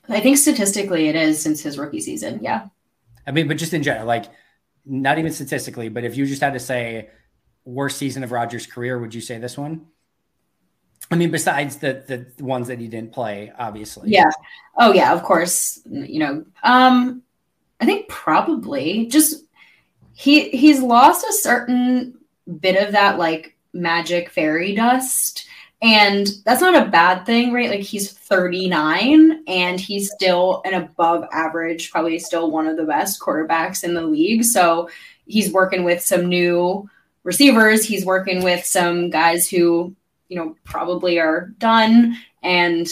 I 0.08 0.20
think 0.20 0.38
statistically 0.38 1.08
it 1.08 1.16
is 1.16 1.40
since 1.40 1.62
his 1.62 1.78
rookie 1.78 2.00
season. 2.00 2.40
Yeah. 2.42 2.68
I 3.26 3.30
mean, 3.30 3.48
but 3.48 3.58
just 3.58 3.74
in 3.74 3.82
general, 3.82 4.06
like 4.06 4.26
not 4.84 5.18
even 5.18 5.32
statistically, 5.32 5.88
but 5.88 6.04
if 6.04 6.16
you 6.16 6.26
just 6.26 6.42
had 6.42 6.54
to 6.54 6.60
say 6.60 7.10
worst 7.64 7.98
season 7.98 8.24
of 8.24 8.32
Rodgers' 8.32 8.66
career, 8.66 8.98
would 8.98 9.14
you 9.14 9.20
say 9.20 9.38
this 9.38 9.56
one? 9.56 9.86
I 11.10 11.16
mean, 11.16 11.30
besides 11.30 11.76
the 11.76 12.26
the 12.36 12.44
ones 12.44 12.68
that 12.68 12.78
he 12.78 12.88
didn't 12.88 13.12
play, 13.12 13.52
obviously. 13.58 14.10
Yeah. 14.10 14.30
Oh 14.78 14.92
yeah, 14.92 15.12
of 15.12 15.22
course. 15.22 15.80
You 15.90 16.18
know, 16.18 16.44
um, 16.62 17.22
I 17.80 17.84
think 17.84 18.08
probably 18.08 19.06
just 19.06 19.44
he 20.14 20.48
he's 20.50 20.80
lost 20.80 21.26
a 21.26 21.32
certain 21.32 22.18
bit 22.60 22.82
of 22.82 22.92
that 22.92 23.18
like 23.18 23.56
magic 23.72 24.30
fairy 24.30 24.74
dust. 24.74 25.46
And 25.80 26.28
that's 26.44 26.60
not 26.60 26.80
a 26.80 26.90
bad 26.90 27.26
thing, 27.26 27.52
right? 27.52 27.68
Like 27.68 27.80
he's 27.80 28.12
39 28.12 29.42
and 29.48 29.80
he's 29.80 30.12
still 30.12 30.62
an 30.64 30.74
above 30.74 31.24
average, 31.32 31.90
probably 31.90 32.20
still 32.20 32.52
one 32.52 32.68
of 32.68 32.76
the 32.76 32.84
best 32.84 33.20
quarterbacks 33.20 33.82
in 33.82 33.94
the 33.94 34.06
league. 34.06 34.44
So 34.44 34.88
he's 35.26 35.52
working 35.52 35.82
with 35.82 36.00
some 36.00 36.26
new 36.26 36.88
receivers. 37.24 37.84
He's 37.84 38.06
working 38.06 38.44
with 38.44 38.64
some 38.64 39.10
guys 39.10 39.50
who 39.50 39.96
you 40.32 40.38
know, 40.38 40.56
probably 40.64 41.20
are 41.20 41.48
done. 41.58 42.16
And 42.42 42.88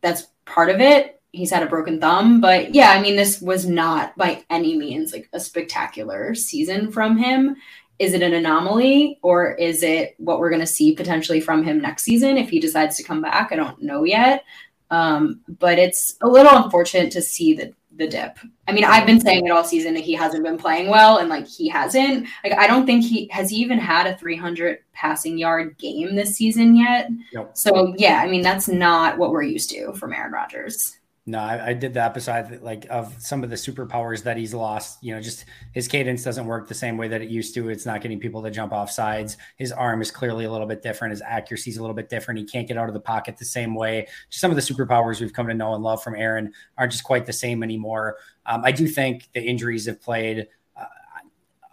that's 0.00 0.26
part 0.44 0.70
of 0.70 0.80
it. 0.80 1.22
He's 1.30 1.52
had 1.52 1.62
a 1.62 1.68
broken 1.68 2.00
thumb. 2.00 2.40
But 2.40 2.74
yeah, 2.74 2.90
I 2.90 3.00
mean, 3.00 3.14
this 3.14 3.40
was 3.40 3.64
not 3.64 4.16
by 4.16 4.44
any 4.50 4.76
means 4.76 5.12
like 5.12 5.28
a 5.32 5.38
spectacular 5.38 6.34
season 6.34 6.90
from 6.90 7.16
him. 7.16 7.54
Is 8.00 8.12
it 8.12 8.22
an 8.22 8.34
anomaly 8.34 9.20
or 9.22 9.52
is 9.52 9.84
it 9.84 10.16
what 10.18 10.40
we're 10.40 10.50
going 10.50 10.60
to 10.60 10.66
see 10.66 10.96
potentially 10.96 11.40
from 11.40 11.62
him 11.62 11.80
next 11.80 12.02
season 12.02 12.36
if 12.36 12.50
he 12.50 12.58
decides 12.58 12.96
to 12.96 13.04
come 13.04 13.22
back? 13.22 13.52
I 13.52 13.56
don't 13.56 13.80
know 13.80 14.02
yet. 14.02 14.42
Um, 14.90 15.42
but 15.60 15.78
it's 15.78 16.16
a 16.22 16.28
little 16.28 16.56
unfortunate 16.56 17.12
to 17.12 17.22
see 17.22 17.54
that 17.54 17.72
the 17.96 18.06
dip. 18.06 18.38
I 18.66 18.72
mean, 18.72 18.84
I've 18.84 19.06
been 19.06 19.20
saying 19.20 19.46
it 19.46 19.50
all 19.50 19.64
season 19.64 19.94
that 19.94 20.04
he 20.04 20.14
hasn't 20.14 20.42
been 20.42 20.58
playing 20.58 20.88
well, 20.88 21.18
and 21.18 21.28
like 21.28 21.46
he 21.46 21.68
hasn't. 21.68 22.26
Like, 22.42 22.54
I 22.54 22.66
don't 22.66 22.86
think 22.86 23.04
he 23.04 23.28
has 23.28 23.50
he 23.50 23.56
even 23.56 23.78
had 23.78 24.06
a 24.06 24.16
300 24.16 24.78
passing 24.92 25.38
yard 25.38 25.76
game 25.78 26.14
this 26.14 26.36
season 26.36 26.76
yet. 26.76 27.08
Yep. 27.32 27.56
So 27.56 27.94
yeah, 27.96 28.20
I 28.22 28.28
mean, 28.28 28.42
that's 28.42 28.68
not 28.68 29.18
what 29.18 29.30
we're 29.30 29.42
used 29.42 29.70
to 29.70 29.92
from 29.94 30.12
Aaron 30.12 30.32
Rodgers. 30.32 30.98
No, 31.26 31.38
I, 31.38 31.68
I, 31.68 31.72
did 31.72 31.94
the 31.94 32.04
episode 32.04 32.60
like 32.60 32.86
of 32.90 33.14
some 33.18 33.42
of 33.42 33.48
the 33.48 33.56
superpowers 33.56 34.22
that 34.24 34.36
he's 34.36 34.52
lost. 34.52 35.02
You 35.02 35.14
know, 35.14 35.22
just 35.22 35.46
his 35.72 35.88
cadence 35.88 36.22
doesn't 36.22 36.44
work 36.44 36.68
the 36.68 36.74
same 36.74 36.98
way 36.98 37.08
that 37.08 37.22
it 37.22 37.30
used 37.30 37.54
to. 37.54 37.70
It's 37.70 37.86
not 37.86 38.02
getting 38.02 38.20
people 38.20 38.42
to 38.42 38.50
jump 38.50 38.74
off 38.74 38.90
sides. 38.90 39.38
His 39.56 39.72
arm 39.72 40.02
is 40.02 40.10
clearly 40.10 40.44
a 40.44 40.52
little 40.52 40.66
bit 40.66 40.82
different. 40.82 41.12
His 41.12 41.22
accuracy 41.22 41.70
is 41.70 41.78
a 41.78 41.80
little 41.80 41.96
bit 41.96 42.10
different. 42.10 42.40
He 42.40 42.44
can't 42.44 42.68
get 42.68 42.76
out 42.76 42.88
of 42.88 42.94
the 42.94 43.00
pocket 43.00 43.38
the 43.38 43.46
same 43.46 43.74
way. 43.74 44.06
Just 44.28 44.42
some 44.42 44.50
of 44.50 44.56
the 44.56 44.62
superpowers 44.62 45.22
we've 45.22 45.32
come 45.32 45.46
to 45.46 45.54
know 45.54 45.74
and 45.74 45.82
love 45.82 46.02
from 46.02 46.14
Aaron 46.14 46.52
aren't 46.76 46.92
just 46.92 47.04
quite 47.04 47.24
the 47.24 47.32
same 47.32 47.62
anymore. 47.62 48.18
Um, 48.44 48.62
I 48.62 48.72
do 48.72 48.86
think 48.86 49.30
the 49.32 49.42
injuries 49.42 49.86
have 49.86 50.02
played 50.02 50.48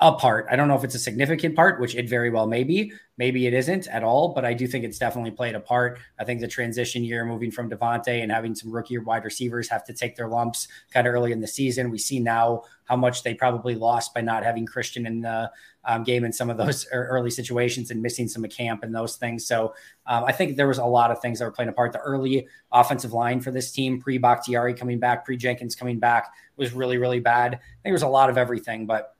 a 0.01 0.11
part. 0.11 0.47
I 0.49 0.55
don't 0.55 0.67
know 0.67 0.75
if 0.75 0.83
it's 0.83 0.95
a 0.95 0.99
significant 0.99 1.55
part, 1.55 1.79
which 1.79 1.95
it 1.95 2.09
very 2.09 2.31
well 2.31 2.47
may 2.47 2.63
be. 2.63 2.91
Maybe 3.19 3.45
it 3.45 3.53
isn't 3.53 3.87
at 3.87 4.03
all, 4.03 4.29
but 4.33 4.43
I 4.43 4.55
do 4.55 4.65
think 4.65 4.83
it's 4.83 4.97
definitely 4.97 5.29
played 5.29 5.53
a 5.53 5.59
part. 5.59 5.99
I 6.19 6.23
think 6.23 6.41
the 6.41 6.47
transition 6.47 7.03
year 7.03 7.23
moving 7.23 7.51
from 7.51 7.69
Davante 7.69 8.23
and 8.23 8.31
having 8.31 8.55
some 8.55 8.71
rookie 8.71 8.97
wide 8.97 9.23
receivers 9.23 9.69
have 9.69 9.83
to 9.85 9.93
take 9.93 10.15
their 10.15 10.27
lumps 10.27 10.67
kind 10.91 11.05
of 11.05 11.13
early 11.13 11.31
in 11.31 11.39
the 11.39 11.47
season. 11.47 11.91
We 11.91 11.99
see 11.99 12.19
now 12.19 12.63
how 12.85 12.95
much 12.95 13.21
they 13.21 13.35
probably 13.35 13.75
lost 13.75 14.15
by 14.15 14.21
not 14.21 14.43
having 14.43 14.65
Christian 14.65 15.05
in 15.05 15.21
the 15.21 15.51
um, 15.85 16.03
game 16.03 16.23
in 16.23 16.33
some 16.33 16.49
of 16.49 16.57
those 16.57 16.87
early 16.91 17.29
situations 17.29 17.91
and 17.91 18.01
missing 18.01 18.27
some 18.27 18.43
camp 18.45 18.81
and 18.81 18.95
those 18.95 19.17
things. 19.17 19.45
So 19.45 19.75
um, 20.07 20.23
I 20.23 20.31
think 20.31 20.57
there 20.57 20.67
was 20.67 20.79
a 20.79 20.85
lot 20.85 21.11
of 21.11 21.21
things 21.21 21.37
that 21.37 21.45
were 21.45 21.51
playing 21.51 21.69
a 21.69 21.73
part. 21.73 21.91
The 21.91 21.99
early 21.99 22.47
offensive 22.71 23.13
line 23.13 23.39
for 23.39 23.51
this 23.51 23.71
team, 23.71 24.01
pre 24.01 24.17
Bakhtiari 24.17 24.73
coming 24.73 24.97
back, 24.97 25.25
pre 25.25 25.37
Jenkins 25.37 25.75
coming 25.75 25.99
back, 25.99 26.33
was 26.57 26.73
really, 26.73 26.97
really 26.97 27.19
bad. 27.19 27.53
I 27.53 27.57
think 27.57 27.83
there 27.83 27.93
was 27.93 28.01
a 28.01 28.07
lot 28.07 28.31
of 28.31 28.37
everything, 28.39 28.87
but 28.87 29.15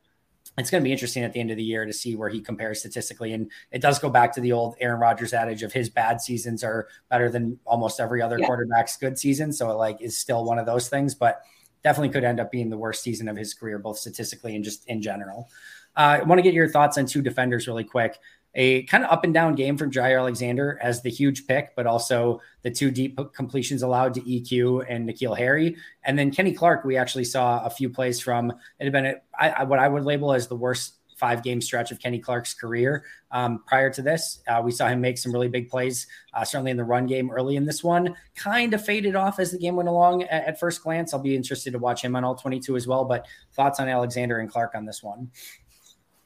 it's 0.58 0.70
going 0.70 0.84
to 0.84 0.88
be 0.88 0.92
interesting 0.92 1.24
at 1.24 1.34
the 1.34 1.40
end 1.40 1.50
of 1.50 1.58
the 1.58 1.64
year 1.64 1.86
to 1.86 1.94
see 1.94 2.16
where 2.16 2.30
he 2.30 2.42
compares 2.42 2.80
statistically. 2.80 3.34
And 3.34 3.50
it 3.72 3.82
does 3.82 4.00
go 4.00 4.10
back 4.10 4.34
to 4.34 4.42
the 4.42 4.52
old 4.52 4.76
Aaron 4.80 5.00
Rodgers 5.00 5.34
adage 5.34 5.64
of 5.64 5.72
his 5.72 5.90
bad 5.90 6.22
seasons 6.22 6.64
are 6.64 6.88
better 7.10 7.30
than 7.30 7.58
almost 7.66 8.00
every 8.00 8.22
other 8.22 8.38
yeah. 8.38 8.46
quarterback's 8.46 8.98
good 8.98 9.18
season. 9.18 9.54
So 9.54 9.72
it 9.72 9.76
like 9.76 10.02
is 10.02 10.18
still 10.18 10.44
one 10.44 10.60
of 10.60 10.66
those 10.66 10.90
things, 10.90 11.16
but 11.16 11.42
definitely 11.84 12.10
could 12.10 12.24
end 12.24 12.40
up 12.40 12.52
being 12.52 12.70
the 12.70 12.78
worst 12.78 13.02
season 13.02 13.28
of 13.28 13.38
his 13.38 13.54
career, 13.54 13.80
both 13.80 13.98
statistically 13.98 14.56
and 14.56 14.64
just 14.64 14.86
in 14.88 15.02
general. 15.02 15.50
Uh, 15.96 16.20
I 16.22 16.24
want 16.24 16.40
to 16.40 16.44
get 16.44 16.54
your 16.54 16.70
thoughts 16.70 16.98
on 16.98 17.06
two 17.06 17.22
defenders 17.22 17.68
really 17.68 17.84
quick 17.84 18.20
a 18.54 18.84
kind 18.84 19.04
of 19.04 19.12
up 19.12 19.24
and 19.24 19.34
down 19.34 19.56
game 19.56 19.78
from 19.78 19.92
Jaire 19.92 20.20
Alexander 20.20 20.78
as 20.82 21.02
the 21.02 21.10
huge 21.10 21.48
pick, 21.48 21.74
but 21.76 21.88
also 21.88 22.42
the 22.64 22.72
two 22.72 22.92
deep 22.92 23.20
completions 23.34 23.82
allowed 23.82 24.14
to 24.16 24.22
EQ 24.22 24.86
and 24.90 25.08
N'Keal 25.08 25.38
Harry. 25.38 25.78
And 26.04 26.20
then 26.20 26.32
Kenny 26.32 26.54
Clark, 26.54 26.84
we 26.84 26.98
actually 26.98 27.24
saw 27.24 27.64
a 27.64 27.70
few 27.70 27.90
plays 27.90 28.20
from 28.20 28.52
it 28.80 28.84
had 28.84 28.92
been 28.92 29.06
a, 29.06 29.16
I, 29.40 29.64
what 29.64 29.80
I 29.80 29.88
would 29.88 30.04
label 30.04 30.34
as 30.34 30.48
the 30.48 30.56
worst 30.56 30.96
five 31.22 31.44
game 31.44 31.62
stretch 31.62 31.92
of 31.92 32.00
Kenny 32.00 32.18
Clark's 32.18 32.56
career. 32.56 33.06
Um, 33.30 33.64
prior 33.68 33.92
to 33.92 34.02
this, 34.02 34.42
uh, 34.48 34.60
we 34.66 34.72
saw 34.72 34.88
him 34.88 35.00
make 35.00 35.20
some 35.20 35.32
really 35.32 35.48
big 35.48 35.70
plays, 35.70 36.08
uh, 36.34 36.44
certainly 36.44 36.72
in 36.72 36.78
the 36.78 36.84
run 36.84 37.06
game 37.06 37.30
early 37.30 37.58
in 37.58 37.66
this 37.66 37.84
one. 37.84 38.16
Kind 38.36 38.74
of 38.74 38.84
faded 38.84 39.16
off 39.16 39.40
as 39.40 39.52
the 39.52 39.60
game 39.60 39.76
went 39.76 39.88
along 39.88 40.24
at, 40.24 40.46
at 40.46 40.60
first 40.60 40.82
glance. 40.82 41.14
I'll 41.14 41.20
be 41.20 41.36
interested 41.36 41.74
to 41.74 41.80
watch 41.80 42.04
him 42.04 42.16
on 42.16 42.24
all 42.24 42.34
22 42.34 42.76
as 42.76 42.88
well. 42.88 43.06
But 43.06 43.28
thoughts 43.54 43.80
on 43.80 43.88
Alexander 43.88 44.40
and 44.40 44.50
Clark 44.50 44.74
on 44.74 44.84
this 44.84 45.04
one? 45.04 45.30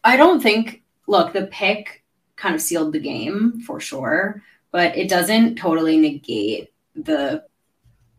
I 0.05 0.15
don't 0.15 0.41
think, 0.41 0.83
look, 1.07 1.33
the 1.33 1.47
pick 1.47 2.04
kind 2.35 2.55
of 2.55 2.61
sealed 2.61 2.93
the 2.93 2.99
game 2.99 3.61
for 3.61 3.79
sure, 3.79 4.41
but 4.71 4.97
it 4.97 5.09
doesn't 5.09 5.55
totally 5.55 5.97
negate 5.97 6.71
the 6.95 7.43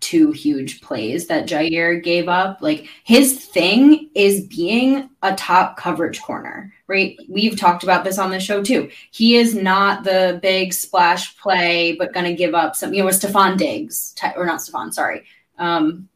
two 0.01 0.31
huge 0.31 0.81
plays 0.83 1.27
that 1.27 1.49
Jaire 1.49 2.03
gave 2.03 2.29
up. 2.29 2.59
Like 2.61 2.89
his 3.05 3.45
thing 3.45 4.11
is 4.15 4.47
being 4.47 5.11
a 5.23 5.35
top 5.35 5.77
coverage 5.77 6.23
corner, 6.23 6.73
right? 6.87 7.19
We've 7.29 7.59
talked 7.59 7.83
about 7.83 8.05
this 8.05 8.19
on 8.19 8.31
the 8.31 8.39
show 8.39 8.63
too. 8.63 8.91
He 9.11 9.37
is 9.37 9.55
not 9.55 10.05
the 10.05 10.39
big 10.43 10.73
splash 10.73 11.37
play, 11.39 11.97
but 11.99 12.13
going 12.13 12.27
to 12.27 12.35
give 12.35 12.55
up 12.55 12.77
some, 12.77 12.93
you 12.93 13.01
know, 13.01 13.07
with 13.07 13.21
Stefon 13.21 13.57
Diggs, 13.57 14.15
or 14.37 14.47
not 14.47 14.61
Stefon, 14.61 14.93
sorry, 14.93 15.25
um, 15.59 16.09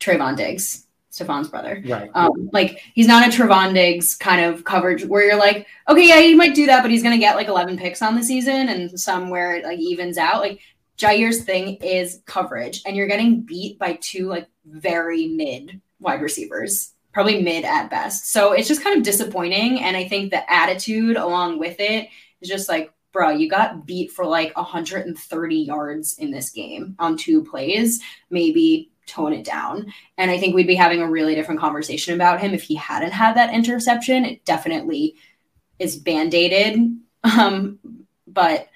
Trevon 0.00 0.36
Diggs. 0.36 0.83
Stefon's 1.14 1.48
brother. 1.48 1.80
Right. 1.86 2.10
Um, 2.14 2.50
like 2.52 2.82
he's 2.94 3.06
not 3.06 3.26
a 3.26 3.30
Trevon 3.30 3.72
Diggs 3.72 4.16
kind 4.16 4.44
of 4.44 4.64
coverage 4.64 5.04
where 5.04 5.24
you're 5.24 5.38
like, 5.38 5.66
okay, 5.88 6.08
yeah, 6.08 6.20
he 6.20 6.34
might 6.34 6.54
do 6.54 6.66
that, 6.66 6.82
but 6.82 6.90
he's 6.90 7.02
gonna 7.02 7.18
get 7.18 7.36
like 7.36 7.46
11 7.46 7.78
picks 7.78 8.02
on 8.02 8.16
the 8.16 8.22
season 8.22 8.68
and 8.68 8.98
somewhere 8.98 9.56
it 9.56 9.64
like 9.64 9.78
evens 9.78 10.18
out. 10.18 10.40
Like 10.40 10.60
Jaire's 10.96 11.44
thing 11.44 11.76
is 11.76 12.22
coverage, 12.26 12.82
and 12.84 12.96
you're 12.96 13.06
getting 13.06 13.42
beat 13.42 13.78
by 13.78 13.98
two 14.00 14.26
like 14.26 14.48
very 14.64 15.28
mid 15.28 15.80
wide 16.00 16.20
receivers, 16.20 16.92
probably 17.12 17.42
mid 17.42 17.64
at 17.64 17.90
best. 17.90 18.32
So 18.32 18.52
it's 18.52 18.68
just 18.68 18.82
kind 18.82 18.96
of 18.96 19.04
disappointing. 19.04 19.80
And 19.80 19.96
I 19.96 20.08
think 20.08 20.30
the 20.30 20.50
attitude 20.52 21.16
along 21.16 21.58
with 21.60 21.76
it 21.78 22.08
is 22.40 22.48
just 22.48 22.68
like, 22.68 22.92
bro, 23.12 23.30
you 23.30 23.48
got 23.48 23.86
beat 23.86 24.10
for 24.10 24.26
like 24.26 24.56
130 24.56 25.56
yards 25.56 26.18
in 26.18 26.32
this 26.32 26.50
game 26.50 26.96
on 26.98 27.16
two 27.16 27.44
plays. 27.44 28.02
Maybe 28.30 28.90
tone 29.06 29.32
it 29.32 29.44
down. 29.44 29.92
And 30.18 30.30
I 30.30 30.38
think 30.38 30.54
we'd 30.54 30.66
be 30.66 30.74
having 30.74 31.00
a 31.00 31.10
really 31.10 31.34
different 31.34 31.60
conversation 31.60 32.14
about 32.14 32.40
him 32.40 32.54
if 32.54 32.62
he 32.62 32.74
hadn't 32.74 33.12
had 33.12 33.36
that 33.36 33.54
interception. 33.54 34.24
It 34.24 34.44
definitely 34.44 35.16
is 35.78 35.96
band 35.96 36.34
aided. 36.34 36.96
Um, 37.24 37.78
but 38.26 38.68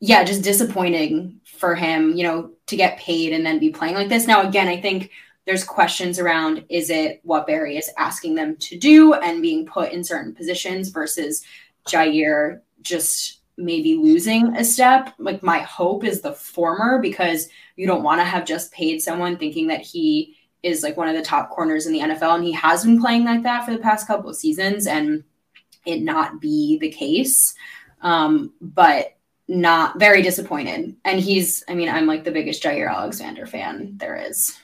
yeah, 0.00 0.22
just 0.22 0.42
disappointing 0.42 1.40
for 1.44 1.74
him, 1.74 2.14
you 2.14 2.24
know, 2.24 2.50
to 2.66 2.76
get 2.76 2.98
paid 2.98 3.32
and 3.32 3.44
then 3.44 3.58
be 3.58 3.70
playing 3.70 3.94
like 3.94 4.08
this. 4.08 4.26
Now, 4.26 4.46
again, 4.46 4.68
I 4.68 4.80
think 4.80 5.10
there's 5.46 5.64
questions 5.64 6.18
around 6.18 6.64
is 6.68 6.90
it 6.90 7.20
what 7.22 7.46
Barry 7.46 7.76
is 7.78 7.90
asking 7.96 8.34
them 8.34 8.56
to 8.56 8.76
do 8.76 9.14
and 9.14 9.40
being 9.40 9.64
put 9.64 9.92
in 9.92 10.04
certain 10.04 10.34
positions 10.34 10.90
versus 10.90 11.44
Jaire 11.88 12.60
just 12.82 13.40
maybe 13.56 13.94
losing 13.94 14.56
a 14.56 14.64
step. 14.64 15.14
Like 15.18 15.42
my 15.42 15.58
hope 15.60 16.04
is 16.04 16.20
the 16.20 16.32
former 16.32 16.98
because 17.00 17.48
you 17.76 17.86
don't 17.86 18.02
want 18.02 18.20
to 18.20 18.24
have 18.24 18.44
just 18.44 18.72
paid 18.72 19.00
someone 19.00 19.36
thinking 19.36 19.68
that 19.68 19.80
he 19.80 20.36
is 20.62 20.82
like 20.82 20.96
one 20.96 21.08
of 21.08 21.14
the 21.14 21.22
top 21.22 21.50
corners 21.50 21.86
in 21.86 21.92
the 21.92 22.00
NFL 22.00 22.36
and 22.36 22.44
he 22.44 22.52
has 22.52 22.84
been 22.84 23.00
playing 23.00 23.24
like 23.24 23.42
that 23.44 23.64
for 23.64 23.72
the 23.72 23.78
past 23.78 24.06
couple 24.06 24.28
of 24.28 24.36
seasons 24.36 24.86
and 24.86 25.22
it 25.84 26.02
not 26.02 26.40
be 26.40 26.78
the 26.78 26.90
case. 26.90 27.54
Um, 28.02 28.52
but 28.60 29.16
not 29.48 29.98
very 29.98 30.22
disappointed. 30.22 30.96
And 31.04 31.20
he's, 31.20 31.62
I 31.68 31.74
mean, 31.74 31.88
I'm 31.88 32.06
like 32.06 32.24
the 32.24 32.32
biggest 32.32 32.62
Jaire 32.62 32.92
Alexander 32.92 33.46
fan 33.46 33.96
there 33.96 34.16
is. 34.16 34.58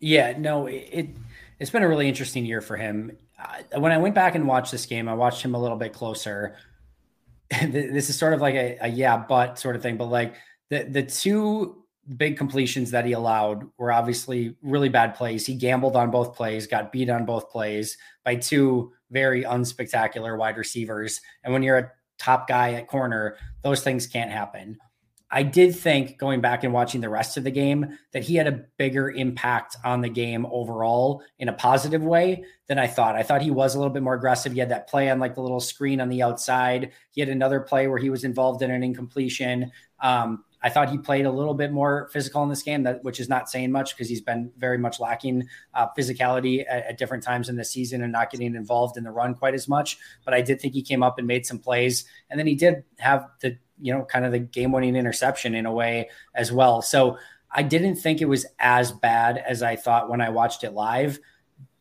Yeah, 0.00 0.36
no, 0.36 0.66
it 0.66 1.10
it's 1.58 1.70
been 1.70 1.82
a 1.82 1.88
really 1.88 2.08
interesting 2.08 2.44
year 2.44 2.60
for 2.60 2.76
him. 2.76 3.16
Uh, 3.38 3.80
when 3.80 3.92
I 3.92 3.98
went 3.98 4.14
back 4.14 4.34
and 4.34 4.46
watched 4.46 4.72
this 4.72 4.86
game, 4.86 5.08
I 5.08 5.14
watched 5.14 5.42
him 5.42 5.54
a 5.54 5.60
little 5.60 5.76
bit 5.76 5.92
closer. 5.92 6.56
this 7.68 8.08
is 8.08 8.18
sort 8.18 8.32
of 8.32 8.40
like 8.40 8.54
a, 8.54 8.78
a 8.80 8.88
yeah, 8.88 9.16
but 9.16 9.58
sort 9.58 9.76
of 9.76 9.82
thing. 9.82 9.96
But 9.96 10.06
like 10.06 10.34
the 10.70 10.84
the 10.84 11.02
two 11.02 11.84
big 12.16 12.36
completions 12.36 12.90
that 12.90 13.06
he 13.06 13.12
allowed 13.12 13.66
were 13.78 13.92
obviously 13.92 14.56
really 14.62 14.88
bad 14.88 15.14
plays. 15.14 15.46
He 15.46 15.54
gambled 15.54 15.96
on 15.96 16.10
both 16.10 16.34
plays, 16.34 16.66
got 16.66 16.92
beat 16.92 17.08
on 17.08 17.24
both 17.24 17.50
plays 17.50 17.96
by 18.24 18.36
two 18.36 18.92
very 19.10 19.44
unspectacular 19.44 20.36
wide 20.36 20.56
receivers. 20.56 21.20
And 21.42 21.52
when 21.52 21.62
you're 21.62 21.78
a 21.78 21.90
top 22.18 22.46
guy 22.48 22.72
at 22.74 22.88
corner, 22.88 23.36
those 23.62 23.82
things 23.82 24.06
can't 24.06 24.30
happen. 24.30 24.78
I 25.30 25.42
did 25.42 25.74
think 25.74 26.18
going 26.18 26.40
back 26.40 26.64
and 26.64 26.72
watching 26.72 27.00
the 27.00 27.08
rest 27.08 27.36
of 27.36 27.44
the 27.44 27.50
game 27.50 27.98
that 28.12 28.22
he 28.22 28.36
had 28.36 28.46
a 28.46 28.64
bigger 28.78 29.10
impact 29.10 29.76
on 29.84 30.00
the 30.00 30.08
game 30.08 30.46
overall 30.46 31.22
in 31.38 31.48
a 31.48 31.52
positive 31.52 32.02
way 32.02 32.44
than 32.68 32.78
I 32.78 32.86
thought. 32.86 33.16
I 33.16 33.22
thought 33.22 33.42
he 33.42 33.50
was 33.50 33.74
a 33.74 33.78
little 33.78 33.92
bit 33.92 34.02
more 34.02 34.14
aggressive. 34.14 34.52
He 34.52 34.60
had 34.60 34.68
that 34.68 34.88
play 34.88 35.10
on 35.10 35.18
like 35.18 35.34
the 35.34 35.42
little 35.42 35.60
screen 35.60 36.00
on 36.00 36.08
the 36.08 36.22
outside. 36.22 36.92
He 37.10 37.20
had 37.20 37.30
another 37.30 37.60
play 37.60 37.88
where 37.88 37.98
he 37.98 38.10
was 38.10 38.24
involved 38.24 38.62
in 38.62 38.70
an 38.70 38.82
incompletion. 38.82 39.72
Um, 40.00 40.44
I 40.64 40.70
thought 40.70 40.90
he 40.90 40.96
played 40.96 41.26
a 41.26 41.30
little 41.30 41.52
bit 41.52 41.72
more 41.72 42.08
physical 42.10 42.42
in 42.42 42.48
this 42.48 42.62
game, 42.62 42.84
that 42.84 43.04
which 43.04 43.20
is 43.20 43.28
not 43.28 43.50
saying 43.50 43.70
much 43.70 43.94
because 43.94 44.08
he's 44.08 44.22
been 44.22 44.50
very 44.56 44.78
much 44.78 44.98
lacking 44.98 45.46
uh, 45.74 45.88
physicality 45.96 46.64
at, 46.66 46.86
at, 46.86 46.98
different 46.98 47.22
times 47.22 47.50
in 47.50 47.56
the 47.56 47.64
season 47.64 48.02
and 48.02 48.10
not 48.10 48.30
getting 48.30 48.54
involved 48.54 48.96
in 48.96 49.04
the 49.04 49.10
run 49.10 49.34
quite 49.34 49.52
as 49.52 49.68
much. 49.68 49.98
But 50.24 50.32
I 50.32 50.40
did 50.40 50.62
think 50.62 50.72
he 50.72 50.80
came 50.80 51.02
up 51.02 51.18
and 51.18 51.26
made 51.26 51.44
some 51.44 51.58
plays, 51.58 52.06
and 52.30 52.40
then 52.40 52.46
he 52.46 52.54
did 52.54 52.82
have 52.98 53.28
the 53.40 53.58
you 53.78 53.92
know 53.92 54.06
kind 54.06 54.24
of 54.24 54.32
the 54.32 54.38
game-winning 54.38 54.96
interception 54.96 55.54
in 55.54 55.66
a 55.66 55.72
way 55.72 56.08
as 56.34 56.50
well. 56.50 56.80
So 56.80 57.18
I 57.50 57.62
didn't 57.62 57.96
think 57.96 58.22
it 58.22 58.28
was 58.28 58.46
as 58.58 58.90
bad 58.90 59.36
as 59.36 59.62
I 59.62 59.76
thought 59.76 60.08
when 60.08 60.22
I 60.22 60.30
watched 60.30 60.64
it 60.64 60.72
live 60.72 61.20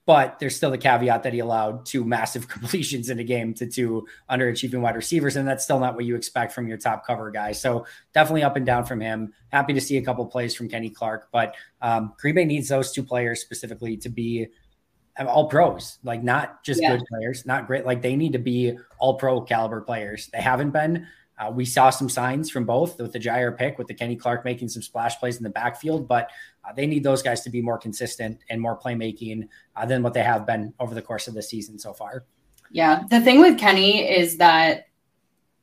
but 0.06 0.38
there's 0.40 0.56
still 0.56 0.72
the 0.72 0.78
caveat 0.78 1.24
that 1.24 1.34
he 1.34 1.40
allowed 1.40 1.86
two 1.86 2.04
massive 2.04 2.48
completions 2.50 3.10
in 3.10 3.20
a 3.20 3.24
game 3.24 3.54
to 3.56 3.68
two 3.68 4.06
underachieving 4.30 4.82
wide 4.82 4.96
receivers, 4.96 5.36
and 5.36 5.48
that's 5.48 5.64
still 5.64 5.80
not 5.80 5.96
what 5.96 6.06
you 6.06 6.16
expect 6.16 6.54
from 6.54 6.68
your 6.68 6.78
top 6.78 7.06
cover 7.06 7.32
guy. 7.32 7.52
So 7.52 7.86
definitely 8.14 8.44
up 8.44 8.56
and 8.56 8.66
down 8.66 8.86
from 8.86 9.00
him. 9.00 9.34
Happy 9.50 9.74
to 9.74 9.82
see 9.82 9.98
a 9.98 10.02
couple 10.02 10.26
plays 10.26 10.56
from 10.56 10.70
Kenny 10.70 10.90
Clark, 10.90 11.30
but 11.32 11.56
um, 11.82 12.14
Green 12.20 12.36
Bay 12.36 12.46
needs 12.46 12.68
those 12.68 12.92
two 12.92 13.04
players 13.04 13.42
specifically 13.42 13.98
to 13.98 14.10
be 14.10 14.48
all 15.20 15.48
pros, 15.48 16.00
like 16.04 16.24
not 16.24 16.64
just 16.64 16.82
yeah. 16.82 16.96
good 16.96 17.06
players, 17.08 17.46
not 17.46 17.68
great. 17.68 17.86
Like 17.86 18.02
they 18.02 18.16
need 18.16 18.34
to 18.34 18.40
be 18.40 18.78
all 18.98 19.16
pro 19.16 19.42
caliber 19.42 19.82
players. 19.82 20.28
They 20.34 20.42
haven't 20.42 20.72
been. 20.72 21.08
Uh, 21.38 21.52
we 21.52 21.66
saw 21.66 21.90
some 21.90 22.10
signs 22.10 22.50
from 22.50 22.66
both 22.66 23.00
with 23.00 23.12
the 23.12 23.20
Jaire 23.20 23.58
pick, 23.58 23.78
with 23.78 23.88
the 23.88 23.94
Kenny 23.94 24.16
Clark 24.16 24.46
making 24.46 24.70
some 24.70 24.82
splash 24.82 25.20
plays 25.20 25.38
in 25.38 25.44
the 25.44 25.50
backfield, 25.50 26.08
but 26.08 26.30
they 26.76 26.88
need 26.88 27.04
those 27.04 27.22
guys 27.22 27.42
to 27.42 27.50
be 27.50 27.62
more 27.62 27.78
consistent 27.78 28.40
and 28.50 28.62
more 28.62 28.80
playmaking 28.80 29.50
uh, 29.76 29.86
than 29.86 30.02
what 30.02 30.14
they 30.14 30.24
have 30.24 30.46
been 30.46 30.74
over 30.80 30.96
the 30.96 31.02
course 31.02 31.28
of 31.28 31.34
the 31.34 31.44
season 31.44 31.78
so 31.78 31.94
far. 31.94 32.26
Yeah, 32.72 33.04
the 33.10 33.22
thing 33.22 33.40
with 33.40 33.60
Kenny 33.60 34.10
is 34.10 34.38
that 34.38 34.88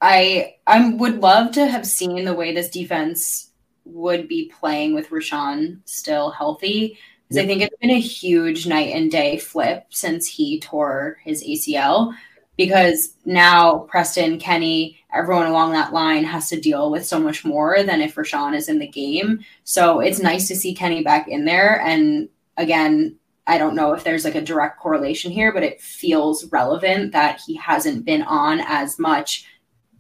I 0.01 0.57
I 0.67 0.91
would 0.91 1.21
love 1.21 1.53
to 1.53 1.67
have 1.67 1.87
seen 1.87 2.25
the 2.25 2.35
way 2.35 2.55
this 2.55 2.71
defense 2.71 3.51
would 3.85 4.29
be 4.29 4.53
playing 4.59 4.95
with 4.95 5.11
Rashan 5.11 5.81
still 5.85 6.31
healthy. 6.31 6.99
Because 7.29 7.37
yep. 7.37 7.45
I 7.45 7.47
think 7.47 7.63
it's 7.63 7.77
been 7.81 7.91
a 7.91 8.01
huge 8.01 8.67
night 8.67 8.95
and 8.95 9.11
day 9.11 9.39
flip 9.39 9.87
since 9.91 10.27
he 10.27 10.61
tore 10.61 11.19
his 11.25 11.45
ACL 11.45 12.15
because 12.61 13.15
now 13.25 13.79
Preston, 13.89 14.39
Kenny, 14.39 14.99
everyone 15.15 15.47
along 15.47 15.73
that 15.73 15.95
line 15.95 16.25
has 16.25 16.51
to 16.51 16.61
deal 16.61 16.91
with 16.91 17.07
so 17.07 17.19
much 17.19 17.43
more 17.43 17.83
than 17.83 18.03
if 18.03 18.17
Rashan 18.17 18.55
is 18.55 18.69
in 18.69 18.79
the 18.79 18.87
game. 18.87 19.43
So 19.65 20.01
it's 20.01 20.21
nice 20.21 20.47
to 20.49 20.55
see 20.55 20.75
Kenny 20.75 21.03
back 21.03 21.27
in 21.27 21.47
there. 21.47 21.81
And 21.81 22.29
again, 22.59 23.17
I 23.47 23.57
don't 23.57 23.75
know 23.75 23.95
if 23.95 24.05
there's 24.05 24.27
like 24.27 24.35
a 24.35 24.43
direct 24.43 24.79
correlation 24.79 25.33
here, 25.33 25.55
but 25.55 25.63
it 25.63 25.81
feels 25.81 26.53
relevant 26.53 27.13
that 27.13 27.41
he 27.47 27.57
hasn't 27.57 28.05
been 28.05 28.25
on 28.25 28.61
as 28.67 28.99
much 28.99 29.47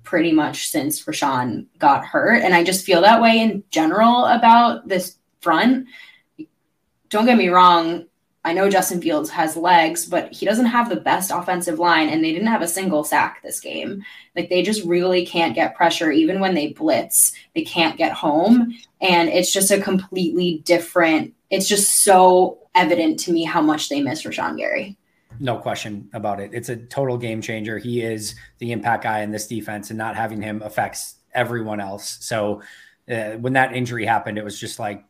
pretty 0.02 0.30
much 0.30 0.68
since 0.68 1.02
Rashan 1.06 1.64
got 1.78 2.04
hurt. 2.04 2.42
And 2.42 2.52
I 2.52 2.62
just 2.62 2.84
feel 2.84 3.00
that 3.00 3.22
way 3.22 3.38
in 3.38 3.64
general 3.70 4.26
about 4.26 4.86
this 4.86 5.16
front. 5.40 5.86
Don't 7.08 7.24
get 7.24 7.38
me 7.38 7.48
wrong, 7.48 8.04
I 8.42 8.54
know 8.54 8.70
Justin 8.70 9.02
Fields 9.02 9.28
has 9.30 9.54
legs, 9.54 10.06
but 10.06 10.32
he 10.32 10.46
doesn't 10.46 10.66
have 10.66 10.88
the 10.88 10.96
best 10.96 11.30
offensive 11.30 11.78
line, 11.78 12.08
and 12.08 12.24
they 12.24 12.32
didn't 12.32 12.48
have 12.48 12.62
a 12.62 12.68
single 12.68 13.04
sack 13.04 13.42
this 13.42 13.60
game. 13.60 14.02
Like 14.34 14.48
they 14.48 14.62
just 14.62 14.82
really 14.84 15.26
can't 15.26 15.54
get 15.54 15.76
pressure, 15.76 16.10
even 16.10 16.40
when 16.40 16.54
they 16.54 16.72
blitz, 16.72 17.32
they 17.54 17.62
can't 17.62 17.98
get 17.98 18.12
home. 18.12 18.74
And 19.00 19.28
it's 19.28 19.52
just 19.52 19.70
a 19.70 19.80
completely 19.80 20.62
different, 20.64 21.34
it's 21.50 21.68
just 21.68 22.02
so 22.02 22.58
evident 22.74 23.18
to 23.20 23.32
me 23.32 23.44
how 23.44 23.60
much 23.60 23.88
they 23.88 24.00
miss 24.00 24.22
Rashan 24.22 24.56
Gary. 24.56 24.96
No 25.38 25.58
question 25.58 26.08
about 26.12 26.40
it. 26.40 26.50
It's 26.54 26.68
a 26.68 26.76
total 26.76 27.18
game 27.18 27.42
changer. 27.42 27.78
He 27.78 28.02
is 28.02 28.34
the 28.58 28.72
impact 28.72 29.04
guy 29.04 29.20
in 29.20 29.32
this 29.32 29.46
defense, 29.46 29.90
and 29.90 29.98
not 29.98 30.16
having 30.16 30.40
him 30.40 30.62
affects 30.62 31.16
everyone 31.34 31.80
else. 31.80 32.18
So 32.20 32.62
uh, 33.10 33.32
when 33.32 33.52
that 33.52 33.74
injury 33.74 34.06
happened, 34.06 34.38
it 34.38 34.44
was 34.44 34.58
just 34.58 34.78
like 34.78 35.04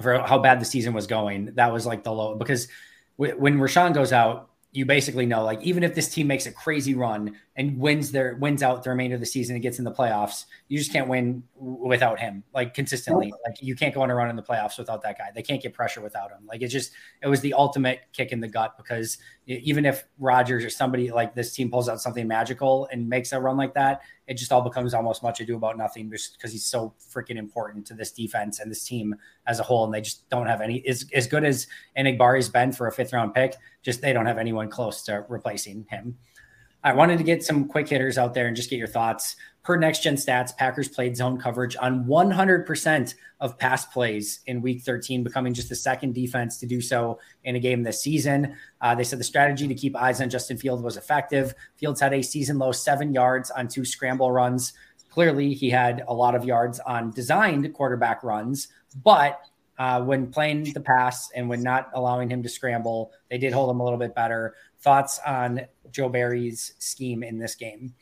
for 0.00 0.18
how 0.18 0.38
bad 0.38 0.60
the 0.60 0.64
season 0.64 0.94
was 0.94 1.06
going, 1.06 1.54
that 1.54 1.72
was 1.72 1.86
like 1.86 2.04
the 2.04 2.12
low 2.12 2.34
because 2.36 2.68
when 3.16 3.58
Rashan 3.58 3.94
goes 3.94 4.12
out, 4.12 4.50
you 4.72 4.84
basically 4.84 5.24
know 5.24 5.44
like 5.44 5.62
even 5.62 5.84
if 5.84 5.94
this 5.94 6.08
team 6.08 6.26
makes 6.26 6.46
a 6.46 6.52
crazy 6.52 6.94
run 6.94 7.36
and 7.56 7.78
wins 7.78 8.10
their 8.10 8.34
wins 8.36 8.62
out 8.62 8.82
the 8.82 8.90
remainder 8.90 9.14
of 9.14 9.20
the 9.20 9.26
season 9.26 9.54
and 9.54 9.62
gets 9.62 9.78
in 9.78 9.84
the 9.84 9.92
playoffs, 9.92 10.46
you 10.68 10.76
just 10.76 10.92
can't 10.92 11.08
win 11.08 11.42
without 11.54 12.18
him 12.18 12.42
like 12.52 12.74
consistently. 12.74 13.32
Like 13.46 13.56
you 13.60 13.76
can't 13.76 13.94
go 13.94 14.02
on 14.02 14.10
a 14.10 14.14
run 14.14 14.28
in 14.28 14.34
the 14.34 14.42
playoffs 14.42 14.76
without 14.76 15.02
that 15.02 15.18
guy. 15.18 15.30
They 15.32 15.42
can't 15.42 15.62
get 15.62 15.72
pressure 15.72 16.00
without 16.00 16.30
him. 16.30 16.46
Like 16.48 16.62
it's 16.62 16.72
just 16.72 16.92
it 17.22 17.28
was 17.28 17.40
the 17.40 17.54
ultimate 17.54 18.00
kick 18.12 18.32
in 18.32 18.40
the 18.40 18.48
gut 18.48 18.76
because 18.76 19.18
even 19.46 19.84
if 19.84 20.04
Rodgers 20.18 20.64
or 20.64 20.70
somebody 20.70 21.12
like 21.12 21.34
this 21.34 21.52
team 21.52 21.70
pulls 21.70 21.88
out 21.88 22.00
something 22.00 22.26
magical 22.26 22.88
and 22.90 23.08
makes 23.08 23.32
a 23.32 23.40
run 23.40 23.56
like 23.56 23.74
that, 23.74 24.02
it 24.26 24.34
just 24.34 24.50
all 24.50 24.62
becomes 24.62 24.92
almost 24.92 25.22
much 25.22 25.40
ado 25.40 25.54
about 25.54 25.76
nothing 25.76 26.10
just 26.10 26.36
because 26.36 26.50
he's 26.50 26.64
so 26.64 26.94
freaking 27.12 27.36
important 27.36 27.86
to 27.86 27.94
this 27.94 28.10
defense 28.10 28.58
and 28.58 28.70
this 28.70 28.82
team 28.82 29.14
as 29.46 29.60
a 29.60 29.62
whole. 29.62 29.84
And 29.84 29.94
they 29.94 30.00
just 30.00 30.28
don't 30.28 30.46
have 30.46 30.60
any 30.60 30.84
as, 30.88 31.06
as 31.12 31.28
good 31.28 31.44
as 31.44 31.68
Enagbare's 31.96 32.48
been 32.48 32.72
for 32.72 32.88
a 32.88 32.92
fifth 32.92 33.12
round 33.12 33.32
pick, 33.32 33.54
just 33.82 34.00
they 34.00 34.12
don't 34.12 34.26
have 34.26 34.38
anyone 34.38 34.68
close 34.68 35.02
to 35.02 35.24
replacing 35.28 35.86
him. 35.88 36.16
I 36.84 36.92
wanted 36.92 37.16
to 37.16 37.24
get 37.24 37.42
some 37.42 37.66
quick 37.66 37.88
hitters 37.88 38.18
out 38.18 38.34
there 38.34 38.46
and 38.46 38.54
just 38.54 38.68
get 38.68 38.78
your 38.78 38.86
thoughts. 38.86 39.36
Per 39.62 39.78
next 39.78 40.02
gen 40.02 40.16
stats, 40.16 40.54
Packers 40.54 40.86
played 40.86 41.16
zone 41.16 41.40
coverage 41.40 41.74
on 41.80 42.04
100% 42.04 43.14
of 43.40 43.58
pass 43.58 43.86
plays 43.86 44.40
in 44.46 44.60
week 44.60 44.82
13, 44.82 45.24
becoming 45.24 45.54
just 45.54 45.70
the 45.70 45.74
second 45.74 46.14
defense 46.14 46.58
to 46.58 46.66
do 46.66 46.82
so 46.82 47.18
in 47.44 47.56
a 47.56 47.58
game 47.58 47.82
this 47.82 48.02
season. 48.02 48.54
Uh, 48.82 48.94
they 48.94 49.02
said 49.02 49.18
the 49.18 49.24
strategy 49.24 49.66
to 49.66 49.74
keep 49.74 49.96
eyes 49.96 50.20
on 50.20 50.28
Justin 50.28 50.58
Fields 50.58 50.82
was 50.82 50.98
effective. 50.98 51.54
Fields 51.76 52.02
had 52.02 52.12
a 52.12 52.20
season 52.20 52.58
low 52.58 52.70
seven 52.70 53.14
yards 53.14 53.50
on 53.50 53.66
two 53.66 53.86
scramble 53.86 54.30
runs. 54.30 54.74
Clearly, 55.08 55.54
he 55.54 55.70
had 55.70 56.04
a 56.06 56.12
lot 56.12 56.34
of 56.34 56.44
yards 56.44 56.80
on 56.80 57.12
designed 57.12 57.72
quarterback 57.72 58.22
runs, 58.22 58.68
but 59.02 59.40
uh, 59.78 60.00
when 60.02 60.30
playing 60.30 60.72
the 60.72 60.80
pass 60.80 61.30
and 61.34 61.48
when 61.48 61.62
not 61.62 61.90
allowing 61.94 62.30
him 62.30 62.42
to 62.42 62.48
scramble. 62.48 63.12
They 63.30 63.38
did 63.38 63.52
hold 63.52 63.70
him 63.70 63.80
a 63.80 63.84
little 63.84 63.98
bit 63.98 64.14
better. 64.14 64.54
Thoughts 64.84 65.18
on 65.26 65.62
Joe 65.90 66.10
Barry's 66.10 66.74
scheme 66.78 67.22
in 67.22 67.38
this 67.38 67.54
game? 67.54 67.94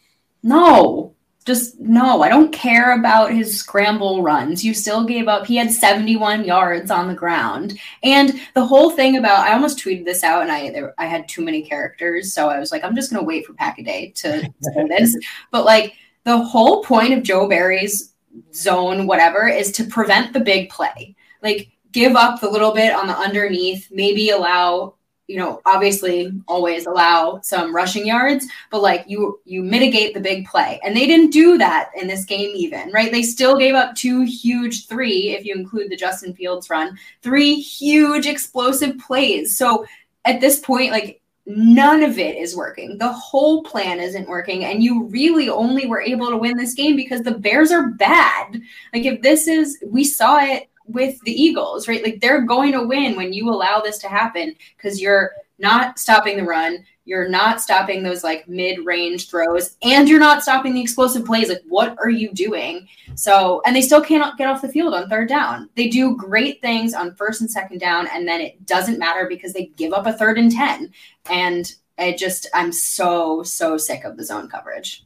No, 0.42 1.14
just 1.44 1.78
no. 1.78 2.22
I 2.22 2.28
don't 2.28 2.52
care 2.52 2.98
about 2.98 3.32
his 3.32 3.56
scramble 3.56 4.20
runs. 4.20 4.64
You 4.64 4.74
still 4.74 5.04
gave 5.04 5.28
up. 5.28 5.46
He 5.46 5.54
had 5.54 5.70
71 5.70 6.44
yards 6.44 6.90
on 6.90 7.06
the 7.06 7.14
ground, 7.14 7.78
and 8.02 8.40
the 8.54 8.66
whole 8.66 8.90
thing 8.90 9.16
about 9.16 9.46
I 9.46 9.52
almost 9.52 9.78
tweeted 9.78 10.04
this 10.04 10.24
out, 10.24 10.42
and 10.42 10.50
I 10.50 10.70
there, 10.70 10.92
I 10.98 11.06
had 11.06 11.28
too 11.28 11.42
many 11.42 11.62
characters, 11.62 12.34
so 12.34 12.48
I 12.48 12.58
was 12.58 12.72
like, 12.72 12.82
I'm 12.82 12.96
just 12.96 13.12
gonna 13.12 13.24
wait 13.24 13.46
for 13.46 13.52
Packaday 13.54 14.12
to 14.16 14.42
say 14.60 14.88
this. 14.88 15.16
But 15.52 15.64
like 15.64 15.94
the 16.24 16.38
whole 16.38 16.82
point 16.82 17.12
of 17.12 17.22
Joe 17.22 17.48
Barry's 17.48 18.12
zone, 18.52 19.06
whatever, 19.06 19.46
is 19.46 19.70
to 19.72 19.84
prevent 19.84 20.32
the 20.32 20.40
big 20.40 20.68
play. 20.68 21.14
Like 21.42 21.70
give 21.92 22.16
up 22.16 22.40
the 22.40 22.50
little 22.50 22.72
bit 22.72 22.92
on 22.92 23.06
the 23.06 23.16
underneath, 23.16 23.88
maybe 23.92 24.30
allow 24.30 24.94
you 25.28 25.36
know 25.36 25.60
obviously 25.66 26.32
always 26.48 26.86
allow 26.86 27.40
some 27.42 27.74
rushing 27.74 28.06
yards 28.06 28.46
but 28.70 28.82
like 28.82 29.04
you 29.06 29.40
you 29.44 29.62
mitigate 29.62 30.14
the 30.14 30.20
big 30.20 30.46
play. 30.46 30.80
And 30.84 30.96
they 30.96 31.06
didn't 31.06 31.30
do 31.30 31.58
that 31.58 31.90
in 31.96 32.06
this 32.06 32.24
game 32.24 32.52
even 32.54 32.90
right? 32.92 33.12
They 33.12 33.22
still 33.22 33.56
gave 33.56 33.74
up 33.74 33.94
two 33.94 34.22
huge 34.22 34.86
three 34.86 35.30
if 35.30 35.44
you 35.44 35.54
include 35.54 35.90
the 35.90 35.96
justin 35.96 36.34
fields 36.34 36.70
run 36.70 36.98
three 37.22 37.54
huge 37.54 38.26
explosive 38.26 38.98
plays. 38.98 39.56
So 39.56 39.86
at 40.24 40.40
this 40.40 40.58
point 40.60 40.90
like 40.90 41.20
none 41.44 42.02
of 42.02 42.18
it 42.18 42.36
is 42.36 42.56
working. 42.56 42.98
The 42.98 43.12
whole 43.12 43.64
plan 43.64 43.98
isn't 43.98 44.28
working 44.28 44.64
and 44.64 44.82
you 44.82 45.04
really 45.06 45.48
only 45.48 45.86
were 45.86 46.00
able 46.00 46.30
to 46.30 46.36
win 46.36 46.56
this 46.56 46.74
game 46.74 46.94
because 46.94 47.22
the 47.22 47.38
bears 47.38 47.72
are 47.72 47.88
bad. 47.90 48.60
Like 48.92 49.04
if 49.04 49.22
this 49.22 49.48
is 49.48 49.82
we 49.86 50.04
saw 50.04 50.38
it 50.40 50.68
with 50.86 51.20
the 51.22 51.32
Eagles, 51.32 51.88
right? 51.88 52.02
Like 52.02 52.20
they're 52.20 52.42
going 52.42 52.72
to 52.72 52.86
win 52.86 53.16
when 53.16 53.32
you 53.32 53.48
allow 53.48 53.80
this 53.80 53.98
to 53.98 54.08
happen 54.08 54.54
because 54.76 55.00
you're 55.00 55.32
not 55.58 55.98
stopping 55.98 56.36
the 56.36 56.44
run, 56.44 56.84
you're 57.04 57.28
not 57.28 57.60
stopping 57.60 58.02
those 58.02 58.24
like 58.24 58.48
mid-range 58.48 59.28
throws, 59.28 59.76
and 59.82 60.08
you're 60.08 60.20
not 60.20 60.42
stopping 60.42 60.74
the 60.74 60.80
explosive 60.80 61.24
plays. 61.24 61.48
Like, 61.48 61.62
what 61.68 61.96
are 61.98 62.10
you 62.10 62.32
doing? 62.32 62.86
So, 63.14 63.60
and 63.66 63.74
they 63.74 63.82
still 63.82 64.00
cannot 64.00 64.38
get 64.38 64.48
off 64.48 64.62
the 64.62 64.68
field 64.68 64.94
on 64.94 65.08
third 65.08 65.28
down. 65.28 65.68
They 65.74 65.88
do 65.88 66.16
great 66.16 66.60
things 66.60 66.94
on 66.94 67.14
first 67.14 67.40
and 67.40 67.50
second 67.50 67.78
down, 67.78 68.08
and 68.12 68.26
then 68.26 68.40
it 68.40 68.66
doesn't 68.66 68.98
matter 68.98 69.26
because 69.28 69.52
they 69.52 69.66
give 69.76 69.92
up 69.92 70.06
a 70.06 70.12
third 70.12 70.38
and 70.38 70.50
ten. 70.50 70.92
And 71.28 71.72
I 71.98 72.12
just, 72.12 72.48
I'm 72.54 72.72
so 72.72 73.42
so 73.42 73.76
sick 73.76 74.04
of 74.04 74.16
the 74.16 74.24
zone 74.24 74.48
coverage. 74.48 75.04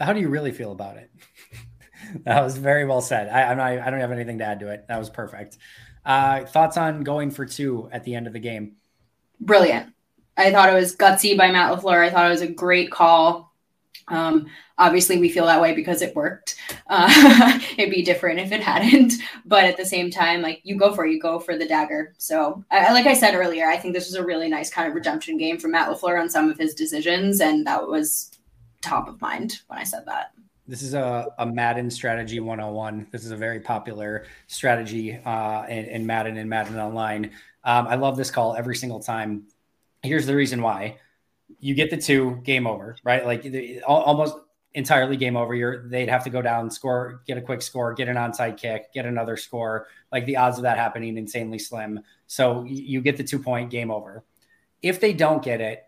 How 0.00 0.12
do 0.12 0.20
you 0.20 0.28
really 0.28 0.52
feel 0.52 0.72
about 0.72 0.96
it? 0.96 1.10
that 2.24 2.42
was 2.42 2.56
very 2.56 2.84
well 2.84 3.00
said. 3.00 3.28
I, 3.28 3.50
I'm 3.50 3.56
not, 3.56 3.72
I 3.86 3.90
don't 3.90 4.00
have 4.00 4.12
anything 4.12 4.38
to 4.38 4.44
add 4.44 4.60
to 4.60 4.68
it. 4.68 4.86
That 4.88 4.98
was 4.98 5.10
perfect. 5.10 5.58
Uh, 6.04 6.44
thoughts 6.44 6.76
on 6.76 7.02
going 7.02 7.30
for 7.30 7.44
two 7.44 7.88
at 7.92 8.04
the 8.04 8.14
end 8.14 8.26
of 8.26 8.32
the 8.32 8.38
game? 8.38 8.76
Brilliant. 9.40 9.92
I 10.36 10.52
thought 10.52 10.70
it 10.70 10.74
was 10.74 10.96
gutsy 10.96 11.36
by 11.36 11.50
Matt 11.50 11.76
LaFleur. 11.76 12.04
I 12.04 12.10
thought 12.10 12.26
it 12.26 12.30
was 12.30 12.42
a 12.42 12.48
great 12.48 12.90
call. 12.90 13.52
Um, 14.06 14.46
obviously, 14.78 15.18
we 15.18 15.28
feel 15.28 15.46
that 15.46 15.60
way 15.60 15.74
because 15.74 16.00
it 16.00 16.14
worked. 16.14 16.56
Uh, 16.86 17.58
it'd 17.76 17.90
be 17.90 18.02
different 18.02 18.38
if 18.38 18.52
it 18.52 18.62
hadn't. 18.62 19.14
But 19.44 19.64
at 19.64 19.76
the 19.76 19.84
same 19.84 20.10
time, 20.10 20.40
like 20.40 20.60
you 20.62 20.78
go 20.78 20.94
for 20.94 21.04
it, 21.04 21.12
you 21.12 21.20
go 21.20 21.38
for 21.38 21.58
the 21.58 21.66
dagger. 21.66 22.14
So, 22.18 22.64
I, 22.70 22.92
like 22.92 23.06
I 23.06 23.14
said 23.14 23.34
earlier, 23.34 23.68
I 23.68 23.76
think 23.76 23.94
this 23.94 24.06
was 24.06 24.14
a 24.14 24.24
really 24.24 24.48
nice 24.48 24.70
kind 24.70 24.88
of 24.88 24.94
redemption 24.94 25.36
game 25.36 25.58
for 25.58 25.68
Matt 25.68 25.88
LaFleur 25.90 26.20
on 26.20 26.30
some 26.30 26.50
of 26.50 26.58
his 26.58 26.74
decisions, 26.74 27.40
and 27.40 27.66
that 27.66 27.86
was 27.86 28.30
top 28.80 29.08
of 29.08 29.20
mind 29.20 29.60
when 29.66 29.78
I 29.78 29.84
said 29.84 30.04
that. 30.06 30.32
This 30.68 30.82
is 30.82 30.92
a, 30.92 31.26
a 31.38 31.46
Madden 31.46 31.90
strategy 31.90 32.40
101. 32.40 33.06
This 33.10 33.24
is 33.24 33.30
a 33.30 33.36
very 33.36 33.58
popular 33.58 34.26
strategy 34.48 35.16
uh, 35.16 35.64
in, 35.66 35.86
in 35.86 36.06
Madden 36.06 36.36
and 36.36 36.48
Madden 36.48 36.78
Online. 36.78 37.30
Um, 37.64 37.86
I 37.86 37.94
love 37.94 38.18
this 38.18 38.30
call 38.30 38.54
every 38.54 38.76
single 38.76 39.00
time. 39.00 39.44
Here's 40.02 40.26
the 40.26 40.36
reason 40.36 40.60
why. 40.60 40.98
You 41.58 41.74
get 41.74 41.88
the 41.88 41.96
two, 41.96 42.42
game 42.44 42.66
over, 42.66 42.96
right? 43.02 43.24
Like 43.24 43.42
the, 43.42 43.80
almost 43.80 44.36
entirely 44.74 45.16
game 45.16 45.38
over. 45.38 45.54
You're 45.54 45.88
they'd 45.88 46.10
have 46.10 46.24
to 46.24 46.30
go 46.30 46.42
down, 46.42 46.70
score, 46.70 47.22
get 47.26 47.38
a 47.38 47.40
quick 47.40 47.62
score, 47.62 47.94
get 47.94 48.08
an 48.08 48.16
onside 48.16 48.58
kick, 48.58 48.92
get 48.92 49.06
another 49.06 49.38
score. 49.38 49.86
Like 50.12 50.26
the 50.26 50.36
odds 50.36 50.58
of 50.58 50.64
that 50.64 50.76
happening 50.76 51.16
insanely 51.16 51.58
slim. 51.58 52.00
So 52.26 52.64
you 52.64 53.00
get 53.00 53.16
the 53.16 53.24
two 53.24 53.38
point 53.38 53.70
game 53.70 53.90
over. 53.90 54.22
If 54.82 55.00
they 55.00 55.14
don't 55.14 55.42
get 55.42 55.62
it, 55.62 55.84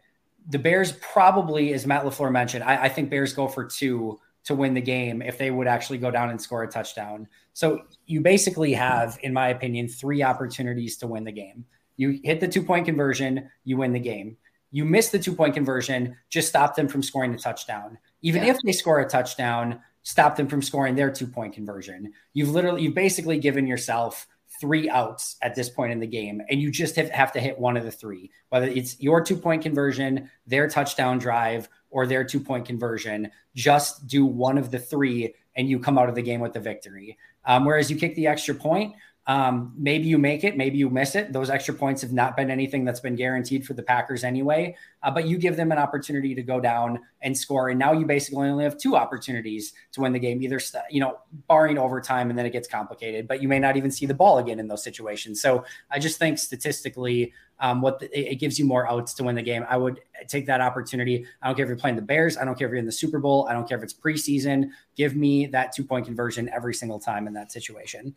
the 0.48 0.58
Bears 0.58 0.92
probably, 0.92 1.74
as 1.74 1.86
Matt 1.86 2.04
LaFleur 2.04 2.32
mentioned, 2.32 2.64
I, 2.64 2.84
I 2.84 2.88
think 2.88 3.10
Bears 3.10 3.34
go 3.34 3.46
for 3.46 3.66
two 3.66 4.18
to 4.44 4.54
win 4.54 4.74
the 4.74 4.80
game 4.80 5.22
if 5.22 5.38
they 5.38 5.50
would 5.50 5.66
actually 5.66 5.98
go 5.98 6.10
down 6.10 6.30
and 6.30 6.40
score 6.40 6.62
a 6.62 6.68
touchdown. 6.68 7.28
So 7.52 7.82
you 8.06 8.20
basically 8.20 8.72
have, 8.72 9.18
in 9.22 9.32
my 9.32 9.48
opinion, 9.48 9.88
three 9.88 10.22
opportunities 10.22 10.96
to 10.98 11.06
win 11.06 11.24
the 11.24 11.32
game. 11.32 11.64
You 11.96 12.20
hit 12.24 12.40
the 12.40 12.48
two 12.48 12.62
point 12.62 12.86
conversion, 12.86 13.50
you 13.64 13.76
win 13.76 13.92
the 13.92 14.00
game. 14.00 14.36
You 14.70 14.84
miss 14.84 15.10
the 15.10 15.18
two 15.18 15.34
point 15.34 15.54
conversion, 15.54 16.16
just 16.30 16.48
stop 16.48 16.76
them 16.76 16.88
from 16.88 17.02
scoring 17.02 17.34
a 17.34 17.38
touchdown. 17.38 17.98
Even 18.22 18.44
yeah. 18.44 18.50
if 18.50 18.58
they 18.64 18.72
score 18.72 19.00
a 19.00 19.08
touchdown, 19.08 19.80
stop 20.02 20.36
them 20.36 20.48
from 20.48 20.62
scoring 20.62 20.94
their 20.94 21.10
two 21.10 21.26
point 21.26 21.54
conversion. 21.54 22.12
You've 22.32 22.50
literally, 22.50 22.82
you've 22.82 22.94
basically 22.94 23.38
given 23.38 23.66
yourself 23.66 24.26
three 24.60 24.88
outs 24.90 25.36
at 25.42 25.54
this 25.54 25.70
point 25.70 25.92
in 25.92 26.00
the 26.00 26.06
game, 26.06 26.42
and 26.50 26.60
you 26.60 26.70
just 26.70 26.96
have, 26.96 27.08
have 27.10 27.32
to 27.32 27.40
hit 27.40 27.58
one 27.58 27.76
of 27.76 27.84
the 27.84 27.90
three, 27.90 28.30
whether 28.50 28.66
it's 28.66 29.00
your 29.00 29.22
two 29.22 29.36
point 29.36 29.62
conversion, 29.62 30.30
their 30.46 30.68
touchdown 30.68 31.18
drive, 31.18 31.68
or 31.90 32.06
their 32.06 32.24
two 32.24 32.40
point 32.40 32.64
conversion. 32.64 33.30
Just 33.54 34.06
do 34.06 34.24
one 34.24 34.58
of 34.58 34.70
the 34.70 34.78
three 34.78 35.34
and 35.56 35.68
you 35.68 35.78
come 35.78 35.98
out 35.98 36.08
of 36.08 36.14
the 36.14 36.22
game 36.22 36.40
with 36.40 36.52
the 36.52 36.60
victory. 36.60 37.18
Um, 37.44 37.64
whereas 37.64 37.90
you 37.90 37.96
kick 37.96 38.14
the 38.14 38.26
extra 38.26 38.54
point, 38.54 38.94
um, 39.26 39.72
maybe 39.76 40.08
you 40.08 40.18
make 40.18 40.44
it, 40.44 40.56
maybe 40.56 40.78
you 40.78 40.88
miss 40.90 41.14
it. 41.14 41.32
Those 41.32 41.50
extra 41.50 41.74
points 41.74 42.02
have 42.02 42.12
not 42.12 42.36
been 42.36 42.50
anything 42.50 42.84
that's 42.84 43.00
been 43.00 43.14
guaranteed 43.14 43.66
for 43.66 43.74
the 43.74 43.82
Packers 43.82 44.24
anyway. 44.24 44.74
Uh, 45.02 45.10
but 45.10 45.28
you 45.28 45.38
give 45.38 45.56
them 45.56 45.70
an 45.72 45.78
opportunity 45.78 46.34
to 46.34 46.42
go 46.42 46.58
down 46.58 46.98
and 47.22 47.36
score, 47.36 47.68
and 47.68 47.78
now 47.78 47.92
you 47.92 48.06
basically 48.06 48.48
only 48.48 48.64
have 48.64 48.78
two 48.78 48.96
opportunities 48.96 49.72
to 49.92 50.00
win 50.00 50.12
the 50.12 50.18
game. 50.18 50.42
Either 50.42 50.60
you 50.90 51.00
know, 51.00 51.18
barring 51.48 51.78
overtime, 51.78 52.30
and 52.30 52.38
then 52.38 52.46
it 52.46 52.50
gets 52.50 52.66
complicated. 52.66 53.28
But 53.28 53.42
you 53.42 53.48
may 53.48 53.58
not 53.58 53.76
even 53.76 53.90
see 53.90 54.06
the 54.06 54.14
ball 54.14 54.38
again 54.38 54.58
in 54.58 54.68
those 54.68 54.82
situations. 54.82 55.40
So 55.40 55.64
I 55.90 55.98
just 55.98 56.18
think 56.18 56.38
statistically, 56.38 57.32
um, 57.60 57.82
what 57.82 57.98
the, 57.98 58.32
it 58.32 58.36
gives 58.36 58.58
you 58.58 58.64
more 58.64 58.90
outs 58.90 59.14
to 59.14 59.24
win 59.24 59.36
the 59.36 59.42
game. 59.42 59.64
I 59.68 59.76
would 59.76 60.00
take 60.28 60.46
that 60.46 60.60
opportunity. 60.60 61.26
I 61.42 61.46
don't 61.46 61.56
care 61.56 61.64
if 61.64 61.68
you're 61.68 61.78
playing 61.78 61.96
the 61.96 62.02
Bears. 62.02 62.36
I 62.36 62.44
don't 62.44 62.58
care 62.58 62.66
if 62.66 62.70
you're 62.70 62.78
in 62.78 62.86
the 62.86 62.92
Super 62.92 63.18
Bowl. 63.18 63.46
I 63.48 63.52
don't 63.52 63.68
care 63.68 63.76
if 63.76 63.84
it's 63.84 63.94
preseason. 63.94 64.70
Give 64.96 65.14
me 65.14 65.46
that 65.46 65.72
two 65.72 65.84
point 65.84 66.06
conversion 66.06 66.50
every 66.54 66.74
single 66.74 66.98
time 66.98 67.26
in 67.26 67.34
that 67.34 67.52
situation. 67.52 68.14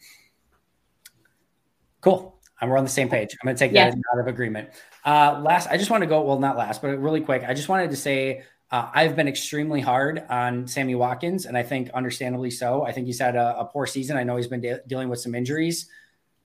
Cool. 2.04 2.38
And 2.60 2.70
we're 2.70 2.78
on 2.78 2.84
the 2.84 2.90
same 2.90 3.10
page. 3.10 3.36
I'm 3.42 3.48
going 3.48 3.56
to 3.56 3.60
take 3.60 3.74
that 3.74 3.94
out 4.14 4.20
of 4.20 4.28
agreement. 4.28 4.70
Uh, 5.06 5.42
last, 5.44 5.70
I 5.70 5.78
just 5.78 5.90
want 5.90 6.02
to 6.02 6.08
go, 6.08 6.22
well, 6.22 6.40
not 6.40 6.58
last, 6.58 6.82
but 6.82 6.98
really 6.98 7.22
quick. 7.22 7.44
I 7.48 7.54
just 7.54 7.68
wanted 7.68 7.90
to 7.90 7.96
say 7.96 8.44
uh, 8.72 8.90
I've 8.94 9.16
been 9.16 9.28
extremely 9.28 9.82
hard 9.82 10.24
on 10.30 10.68
Sammy 10.68 10.96
Watkins, 10.96 11.46
and 11.46 11.58
I 11.58 11.64
think 11.64 11.90
understandably 11.92 12.52
so. 12.52 12.84
I 12.84 12.92
think 12.92 13.08
he's 13.08 13.20
had 13.20 13.36
a, 13.36 13.60
a 13.60 13.66
poor 13.66 13.86
season. 13.86 14.18
I 14.18 14.24
know 14.24 14.36
he's 14.36 14.48
been 14.48 14.62
de- 14.62 14.82
dealing 14.88 15.10
with 15.10 15.20
some 15.20 15.34
injuries. 15.34 15.88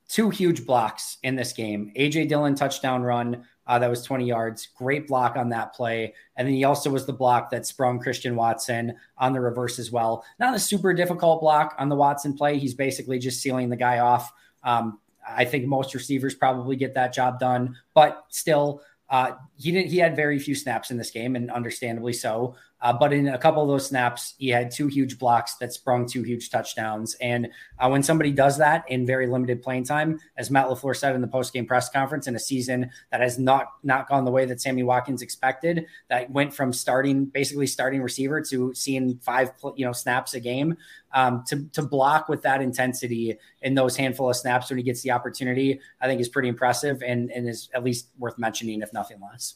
Two 0.09 0.31
huge 0.31 0.65
blocks 0.65 1.19
in 1.23 1.37
this 1.37 1.53
game. 1.53 1.93
AJ 1.97 2.29
Dillon 2.29 2.55
touchdown 2.55 3.03
run 3.03 3.45
uh, 3.67 3.79
that 3.79 3.91
was 3.91 4.03
20 4.03 4.25
yards. 4.25 4.69
Great 4.77 5.07
block 5.07 5.37
on 5.37 5.51
that 5.51 5.75
play. 5.75 6.15
And 6.37 6.49
then 6.49 6.55
he 6.55 6.65
also 6.65 6.91
was 6.91 7.05
the 7.05 7.13
block 7.13 7.51
that 7.51 7.67
sprung 7.67 7.99
Christian 7.99 8.35
Watson 8.35 8.95
on 9.19 9.33
the 9.33 9.41
reverse 9.41 9.79
as 9.79 9.91
well. 9.91 10.25
Not 10.41 10.55
a 10.55 10.59
super 10.59 10.95
difficult 10.95 11.41
block 11.41 11.75
on 11.79 11.89
the 11.89 11.97
Watson 11.97 12.35
play. 12.35 12.59
He's 12.59 12.75
basically 12.75 13.19
just 13.19 13.43
sealing 13.43 13.69
the 13.69 13.77
guy 13.77 13.99
off. 13.99 14.33
Um, 14.65 14.99
I 15.37 15.45
think 15.45 15.67
most 15.67 15.95
receivers 15.95 16.35
probably 16.35 16.77
get 16.77 16.95
that 16.95 17.13
job 17.13 17.39
done, 17.39 17.77
but 17.95 18.25
still, 18.29 18.83
uh, 19.11 19.33
he 19.57 19.73
didn't. 19.73 19.91
He 19.91 19.99
had 19.99 20.15
very 20.17 20.39
few 20.39 20.55
snaps 20.55 20.91
in 20.91 20.97
this 20.97 21.11
game, 21.11 21.37
and 21.37 21.51
understandably 21.51 22.13
so. 22.13 22.57
Uh, 22.81 22.93
but 22.93 23.13
in 23.13 23.29
a 23.29 23.39
couple 23.39 23.61
of 23.61 23.69
those 23.69 23.87
snaps, 23.87 24.35
he 24.39 24.49
had 24.49 24.71
two 24.71 24.87
huge 24.87 25.19
blocks 25.19 25.57
that 25.57 25.73
sprung 25.73 26.07
two 26.07 26.23
huge 26.23 26.49
touchdowns. 26.51 27.15
And 27.21 27.49
uh, 27.79 27.89
when 27.89 28.03
somebody 28.03 28.31
does 28.31 28.57
that 28.59 28.85
in 28.89 29.05
very 29.05 29.27
limited 29.27 29.63
playing 29.63 29.85
time, 29.85 30.21
as 30.37 30.51
Matt 30.51 30.67
LaFleur 30.67 30.97
said 30.97 31.15
in 31.15 31.21
the 31.21 31.27
post-game 31.27 31.67
press 31.67 31.89
conference, 31.89 32.29
in 32.29 32.37
a 32.37 32.39
season 32.39 32.91
that 33.11 33.21
has 33.21 33.39
not 33.39 33.67
not 33.83 34.09
gone 34.09 34.25
the 34.25 34.31
way 34.31 34.45
that 34.45 34.61
Sammy 34.61 34.85
Watkins 34.85 35.23
expected, 35.23 35.87
that 36.09 36.31
went 36.31 36.55
from 36.55 36.73
starting 36.73 37.25
basically 37.25 37.67
starting 37.67 38.01
receiver 38.01 38.41
to 38.43 38.73
seeing 38.75 39.19
five 39.19 39.51
you 39.77 39.85
know 39.85 39.93
snaps 39.93 40.35
a 40.35 40.41
game, 40.41 40.77
um, 41.15 41.43
to 41.49 41.65
to 41.73 41.83
block 41.83 42.29
with 42.29 42.43
that 42.43 42.63
intensity 42.63 43.37
in 43.63 43.75
those 43.75 43.97
handful 43.97 44.31
of 44.31 44.37
snaps 44.37 44.71
when 44.71 44.79
he 44.79 44.85
gets 44.85 45.03
the 45.03 45.11
opportunity, 45.11 45.81
I 46.01 46.07
think 46.07 46.21
is 46.21 46.29
pretty 46.29 46.49
impressive 46.49 47.03
and 47.03 47.31
and 47.33 47.49
is 47.49 47.69
at 47.75 47.83
least 47.83 48.09
worth 48.19 48.39
mentioning, 48.39 48.83
if 48.83 48.93
nothing 48.93 49.19
less. 49.21 49.55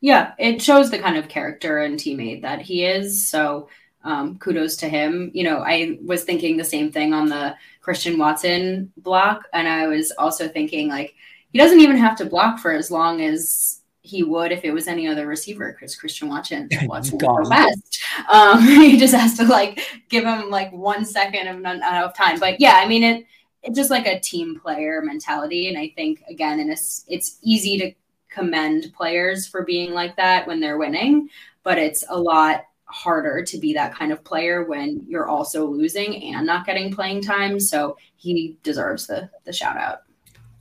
Yeah, 0.00 0.32
it 0.38 0.62
shows 0.62 0.90
the 0.90 0.98
kind 0.98 1.16
of 1.16 1.28
character 1.28 1.78
and 1.78 1.98
teammate 1.98 2.42
that 2.42 2.62
he 2.62 2.84
is. 2.84 3.28
So 3.28 3.68
um, 4.04 4.38
kudos 4.38 4.76
to 4.76 4.88
him. 4.88 5.30
You 5.34 5.44
know, 5.44 5.58
I 5.58 5.98
was 6.04 6.24
thinking 6.24 6.56
the 6.56 6.64
same 6.64 6.92
thing 6.92 7.12
on 7.12 7.28
the 7.28 7.56
Christian 7.80 8.18
Watson 8.18 8.92
block, 8.96 9.48
and 9.52 9.68
I 9.68 9.88
was 9.88 10.12
also 10.12 10.48
thinking 10.48 10.88
like 10.88 11.14
he 11.52 11.58
doesn't 11.58 11.80
even 11.80 11.96
have 11.96 12.16
to 12.18 12.24
block 12.24 12.58
for 12.60 12.72
as 12.72 12.90
long 12.90 13.20
as 13.20 13.80
he 14.02 14.22
would 14.22 14.52
if 14.52 14.64
it 14.64 14.70
was 14.70 14.86
any 14.86 15.08
other 15.08 15.26
receiver 15.26 15.72
because 15.72 15.96
Christian 15.96 16.28
Watson 16.28 16.68
Watson 16.84 17.18
so 17.18 17.44
fast. 17.44 18.00
Um, 18.30 18.62
he 18.66 18.96
just 18.96 19.14
has 19.14 19.36
to 19.38 19.44
like 19.44 19.80
give 20.08 20.24
him 20.24 20.48
like 20.50 20.72
one 20.72 21.04
second 21.04 21.66
of, 21.66 22.14
time. 22.14 22.38
But 22.38 22.60
yeah, 22.60 22.74
I 22.76 22.86
mean 22.86 23.02
it 23.02 23.26
It's 23.64 23.76
just 23.76 23.90
like 23.90 24.06
a 24.06 24.20
team 24.20 24.60
player 24.60 25.02
mentality. 25.02 25.68
And 25.68 25.76
I 25.76 25.92
think 25.96 26.22
again, 26.30 26.60
in 26.60 26.70
a, 26.70 26.76
it's 27.08 27.38
easy 27.42 27.78
to 27.78 27.92
commend 28.36 28.92
players 28.94 29.46
for 29.46 29.64
being 29.64 29.92
like 29.92 30.14
that 30.16 30.46
when 30.46 30.60
they're 30.60 30.78
winning, 30.78 31.28
but 31.62 31.78
it's 31.78 32.04
a 32.08 32.18
lot 32.18 32.64
harder 32.84 33.42
to 33.42 33.58
be 33.58 33.72
that 33.72 33.94
kind 33.94 34.12
of 34.12 34.22
player 34.22 34.64
when 34.64 35.04
you're 35.08 35.26
also 35.26 35.66
losing 35.66 36.34
and 36.34 36.46
not 36.46 36.66
getting 36.66 36.94
playing 36.94 37.22
time. 37.22 37.58
So 37.58 37.96
he 38.16 38.56
deserves 38.62 39.06
the 39.06 39.30
the 39.44 39.52
shout 39.52 39.76
out. 39.76 40.02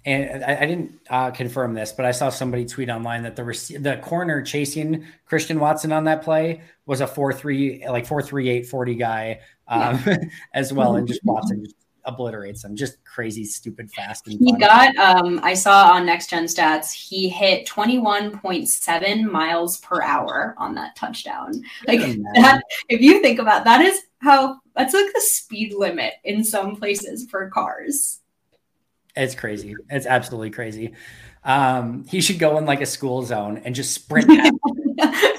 And 0.05 0.43
I, 0.43 0.61
I 0.61 0.65
didn't 0.67 0.99
uh, 1.09 1.31
confirm 1.31 1.73
this, 1.73 1.91
but 1.91 2.05
I 2.05 2.11
saw 2.11 2.29
somebody 2.29 2.65
tweet 2.65 2.89
online 2.89 3.23
that 3.23 3.35
the 3.35 3.43
rec- 3.43 3.81
the 3.81 3.99
corner 4.03 4.41
chasing 4.43 5.05
Christian 5.25 5.59
Watson 5.59 5.91
on 5.91 6.03
that 6.05 6.21
play 6.21 6.61
was 6.85 7.01
a 7.01 7.07
four 7.07 7.33
three 7.33 7.85
like 7.87 8.05
four 8.05 8.21
three 8.21 8.49
eight 8.49 8.67
forty 8.67 8.95
guy 8.95 9.41
um, 9.67 9.99
yeah. 10.05 10.17
as 10.53 10.71
well, 10.71 10.95
and 10.95 11.07
just 11.07 11.21
Watson 11.23 11.63
just 11.63 11.75
obliterates 12.05 12.61
them. 12.61 12.75
Just 12.75 13.03
crazy, 13.03 13.43
stupid, 13.43 13.91
fast. 13.91 14.27
he 14.27 14.37
fun. 14.37 14.59
got. 14.59 14.95
Um, 14.97 15.39
I 15.43 15.53
saw 15.53 15.91
on 15.91 16.05
Next 16.05 16.29
Gen 16.29 16.45
Stats 16.45 16.91
he 16.91 17.29
hit 17.29 17.65
twenty 17.65 17.99
one 17.99 18.37
point 18.39 18.69
seven 18.69 19.29
miles 19.31 19.77
per 19.79 20.01
hour 20.01 20.55
on 20.57 20.75
that 20.75 20.95
touchdown. 20.95 21.61
Like 21.87 21.99
that. 22.35 22.61
If 22.89 23.01
you 23.01 23.21
think 23.21 23.39
about 23.39 23.63
that, 23.65 23.81
is 23.81 24.01
how 24.19 24.59
that's 24.75 24.93
like 24.93 25.13
the 25.13 25.21
speed 25.21 25.73
limit 25.73 26.13
in 26.23 26.43
some 26.43 26.75
places 26.75 27.29
for 27.29 27.49
cars. 27.49 28.21
It's 29.15 29.35
crazy. 29.35 29.75
It's 29.89 30.05
absolutely 30.05 30.49
crazy. 30.49 30.93
Um, 31.43 32.05
he 32.05 32.21
should 32.21 32.39
go 32.39 32.57
in 32.57 32.65
like 32.65 32.81
a 32.81 32.85
school 32.85 33.23
zone 33.23 33.61
and 33.63 33.73
just 33.75 33.93
sprint. 33.93 34.27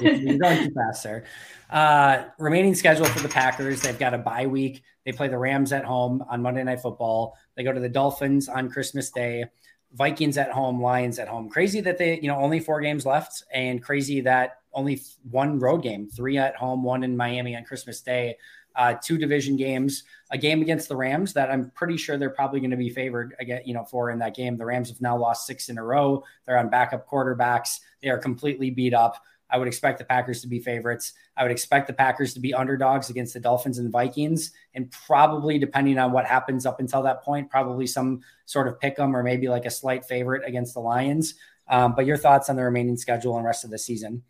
You're 0.01 0.39
going 0.39 0.69
too 0.69 0.75
fast, 0.75 1.03
sir. 1.03 1.25
Uh, 1.69 2.25
remaining 2.39 2.75
schedule 2.75 3.05
for 3.07 3.21
the 3.21 3.29
Packers: 3.29 3.83
they've 3.83 3.99
got 3.99 4.15
a 4.15 4.19
bye 4.19 4.47
week. 4.47 4.83
They 5.07 5.13
play 5.13 5.29
the 5.29 5.39
Rams 5.39 5.73
at 5.73 5.85
home 5.85 6.23
on 6.29 6.43
Monday 6.43 6.65
Night 6.65 6.81
Football. 6.81 7.39
They 7.55 7.63
go 7.63 7.73
to 7.73 7.81
the 7.81 7.89
Dolphins 7.89 8.49
on 8.49 8.69
Christmas 8.69 9.11
Day. 9.11 9.45
Vikings 9.93 10.37
at 10.37 10.51
home, 10.51 10.83
Lions 10.83 11.21
at 11.21 11.29
home. 11.29 11.49
Crazy 11.49 11.81
that 11.81 11.97
they, 11.97 12.19
you 12.21 12.29
know, 12.29 12.37
only 12.37 12.59
four 12.59 12.81
games 12.81 13.07
left, 13.07 13.45
and 13.55 13.83
crazy 13.83 14.21
that 14.23 14.59
only 14.75 15.01
one 15.31 15.61
road 15.61 15.83
game, 15.85 16.09
three 16.09 16.37
at 16.37 16.57
home, 16.57 16.83
one 16.83 17.05
in 17.05 17.17
Miami 17.17 17.57
on 17.57 17.65
Christmas 17.65 18.01
Day. 18.01 18.37
Uh, 18.75 18.95
two 19.03 19.17
division 19.17 19.57
games, 19.57 20.05
a 20.33 20.37
game 20.37 20.61
against 20.61 20.89
the 20.91 20.97
Rams 20.97 21.33
that 21.33 21.51
I'm 21.51 21.71
pretty 21.71 21.97
sure 21.97 22.19
they're 22.19 22.29
probably 22.29 22.61
going 22.61 22.73
to 22.73 22.77
be 22.77 22.91
favored 22.91 23.35
again, 23.39 23.63
you 23.65 23.73
know, 23.73 23.85
for 23.85 24.11
in 24.11 24.19
that 24.19 24.35
game. 24.37 24.59
The 24.59 24.67
Rams 24.67 24.91
have 24.91 25.01
now 25.01 25.17
lost 25.17 25.47
six 25.47 25.71
in 25.71 25.79
a 25.79 25.83
row. 25.83 26.23
They're 26.45 26.59
on 26.59 26.69
backup 26.69 27.09
quarterbacks. 27.09 27.81
They 28.03 28.11
are 28.11 28.19
completely 28.19 28.69
beat 28.69 28.93
up. 28.93 29.17
I 29.51 29.59
would 29.59 29.69
expect 29.69 29.99
the 29.99 30.05
Packers 30.05 30.41
to 30.43 30.49
be 30.49 30.59
favorites. 30.59 31.13
I 31.37 31.43
would 31.43 31.53
expect 31.53 31.87
the 31.87 31.93
Packers 31.93 32.35
to 32.35 32.41
be 32.41 32.53
underdogs 32.53 33.11
against 33.11 33.35
the 33.35 33.41
Dolphins 33.41 33.79
and 33.79 33.93
Vikings, 33.93 34.53
and 34.75 34.91
probably, 34.91 35.59
depending 35.59 35.99
on 35.99 36.13
what 36.13 36.27
happens 36.27 36.67
up 36.67 36.81
until 36.81 37.03
that 37.03 37.23
point, 37.23 37.51
probably 37.51 37.87
some 37.87 38.21
sort 38.45 38.69
of 38.69 38.81
pick 38.81 38.99
'em 38.99 39.17
or 39.17 39.23
maybe 39.23 39.49
like 39.49 39.65
a 39.65 39.71
slight 39.71 40.05
favorite 40.05 40.43
against 40.47 40.75
the 40.75 40.81
Lions. 40.81 41.35
Um, 41.69 41.95
but 41.95 42.07
your 42.07 42.17
thoughts 42.17 42.49
on 42.49 42.57
the 42.57 42.63
remaining 42.63 42.97
schedule 42.97 43.37
and 43.37 43.45
rest 43.45 43.65
of 43.65 43.71
the 43.71 43.79
season? 43.79 44.23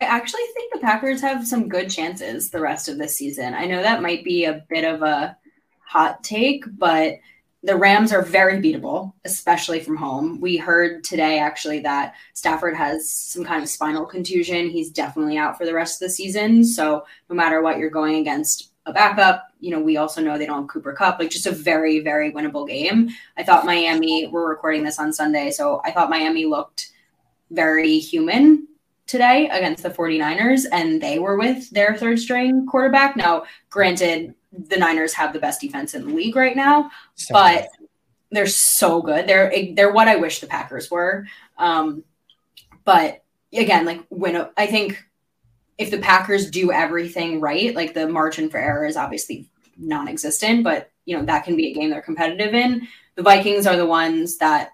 I 0.00 0.04
actually 0.04 0.42
think 0.54 0.72
the 0.72 0.80
Packers 0.80 1.20
have 1.22 1.46
some 1.46 1.68
good 1.68 1.88
chances 1.88 2.50
the 2.50 2.60
rest 2.60 2.88
of 2.88 2.98
the 2.98 3.08
season. 3.08 3.54
I 3.54 3.64
know 3.66 3.82
that 3.82 4.02
might 4.02 4.24
be 4.24 4.44
a 4.44 4.64
bit 4.68 4.84
of 4.84 5.02
a 5.02 5.36
hot 5.80 6.22
take, 6.22 6.64
but 6.76 7.14
the 7.66 7.76
Rams 7.76 8.12
are 8.12 8.22
very 8.22 8.60
beatable, 8.62 9.12
especially 9.24 9.80
from 9.80 9.96
home. 9.96 10.40
We 10.40 10.56
heard 10.56 11.02
today 11.02 11.40
actually 11.40 11.80
that 11.80 12.14
Stafford 12.32 12.76
has 12.76 13.10
some 13.10 13.44
kind 13.44 13.60
of 13.60 13.68
spinal 13.68 14.06
contusion. 14.06 14.70
He's 14.70 14.88
definitely 14.88 15.36
out 15.36 15.58
for 15.58 15.66
the 15.66 15.74
rest 15.74 16.00
of 16.00 16.06
the 16.06 16.14
season. 16.14 16.62
So 16.64 17.04
no 17.28 17.34
matter 17.34 17.60
what 17.60 17.78
you're 17.78 17.90
going 17.90 18.16
against 18.16 18.70
a 18.86 18.92
backup, 18.92 19.48
you 19.58 19.72
know, 19.72 19.80
we 19.80 19.96
also 19.96 20.22
know 20.22 20.38
they 20.38 20.46
don't 20.46 20.62
have 20.62 20.68
Cooper 20.68 20.92
Kupp, 20.92 21.18
like 21.18 21.30
just 21.30 21.48
a 21.48 21.50
very, 21.50 21.98
very 21.98 22.30
winnable 22.30 22.68
game. 22.68 23.10
I 23.36 23.42
thought 23.42 23.66
Miami, 23.66 24.28
we're 24.28 24.48
recording 24.48 24.84
this 24.84 25.00
on 25.00 25.12
Sunday, 25.12 25.50
so 25.50 25.80
I 25.84 25.90
thought 25.90 26.08
Miami 26.08 26.46
looked 26.46 26.92
very 27.50 27.98
human 27.98 28.68
today 29.08 29.48
against 29.48 29.82
the 29.82 29.90
49ers, 29.90 30.66
and 30.70 31.00
they 31.00 31.18
were 31.18 31.36
with 31.36 31.68
their 31.70 31.96
third 31.96 32.20
string 32.20 32.64
quarterback. 32.66 33.16
Now, 33.16 33.42
granted, 33.70 34.36
the 34.68 34.76
Niners 34.76 35.14
have 35.14 35.32
the 35.32 35.38
best 35.38 35.60
defense 35.60 35.94
in 35.94 36.06
the 36.06 36.14
league 36.14 36.36
right 36.36 36.56
now, 36.56 36.90
so 37.14 37.32
but 37.32 37.68
they're 38.30 38.46
so 38.46 39.02
good. 39.02 39.26
They're 39.26 39.52
they're 39.74 39.92
what 39.92 40.08
I 40.08 40.16
wish 40.16 40.40
the 40.40 40.46
Packers 40.46 40.90
were. 40.90 41.26
Um, 41.58 42.04
but 42.84 43.22
again, 43.52 43.84
like 43.84 44.04
when 44.08 44.48
I 44.56 44.66
think 44.66 45.04
if 45.78 45.90
the 45.90 45.98
Packers 45.98 46.50
do 46.50 46.72
everything 46.72 47.40
right, 47.40 47.74
like 47.74 47.94
the 47.94 48.08
margin 48.08 48.48
for 48.48 48.58
error 48.58 48.86
is 48.86 48.96
obviously 48.96 49.48
non-existent, 49.76 50.64
but 50.64 50.90
you 51.04 51.16
know 51.16 51.24
that 51.24 51.44
can 51.44 51.56
be 51.56 51.70
a 51.70 51.74
game 51.74 51.90
they're 51.90 52.02
competitive 52.02 52.54
in. 52.54 52.88
The 53.14 53.22
Vikings 53.22 53.66
are 53.66 53.76
the 53.76 53.86
ones 53.86 54.38
that 54.38 54.70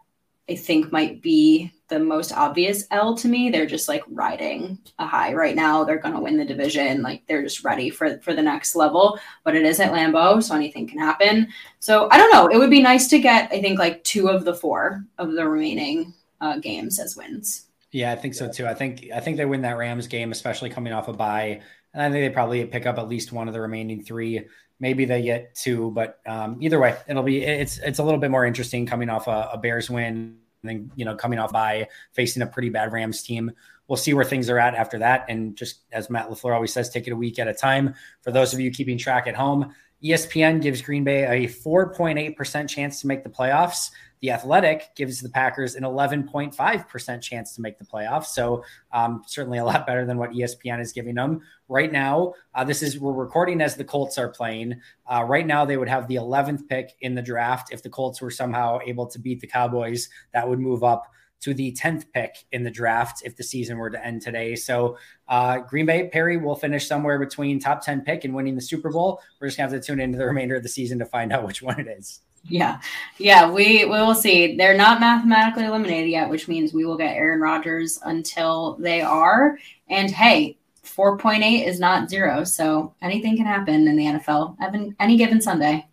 I 0.49 0.57
think 0.57 0.93
might 0.93 1.23
be 1.23 1.73
the 1.93 1.99
most 1.99 2.33
obvious 2.33 2.87
L 2.91 3.15
to 3.17 3.29
me. 3.29 3.51
They're 3.51 3.67
just 3.67 3.87
like 3.87 4.03
riding 4.09 4.79
a 4.99 5.07
high 5.07 5.35
right 5.35 5.55
now. 5.55 5.85
They're 5.85 5.99
going 5.99 6.15
to 6.15 6.21
win 6.21 6.39
the 6.39 6.45
division. 6.45 7.03
Like 7.03 7.23
they're 7.27 7.43
just 7.43 7.65
ready 7.65 7.91
for 7.91 8.19
for 8.21 8.33
the 8.33 8.43
next 8.43 8.75
level. 8.75 9.19
But 9.45 9.55
it 9.55 9.65
is 9.65 9.79
at 9.79 9.93
Lambeau, 9.93 10.43
so 10.43 10.55
anything 10.55 10.89
can 10.89 10.99
happen. 10.99 11.49
So 11.81 12.09
I 12.11 12.17
don't 12.17 12.33
know. 12.33 12.49
It 12.49 12.57
would 12.57 12.71
be 12.71 12.83
nice 12.83 13.09
to 13.09 13.19
get 13.19 13.53
I 13.53 13.61
think 13.61 13.79
like 13.79 14.03
two 14.05 14.29
of 14.29 14.45
the 14.45 14.55
four 14.55 15.05
of 15.19 15.33
the 15.33 15.47
remaining 15.47 16.15
uh, 16.41 16.59
games 16.59 16.99
as 16.99 17.15
wins. 17.15 17.67
Yeah, 17.91 18.11
I 18.11 18.17
think 18.17 18.33
so 18.33 18.51
too. 18.51 18.67
I 18.67 18.73
think 18.73 19.09
I 19.15 19.21
think 19.21 19.37
they 19.37 19.45
win 19.45 19.63
that 19.63 19.77
Rams 19.77 20.07
game, 20.07 20.33
especially 20.33 20.71
coming 20.71 20.95
off 20.95 21.09
a 21.09 21.13
bye. 21.13 21.61
And 21.93 22.03
I 22.03 22.11
think 22.11 22.25
they 22.25 22.33
probably 22.33 22.65
pick 22.65 22.87
up 22.87 22.97
at 22.97 23.09
least 23.09 23.33
one 23.33 23.49
of 23.49 23.55
the 23.55 23.61
remaining 23.61 24.03
three. 24.03 24.47
Maybe 24.81 25.05
they 25.05 25.21
get 25.21 25.55
two, 25.55 25.91
but 25.91 26.21
um, 26.27 26.57
either 26.63 26.81
way, 26.81 26.97
it'll 27.07 27.23
be 27.23 27.45
it's 27.45 27.79
it's 27.79 27.99
a 27.99 28.03
little 28.03 28.19
bit 28.19 28.31
more 28.31 28.47
interesting 28.47 28.87
coming 28.87 29.11
off 29.11 29.29
a, 29.29 29.51
a 29.53 29.59
Bears 29.59 29.91
win 29.91 30.39
then 30.63 30.91
you 30.95 31.05
know 31.05 31.15
coming 31.15 31.39
off 31.39 31.53
by 31.53 31.89
facing 32.13 32.43
a 32.43 32.47
pretty 32.47 32.69
bad 32.69 32.93
Rams 32.93 33.23
team. 33.23 33.53
We'll 33.89 33.97
see 33.97 34.15
where 34.15 34.25
things 34.25 34.49
are 34.49 34.59
at 34.59 34.75
after 34.75 34.99
that, 35.01 35.27
and 35.29 35.57
just 35.57 35.81
as 35.93 36.09
Matt 36.09 36.31
LaFleur 36.31 36.55
always 36.55 36.73
says, 36.73 36.89
take 36.89 37.07
it 37.07 37.13
a 37.13 37.17
week 37.17 37.39
at 37.39 37.49
a 37.49 37.55
time. 37.55 37.95
For 38.23 38.31
those 38.31 38.55
of 38.55 38.61
you 38.61 38.71
keeping 38.71 38.97
track 38.97 39.27
at 39.27 39.35
home, 39.35 39.75
ESPN 40.03 40.61
gives 40.61 40.83
Green 40.83 41.05
Bay 41.05 41.45
a 41.45 41.49
4.8% 41.49 42.69
chance 42.69 43.01
to 43.01 43.07
make 43.07 43.23
the 43.23 43.31
playoffs. 43.31 43.91
The 44.23 44.31
Athletic 44.31 44.95
gives 44.95 45.21
the 45.21 45.29
Packers 45.29 45.75
an 45.75 45.83
11.5% 45.83 47.23
chance 47.23 47.57
to 47.57 47.61
make 47.61 47.77
the 47.77 47.85
playoffs. 47.85 48.27
So, 48.27 48.65
um, 48.93 49.25
certainly 49.27 49.59
a 49.59 49.65
lot 49.65 49.85
better 49.85 50.07
than 50.07 50.17
what 50.17 50.31
ESPN 50.31 50.81
is 50.81 50.93
giving 50.93 51.17
them. 51.17 51.41
Right 51.69 51.91
now, 51.91 52.35
uh, 52.55 52.63
this 52.63 52.85
is 52.85 53.01
we're 53.01 53.13
recording 53.13 53.61
as 53.61 53.75
the 53.75 53.85
Colts 53.85 54.19
are 54.19 54.29
playing. 54.29 54.81
Uh, 55.07 55.25
right 55.25 55.47
now, 55.47 55.65
they 55.65 55.77
would 55.77 55.89
have 55.89 56.07
the 56.07 56.15
11th 56.15 56.69
pick 56.69 56.93
in 57.01 57.17
the 57.17 57.23
draft. 57.23 57.73
If 57.73 57.83
the 57.83 57.91
Colts 57.91 58.23
were 58.23 58.31
somehow 58.31 58.79
able 58.87 59.09
to 59.09 59.19
beat 59.19 59.41
the 59.41 59.49
Cowboys, 59.49 60.09
that 60.33 60.49
would 60.49 60.61
move 60.61 60.85
up 60.85 61.11
to 61.41 61.53
the 61.53 61.73
10th 61.73 62.05
pick 62.13 62.45
in 62.53 62.63
the 62.63 62.71
draft 62.71 63.23
if 63.25 63.35
the 63.35 63.43
season 63.43 63.77
were 63.77 63.91
to 63.91 64.07
end 64.07 64.23
today. 64.23 64.55
So 64.55 64.97
uh, 65.27 65.59
Green 65.59 65.87
Bay, 65.87 66.09
Perri 66.13 66.37
will 66.37 66.55
finish 66.55 66.87
somewhere 66.87 67.19
between 67.19 67.59
top 67.59 67.85
10 67.85 68.03
pick 68.03 68.25
and 68.25 68.33
winning 68.33 68.55
the 68.55 68.63
Super 68.63 68.91
Bowl. 68.91 69.21
We're 69.41 69.49
just 69.49 69.59
going 69.59 69.69
to 69.69 69.75
have 69.75 69.83
to 69.83 69.85
tune 69.85 69.99
into 69.99 70.17
the 70.17 70.27
remainder 70.27 70.55
of 70.55 70.63
the 70.63 70.69
season 70.69 71.01
to 71.01 71.07
find 71.07 71.33
out 71.33 71.45
which 71.45 71.61
one 71.61 71.81
it 71.81 71.89
is. 71.89 72.21
Yeah. 72.49 72.81
Yeah, 73.19 73.51
we, 73.51 73.85
we 73.85 73.91
will 73.91 74.15
see. 74.15 74.57
They're 74.57 74.77
not 74.77 75.01
mathematically 75.01 75.65
eliminated 75.65 76.11
yet, 76.11 76.29
which 76.29 76.49
means 76.49 76.73
we 76.73 76.85
will 76.85 76.97
get 76.97 77.17
Aaron 77.17 77.41
Rodgers 77.41 77.99
until 78.05 78.77
they 78.81 79.01
are. 79.01 79.59
And 79.89 80.11
hey, 80.11 80.59
4.8 80.85 81.67
is 81.67 81.79
not 81.81 82.11
zero. 82.11 82.45
So 82.45 82.95
anything 83.01 83.37
can 83.37 83.47
happen 83.47 83.87
in 83.87 83.97
the 83.97 84.05
NFL 84.05 84.57
any 84.99 85.17
given 85.17 85.41
Sunday. 85.41 85.87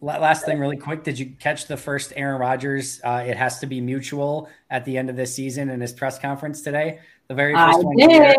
Last 0.00 0.44
thing, 0.44 0.58
really 0.58 0.76
quick. 0.76 1.04
Did 1.04 1.16
you 1.16 1.32
catch 1.38 1.68
the 1.68 1.76
first 1.76 2.12
Aaron 2.16 2.40
Rodgers? 2.40 3.00
Uh, 3.04 3.22
it 3.24 3.36
has 3.36 3.60
to 3.60 3.66
be 3.66 3.80
mutual 3.80 4.48
at 4.68 4.84
the 4.84 4.98
end 4.98 5.08
of 5.08 5.14
this 5.14 5.32
season 5.32 5.70
in 5.70 5.80
his 5.80 5.92
press 5.92 6.18
conference 6.18 6.60
today. 6.60 6.98
The 7.28 7.34
very 7.34 7.54
first 7.54 7.78
I 7.78 7.82
one, 7.82 8.10
year, 8.10 8.34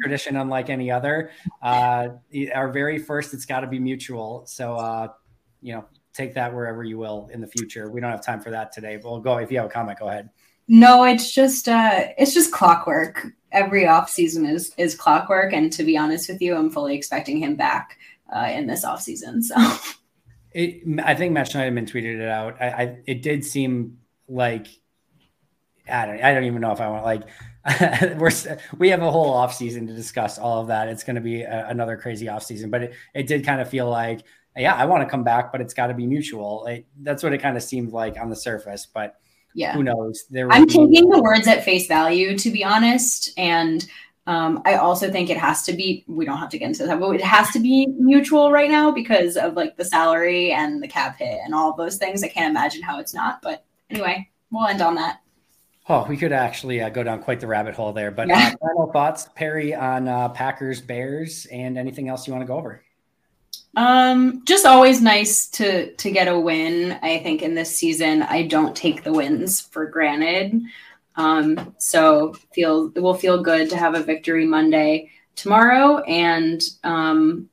tradition 0.00 0.36
unlike 0.36 0.70
any 0.70 0.90
other. 0.90 1.30
Uh, 1.62 2.08
our 2.54 2.72
very 2.72 2.98
first, 2.98 3.34
it's 3.34 3.44
got 3.44 3.60
to 3.60 3.66
be 3.66 3.78
mutual. 3.78 4.46
So, 4.46 4.74
uh, 4.74 5.08
you 5.60 5.74
know, 5.74 5.84
take 6.12 6.34
that 6.34 6.52
wherever 6.52 6.84
you 6.84 6.98
will 6.98 7.28
in 7.32 7.40
the 7.40 7.46
future. 7.46 7.90
We 7.90 8.00
don't 8.00 8.10
have 8.10 8.24
time 8.24 8.40
for 8.40 8.50
that 8.50 8.72
today, 8.72 8.96
but 8.96 9.10
we'll 9.10 9.20
go. 9.20 9.38
If 9.38 9.50
you 9.50 9.58
have 9.58 9.66
a 9.66 9.70
comment, 9.70 9.98
go 9.98 10.08
ahead. 10.08 10.30
No, 10.68 11.04
it's 11.04 11.32
just 11.32 11.68
uh, 11.68 12.08
it's 12.18 12.34
just 12.34 12.52
clockwork. 12.52 13.26
Every 13.50 13.86
off 13.86 14.08
season 14.08 14.46
is 14.46 14.72
is 14.78 14.94
clockwork, 14.94 15.52
and 15.52 15.72
to 15.72 15.84
be 15.84 15.96
honest 15.96 16.28
with 16.28 16.40
you, 16.40 16.54
I'm 16.56 16.70
fully 16.70 16.94
expecting 16.94 17.38
him 17.38 17.56
back 17.56 17.98
uh, 18.34 18.48
in 18.52 18.66
this 18.66 18.84
off 18.84 19.02
season. 19.02 19.42
So. 19.42 19.56
It, 20.54 20.82
I 21.02 21.14
think 21.14 21.32
Matt 21.32 21.48
Schneidman 21.48 21.90
tweeted 21.90 22.20
it 22.20 22.28
out. 22.28 22.60
I, 22.60 22.68
I, 22.68 22.98
it 23.06 23.22
did 23.22 23.42
seem 23.42 23.98
like 24.28 24.66
I 25.90 26.06
don't 26.06 26.22
I 26.22 26.34
don't 26.34 26.44
even 26.44 26.60
know 26.60 26.72
if 26.72 26.80
I 26.80 26.88
want 26.88 27.04
like 27.04 27.22
we're 28.18 28.30
we 28.76 28.88
have 28.90 29.02
a 29.02 29.10
whole 29.10 29.32
off 29.32 29.54
season 29.54 29.86
to 29.86 29.94
discuss 29.94 30.38
all 30.38 30.60
of 30.60 30.68
that. 30.68 30.88
It's 30.88 31.04
going 31.04 31.16
to 31.16 31.22
be 31.22 31.42
a, 31.42 31.68
another 31.68 31.96
crazy 31.96 32.28
off 32.28 32.42
season, 32.42 32.70
but 32.70 32.82
it, 32.82 32.94
it 33.14 33.26
did 33.26 33.44
kind 33.44 33.60
of 33.60 33.68
feel 33.68 33.88
like 33.88 34.24
yeah, 34.56 34.74
I 34.74 34.84
want 34.86 35.02
to 35.02 35.08
come 35.08 35.24
back, 35.24 35.52
but 35.52 35.60
it's 35.60 35.74
got 35.74 35.88
to 35.88 35.94
be 35.94 36.06
mutual. 36.06 36.66
It, 36.66 36.86
that's 37.02 37.22
what 37.22 37.32
it 37.32 37.38
kind 37.38 37.56
of 37.56 37.62
seemed 37.62 37.92
like 37.92 38.18
on 38.18 38.30
the 38.30 38.36
surface, 38.36 38.86
but 38.86 39.20
yeah, 39.54 39.74
who 39.74 39.82
knows? 39.82 40.24
There 40.30 40.50
I'm 40.50 40.66
taking 40.66 41.08
the 41.08 41.20
words 41.22 41.46
at 41.46 41.64
face 41.64 41.86
value, 41.86 42.36
to 42.38 42.50
be 42.50 42.64
honest, 42.64 43.30
and 43.38 43.88
Um, 44.24 44.62
I 44.64 44.74
also 44.74 45.10
think 45.10 45.30
it 45.30 45.36
has 45.36 45.64
to 45.64 45.72
be, 45.72 46.04
we 46.06 46.24
don't 46.24 46.38
have 46.38 46.50
to 46.50 46.58
get 46.58 46.66
into 46.66 46.86
that, 46.86 47.00
but 47.00 47.16
it 47.16 47.24
has 47.24 47.50
to 47.50 47.58
be 47.58 47.88
mutual 47.98 48.52
right 48.52 48.70
now 48.70 48.92
because 48.92 49.36
of 49.36 49.54
like 49.54 49.76
the 49.76 49.84
salary 49.84 50.52
and 50.52 50.80
the 50.80 50.86
cap 50.86 51.18
hit 51.18 51.40
and 51.44 51.52
all 51.52 51.74
those 51.74 51.96
things. 51.96 52.22
I 52.22 52.28
can't 52.28 52.52
imagine 52.52 52.82
how 52.82 53.00
it's 53.00 53.14
not. 53.14 53.42
But 53.42 53.64
anyway, 53.90 54.30
we'll 54.52 54.68
end 54.68 54.80
on 54.80 54.94
that. 54.94 55.18
Oh, 55.88 56.06
we 56.08 56.16
could 56.16 56.30
actually 56.30 56.80
uh, 56.80 56.88
go 56.88 57.02
down 57.02 57.20
quite 57.20 57.40
the 57.40 57.48
rabbit 57.48 57.74
hole 57.74 57.92
there. 57.92 58.12
But 58.12 58.28
yeah. 58.28 58.52
uh, 58.54 58.68
final 58.68 58.92
thoughts, 58.92 59.28
Perri, 59.34 59.74
on 59.74 60.06
uh, 60.06 60.28
Packers, 60.28 60.80
Bears, 60.80 61.46
and 61.46 61.76
anything 61.76 62.08
else 62.08 62.24
you 62.28 62.32
want 62.32 62.42
to 62.42 62.46
go 62.46 62.56
over? 62.56 62.80
Um, 63.76 64.44
just 64.44 64.66
always 64.66 65.00
nice 65.00 65.46
to 65.48 65.94
to 65.94 66.10
get 66.10 66.28
a 66.28 66.38
win. 66.38 66.98
I 67.02 67.18
think 67.18 67.42
in 67.42 67.54
this 67.54 67.74
season, 67.74 68.22
I 68.22 68.46
don't 68.46 68.76
take 68.76 69.02
the 69.02 69.12
wins 69.12 69.60
for 69.60 69.86
granted. 69.86 70.62
Um, 71.16 71.74
so 71.78 72.34
feel 72.54 72.92
it 72.94 73.00
will 73.00 73.14
feel 73.14 73.42
good 73.42 73.70
to 73.70 73.76
have 73.76 73.94
a 73.94 74.02
victory 74.02 74.46
Monday 74.46 75.10
tomorrow, 75.36 76.00
and 76.00 76.62
um, 76.84 77.48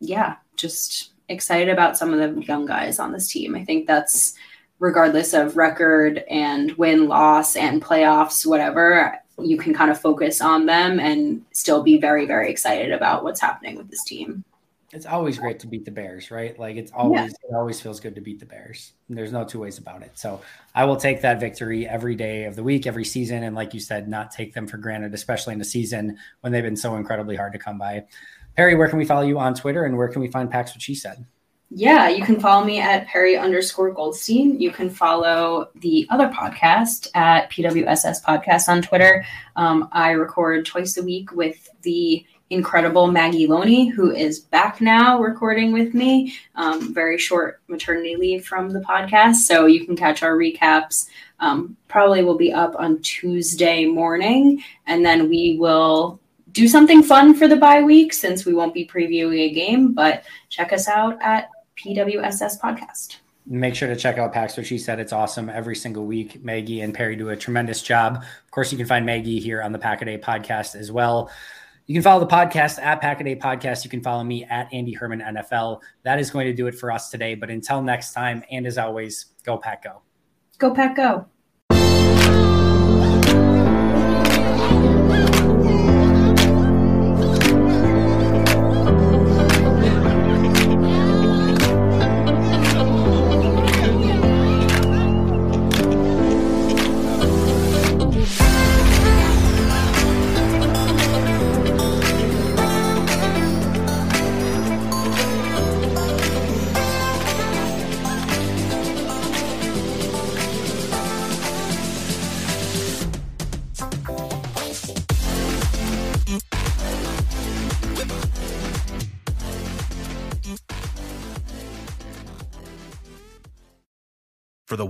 yeah, 0.00 0.36
just 0.56 1.12
excited 1.28 1.70
about 1.70 1.96
some 1.96 2.12
of 2.12 2.18
the 2.18 2.42
young 2.42 2.66
guys 2.66 2.98
on 2.98 3.12
this 3.12 3.28
team. 3.28 3.54
I 3.54 3.64
think 3.64 3.86
that's 3.86 4.34
regardless 4.78 5.32
of 5.32 5.56
record 5.56 6.18
and 6.30 6.72
win 6.72 7.08
loss 7.08 7.56
and 7.56 7.82
playoffs, 7.82 8.44
whatever. 8.44 9.18
You 9.38 9.56
can 9.56 9.74
kind 9.74 9.90
of 9.90 10.00
focus 10.00 10.40
on 10.40 10.66
them 10.66 11.00
and 11.00 11.44
still 11.52 11.82
be 11.82 11.98
very, 11.98 12.26
very 12.26 12.50
excited 12.50 12.92
about 12.92 13.24
what's 13.24 13.40
happening 13.40 13.76
with 13.76 13.90
this 13.90 14.04
team 14.04 14.44
it's 14.96 15.04
always 15.04 15.38
great 15.38 15.60
to 15.60 15.66
beat 15.66 15.84
the 15.84 15.90
Bears, 15.90 16.30
right? 16.30 16.58
Like 16.58 16.76
it's 16.76 16.90
always 16.90 17.20
yeah. 17.20 17.50
it 17.50 17.54
always 17.54 17.80
feels 17.80 18.00
good 18.00 18.14
to 18.14 18.22
beat 18.22 18.40
the 18.40 18.46
Bears. 18.46 18.94
There's 19.10 19.30
no 19.30 19.44
two 19.44 19.60
ways 19.60 19.76
about 19.76 20.02
it. 20.02 20.12
So 20.14 20.40
I 20.74 20.84
will 20.86 20.96
take 20.96 21.20
that 21.20 21.38
victory 21.38 21.86
every 21.86 22.14
day 22.14 22.44
of 22.44 22.56
the 22.56 22.62
week, 22.62 22.86
every 22.86 23.04
season, 23.04 23.42
and 23.42 23.54
like 23.54 23.74
you 23.74 23.80
said, 23.80 24.08
not 24.08 24.30
take 24.30 24.54
them 24.54 24.66
for 24.66 24.78
granted, 24.78 25.12
especially 25.12 25.52
in 25.52 25.58
the 25.58 25.66
season 25.66 26.16
when 26.40 26.52
they've 26.52 26.64
been 26.64 26.76
so 26.76 26.96
incredibly 26.96 27.36
hard 27.36 27.52
to 27.52 27.58
come 27.58 27.76
by. 27.76 28.06
Perri, 28.56 28.74
where 28.74 28.88
can 28.88 28.98
we 28.98 29.04
follow 29.04 29.26
you 29.26 29.38
on 29.38 29.54
Twitter, 29.54 29.84
and 29.84 29.98
where 29.98 30.08
can 30.08 30.22
we 30.22 30.28
find 30.28 30.50
Pax 30.50 30.72
what 30.72 30.80
she 30.80 30.94
said? 30.94 31.26
Yeah, 31.68 32.08
you 32.08 32.24
can 32.24 32.40
follow 32.40 32.64
me 32.64 32.80
at 32.80 33.06
Perri 33.06 33.36
underscore 33.36 33.92
Goldstein. 33.92 34.58
You 34.58 34.70
can 34.70 34.88
follow 34.88 35.68
the 35.74 36.06
other 36.10 36.28
podcast 36.28 37.08
at 37.14 37.50
PWSS 37.50 38.24
Podcast 38.24 38.68
on 38.68 38.80
Twitter. 38.80 39.26
Um, 39.56 39.88
I 39.92 40.12
record 40.12 40.64
twice 40.64 40.96
a 40.96 41.02
week 41.02 41.32
with 41.32 41.68
the 41.82 42.24
incredible 42.50 43.08
Maggie 43.08 43.46
Loney, 43.46 43.88
who 43.88 44.12
is 44.12 44.38
back 44.38 44.80
now 44.80 45.20
recording 45.20 45.72
with 45.72 45.94
me. 45.94 46.34
Um, 46.54 46.94
very 46.94 47.18
short 47.18 47.60
maternity 47.68 48.16
leave 48.16 48.46
from 48.46 48.70
the 48.70 48.80
podcast. 48.80 49.36
So 49.36 49.66
you 49.66 49.84
can 49.84 49.96
catch 49.96 50.22
our 50.22 50.36
recaps. 50.36 51.08
Um, 51.40 51.76
probably 51.88 52.22
will 52.22 52.36
be 52.36 52.52
up 52.52 52.74
on 52.78 53.00
Tuesday 53.00 53.84
morning. 53.84 54.62
And 54.86 55.04
then 55.04 55.28
we 55.28 55.56
will 55.58 56.20
do 56.52 56.68
something 56.68 57.02
fun 57.02 57.34
for 57.34 57.48
the 57.48 57.56
bye 57.56 57.82
week 57.82 58.12
since 58.12 58.46
we 58.46 58.54
won't 58.54 58.74
be 58.74 58.86
previewing 58.86 59.40
a 59.40 59.52
game. 59.52 59.92
But 59.92 60.24
check 60.48 60.72
us 60.72 60.88
out 60.88 61.18
at 61.20 61.50
PWSS 61.76 62.60
Podcast. 62.60 63.16
Make 63.48 63.76
sure 63.76 63.88
to 63.88 63.96
check 63.96 64.18
out 64.18 64.32
Pax 64.32 64.56
what 64.56 64.66
she 64.66 64.78
said. 64.78 64.98
It's 64.98 65.12
awesome 65.12 65.48
every 65.48 65.76
single 65.76 66.04
week. 66.04 66.42
Maggie 66.42 66.80
and 66.80 66.92
Perri 66.92 67.14
do 67.14 67.28
a 67.28 67.36
tremendous 67.36 67.80
job. 67.80 68.16
Of 68.16 68.50
course, 68.50 68.72
you 68.72 68.78
can 68.78 68.86
find 68.86 69.06
Maggie 69.06 69.38
here 69.38 69.62
on 69.62 69.70
the 69.70 69.78
Pack 69.78 70.02
a 70.02 70.04
Day 70.04 70.18
podcast 70.18 70.74
as 70.74 70.90
well. 70.90 71.30
You 71.86 71.94
can 71.94 72.02
follow 72.02 72.18
the 72.18 72.26
podcast 72.26 72.80
at 72.82 73.00
Pack 73.00 73.20
a 73.20 73.36
Podcast. 73.36 73.84
You 73.84 73.90
can 73.90 74.02
follow 74.02 74.24
me 74.24 74.44
at 74.44 74.72
Andy 74.72 74.92
Herman 74.92 75.20
NFL. 75.20 75.80
That 76.02 76.18
is 76.18 76.32
going 76.32 76.46
to 76.46 76.52
do 76.52 76.66
it 76.66 76.74
for 76.74 76.90
us 76.90 77.10
today. 77.10 77.36
But 77.36 77.48
until 77.48 77.80
next 77.80 78.12
time, 78.12 78.42
and 78.50 78.66
as 78.66 78.76
always, 78.76 79.26
go 79.44 79.56
Pack 79.56 79.84
Go. 79.84 80.02
Go 80.58 80.74
Pack 80.74 80.96
Go. 80.96 81.26